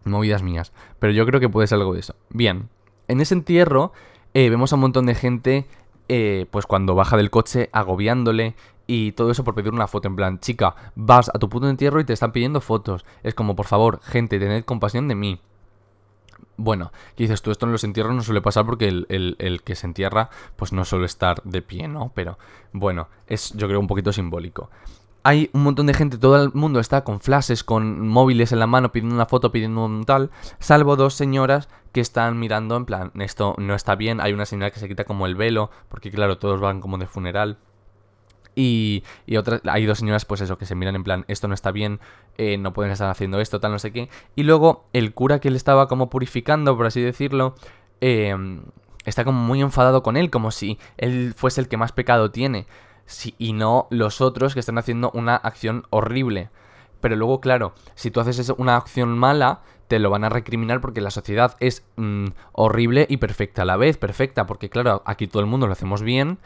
movidas 0.05 0.43
mías. 0.43 0.73
Pero 0.99 1.13
yo 1.13 1.27
creo 1.27 1.41
que 1.41 1.49
puede 1.49 1.67
ser 1.67 1.79
algo 1.79 1.95
de 1.95 2.01
eso. 2.01 2.15
Bien, 2.31 2.69
en 3.09 3.21
ese 3.21 3.35
entierro 3.35 3.93
eh, 4.35 4.51
vemos 4.51 4.73
a 4.73 4.77
un 4.77 4.83
montón 4.83 5.07
de 5.07 5.15
gente, 5.15 5.67
eh, 6.15 6.45
pues 6.51 6.67
cuando 6.67 6.95
baja 6.95 7.17
del 7.17 7.31
coche, 7.31 7.71
agobiándole 7.73 8.55
y 8.87 9.13
todo 9.13 9.31
eso 9.31 9.45
por 9.45 9.55
pedir 9.55 9.73
una 9.73 9.87
foto. 9.87 10.09
En 10.09 10.15
plan, 10.15 10.41
chica, 10.41 10.75
vas 10.95 11.31
a 11.31 11.39
tu 11.39 11.49
puto 11.49 11.71
entierro 11.71 12.01
y 12.01 12.05
te 12.05 12.13
están 12.13 12.33
pidiendo 12.33 12.61
fotos. 12.61 13.07
Es 13.23 13.33
como, 13.35 13.57
por 13.57 13.65
favor, 13.65 13.99
gente, 14.03 14.39
tened 14.39 14.67
compasión 14.67 15.09
de 15.09 15.15
mí. 15.15 15.41
Bueno, 16.59 16.93
¿qué 17.17 17.25
dices 17.25 17.41
tú? 17.41 17.51
Esto 17.51 17.65
en 17.65 17.73
los 17.73 17.83
entierros 17.83 18.15
no 18.15 18.23
suele 18.23 18.43
pasar 18.43 18.67
porque 18.67 18.89
el, 18.89 19.07
el, 19.09 19.63
que 19.63 19.75
se 19.75 19.87
entierra, 19.87 20.29
pues 20.57 20.75
no 20.75 20.85
suele 20.85 21.07
estar 21.07 21.43
de 21.45 21.63
pie, 21.63 21.89
¿no? 21.89 22.13
Pero 22.15 22.37
bueno, 22.75 23.09
es 23.27 23.55
yo 23.55 23.67
creo 23.67 23.81
un 23.81 23.87
poquito 23.87 24.13
simbólico 24.13 24.69
hay 25.25 25.51
un 25.53 25.63
montón 25.63 25.87
de 25.87 25.95
gente, 25.95 26.19
todo 26.19 26.43
el 26.43 26.53
mundo 26.53 26.81
está 26.81 27.05
con 27.05 27.21
flashes, 27.21 27.63
con 27.63 28.07
móviles 28.09 28.53
en 28.53 28.59
la 28.59 28.67
mano, 28.67 28.91
pidiendo 28.93 29.15
una 29.15 29.27
foto, 29.27 29.53
pidiendo 29.53 29.85
un 29.85 30.05
tal, 30.05 30.31
salvo 30.59 30.97
dos 30.97 31.15
señoras 31.15 31.69
que 31.93 32.01
están 32.01 32.39
mirando 32.39 32.77
en 32.77 32.85
plan, 32.85 33.13
esto 33.21 33.55
no 33.59 33.75
está 33.75 33.95
bien, 33.95 34.21
hay 34.21 34.33
una 34.33 34.47
señora 34.47 34.71
que 34.71 34.81
se 34.81 34.89
quita 34.89 35.05
como 35.05 35.27
el 35.27 35.37
velo, 35.37 35.71
porque 35.89 36.11
claro, 36.11 36.39
todos 36.39 36.61
van 36.61 36.81
como 36.81 36.99
de 36.99 37.07
funeral. 37.07 37.59
Y, 38.55 39.03
y 39.27 39.37
hay 39.71 39.87
dos 39.87 39.99
señoras, 39.99 40.27
pues 40.27 40.43
eso, 40.43 40.59
que 40.59 40.67
se 40.67 40.75
miran 40.75 40.95
en 40.95 41.05
plan, 41.05 41.25
esto 41.29 41.49
no 41.49 41.55
está 41.55 41.71
bien, 41.71 42.01
eh, 42.37 42.59
no 42.59 42.75
pueden 42.75 42.93
estar 42.93 43.09
haciendo 43.09 43.41
esto, 43.41 43.61
tal, 43.61 43.73
no 43.73 43.79
sé 43.79 43.93
qué. 43.93 44.11
Y 44.37 44.43
luego 44.43 44.85
el 44.93 45.15
cura 45.15 45.39
que 45.39 45.51
le 45.51 45.57
estaba 45.57 45.89
como 45.89 46.11
purificando, 46.11 46.77
por 46.77 46.85
así 46.85 47.01
decirlo, 47.01 47.55
eh, 48.03 48.37
está 49.07 49.25
como 49.25 49.41
muy 49.41 49.63
enfadado 49.63 50.03
con 50.03 50.19
él, 50.19 50.29
como 50.29 50.51
si 50.51 50.79
él 50.99 51.33
fuese 51.35 51.63
el 51.63 51.69
que 51.69 51.79
más 51.79 51.93
pecado 51.93 52.31
tiene 52.31 52.67
y 53.39 53.53
no 53.53 53.87
los 53.91 54.21
otros 54.21 54.55
que 54.55 54.61
están 54.61 54.79
haciendo 54.79 55.11
una 55.15 55.37
acción 55.37 55.87
horrible. 55.91 56.51
Pero 57.01 57.17
luego, 57.17 57.41
claro, 57.41 57.75
si 57.95 58.11
tú 58.11 58.21
haces 58.21 58.49
una 58.57 58.77
acción 58.77 59.19
mala, 59.19 59.63
te 59.89 59.99
lo 59.99 60.09
van 60.09 60.25
a 60.25 60.29
recriminar 60.29 60.81
porque 60.81 61.01
la 61.01 61.11
sociedad 61.11 61.57
es 61.61 61.85
mm, 61.97 62.29
horrible 62.53 63.07
y 63.11 63.17
perfecta 63.19 63.63
a 63.63 63.65
la 63.65 63.77
vez. 63.77 63.99
Perfecta, 63.99 64.47
porque 64.47 64.71
claro, 64.71 65.03
aquí 65.05 65.27
todo 65.27 65.41
el 65.41 65.49
mundo 65.49 65.67
lo 65.67 65.73
hacemos 65.73 66.03
bien. 66.03 66.39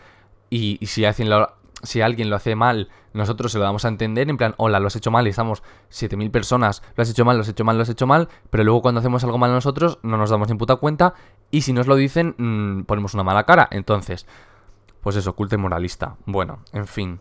Y, 0.49 0.79
si, 0.87 1.05
alguien 1.05 1.29
lo, 1.29 1.53
si 1.83 2.01
alguien 2.01 2.31
lo 2.31 2.37
hace 2.37 2.57
mal, 2.57 2.89
nosotros 3.13 3.53
se 3.53 3.59
lo 3.59 3.65
damos 3.65 3.85
a 3.85 3.89
entender. 3.89 4.31
En 4.31 4.39
plan, 4.39 4.55
hola, 4.57 4.81
lo 4.81 4.87
has 4.87 4.97
hecho 4.97 5.11
mal 5.11 5.27
y 5.27 5.31
estamos 5.31 5.63
7.000 5.91 6.31
personas. 6.31 6.83
Lo 6.97 7.03
has 7.03 7.11
hecho 7.11 7.25
mal, 7.25 7.37
lo 7.37 7.43
has 7.43 7.49
hecho 7.49 7.65
mal, 7.65 7.77
lo 7.77 7.83
has 7.83 7.89
hecho 7.91 8.07
mal. 8.07 8.29
Pero 8.49 8.65
luego 8.65 8.81
cuando 8.81 9.01
hacemos 9.01 9.23
algo 9.25 9.37
mal 9.37 9.53
nosotros, 9.53 9.99
no 10.03 10.17
nos 10.17 10.31
damos 10.31 10.49
ni 10.49 10.57
puta 10.57 10.77
cuenta. 10.77 11.13
Y 11.51 11.61
si 11.61 11.75
nos 11.75 11.87
lo 11.87 11.97
dicen, 11.97 12.35
mm, 12.39 12.85
ponemos 12.85 13.13
una 13.13 13.25
mala 13.25 13.45
cara. 13.45 13.69
Entonces 13.71 14.27
pues 15.01 15.17
eso, 15.17 15.35
culto 15.35 15.55
y 15.55 15.59
moralista. 15.59 16.17
Bueno, 16.27 16.59
en 16.73 16.87
fin. 16.87 17.21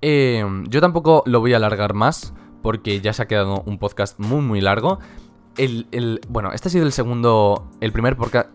Em, 0.00 0.66
yo 0.68 0.80
tampoco 0.80 1.22
lo 1.26 1.40
voy 1.40 1.54
a 1.54 1.56
alargar 1.56 1.94
más, 1.94 2.34
porque 2.62 3.00
ya 3.00 3.12
se 3.12 3.22
ha 3.22 3.26
quedado 3.26 3.62
un 3.66 3.78
podcast 3.78 4.18
muy, 4.18 4.40
muy 4.40 4.60
largo. 4.60 4.98
El, 5.56 6.20
bueno, 6.28 6.52
este 6.52 6.68
ha 6.68 6.70
sido 6.70 6.84
el 6.84 6.92
segundo, 6.92 7.66
el 7.80 7.90
primer, 7.90 8.14
podcast, 8.16 8.50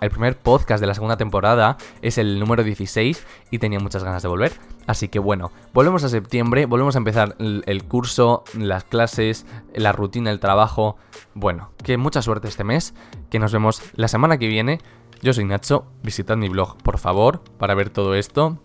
el 0.00 0.10
primer 0.10 0.38
podcast 0.38 0.80
de 0.80 0.86
la 0.86 0.94
segunda 0.94 1.16
temporada, 1.16 1.76
es 2.02 2.18
el 2.18 2.38
número 2.38 2.62
16 2.62 3.26
y 3.50 3.58
tenía 3.58 3.80
muchas 3.80 4.04
ganas 4.04 4.22
de 4.22 4.28
volver. 4.28 4.52
Así 4.86 5.08
que 5.08 5.18
bueno, 5.18 5.50
volvemos 5.74 6.04
a 6.04 6.08
septiembre, 6.08 6.66
volvemos 6.66 6.94
a 6.94 6.98
empezar 6.98 7.34
el 7.40 7.84
curso, 7.88 8.44
las 8.56 8.84
clases, 8.84 9.44
la 9.74 9.90
rutina, 9.90 10.30
el 10.30 10.38
trabajo. 10.38 10.96
Bueno, 11.34 11.72
que 11.82 11.96
mucha 11.96 12.22
suerte 12.22 12.46
este 12.46 12.62
mes, 12.62 12.94
que 13.28 13.40
nos 13.40 13.52
vemos 13.52 13.82
la 13.96 14.06
semana 14.06 14.38
que 14.38 14.46
viene. 14.46 14.78
Yo 15.22 15.32
soy 15.32 15.44
Nacho, 15.44 15.86
visitad 16.02 16.36
mi 16.36 16.48
blog 16.48 16.76
por 16.78 16.98
favor 16.98 17.42
para 17.58 17.74
ver 17.74 17.90
todo 17.90 18.14
esto. 18.14 18.58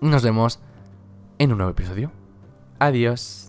Nos 0.00 0.22
vemos 0.22 0.60
en 1.38 1.52
un 1.52 1.58
nuevo 1.58 1.70
episodio. 1.70 2.12
Adiós. 2.78 3.47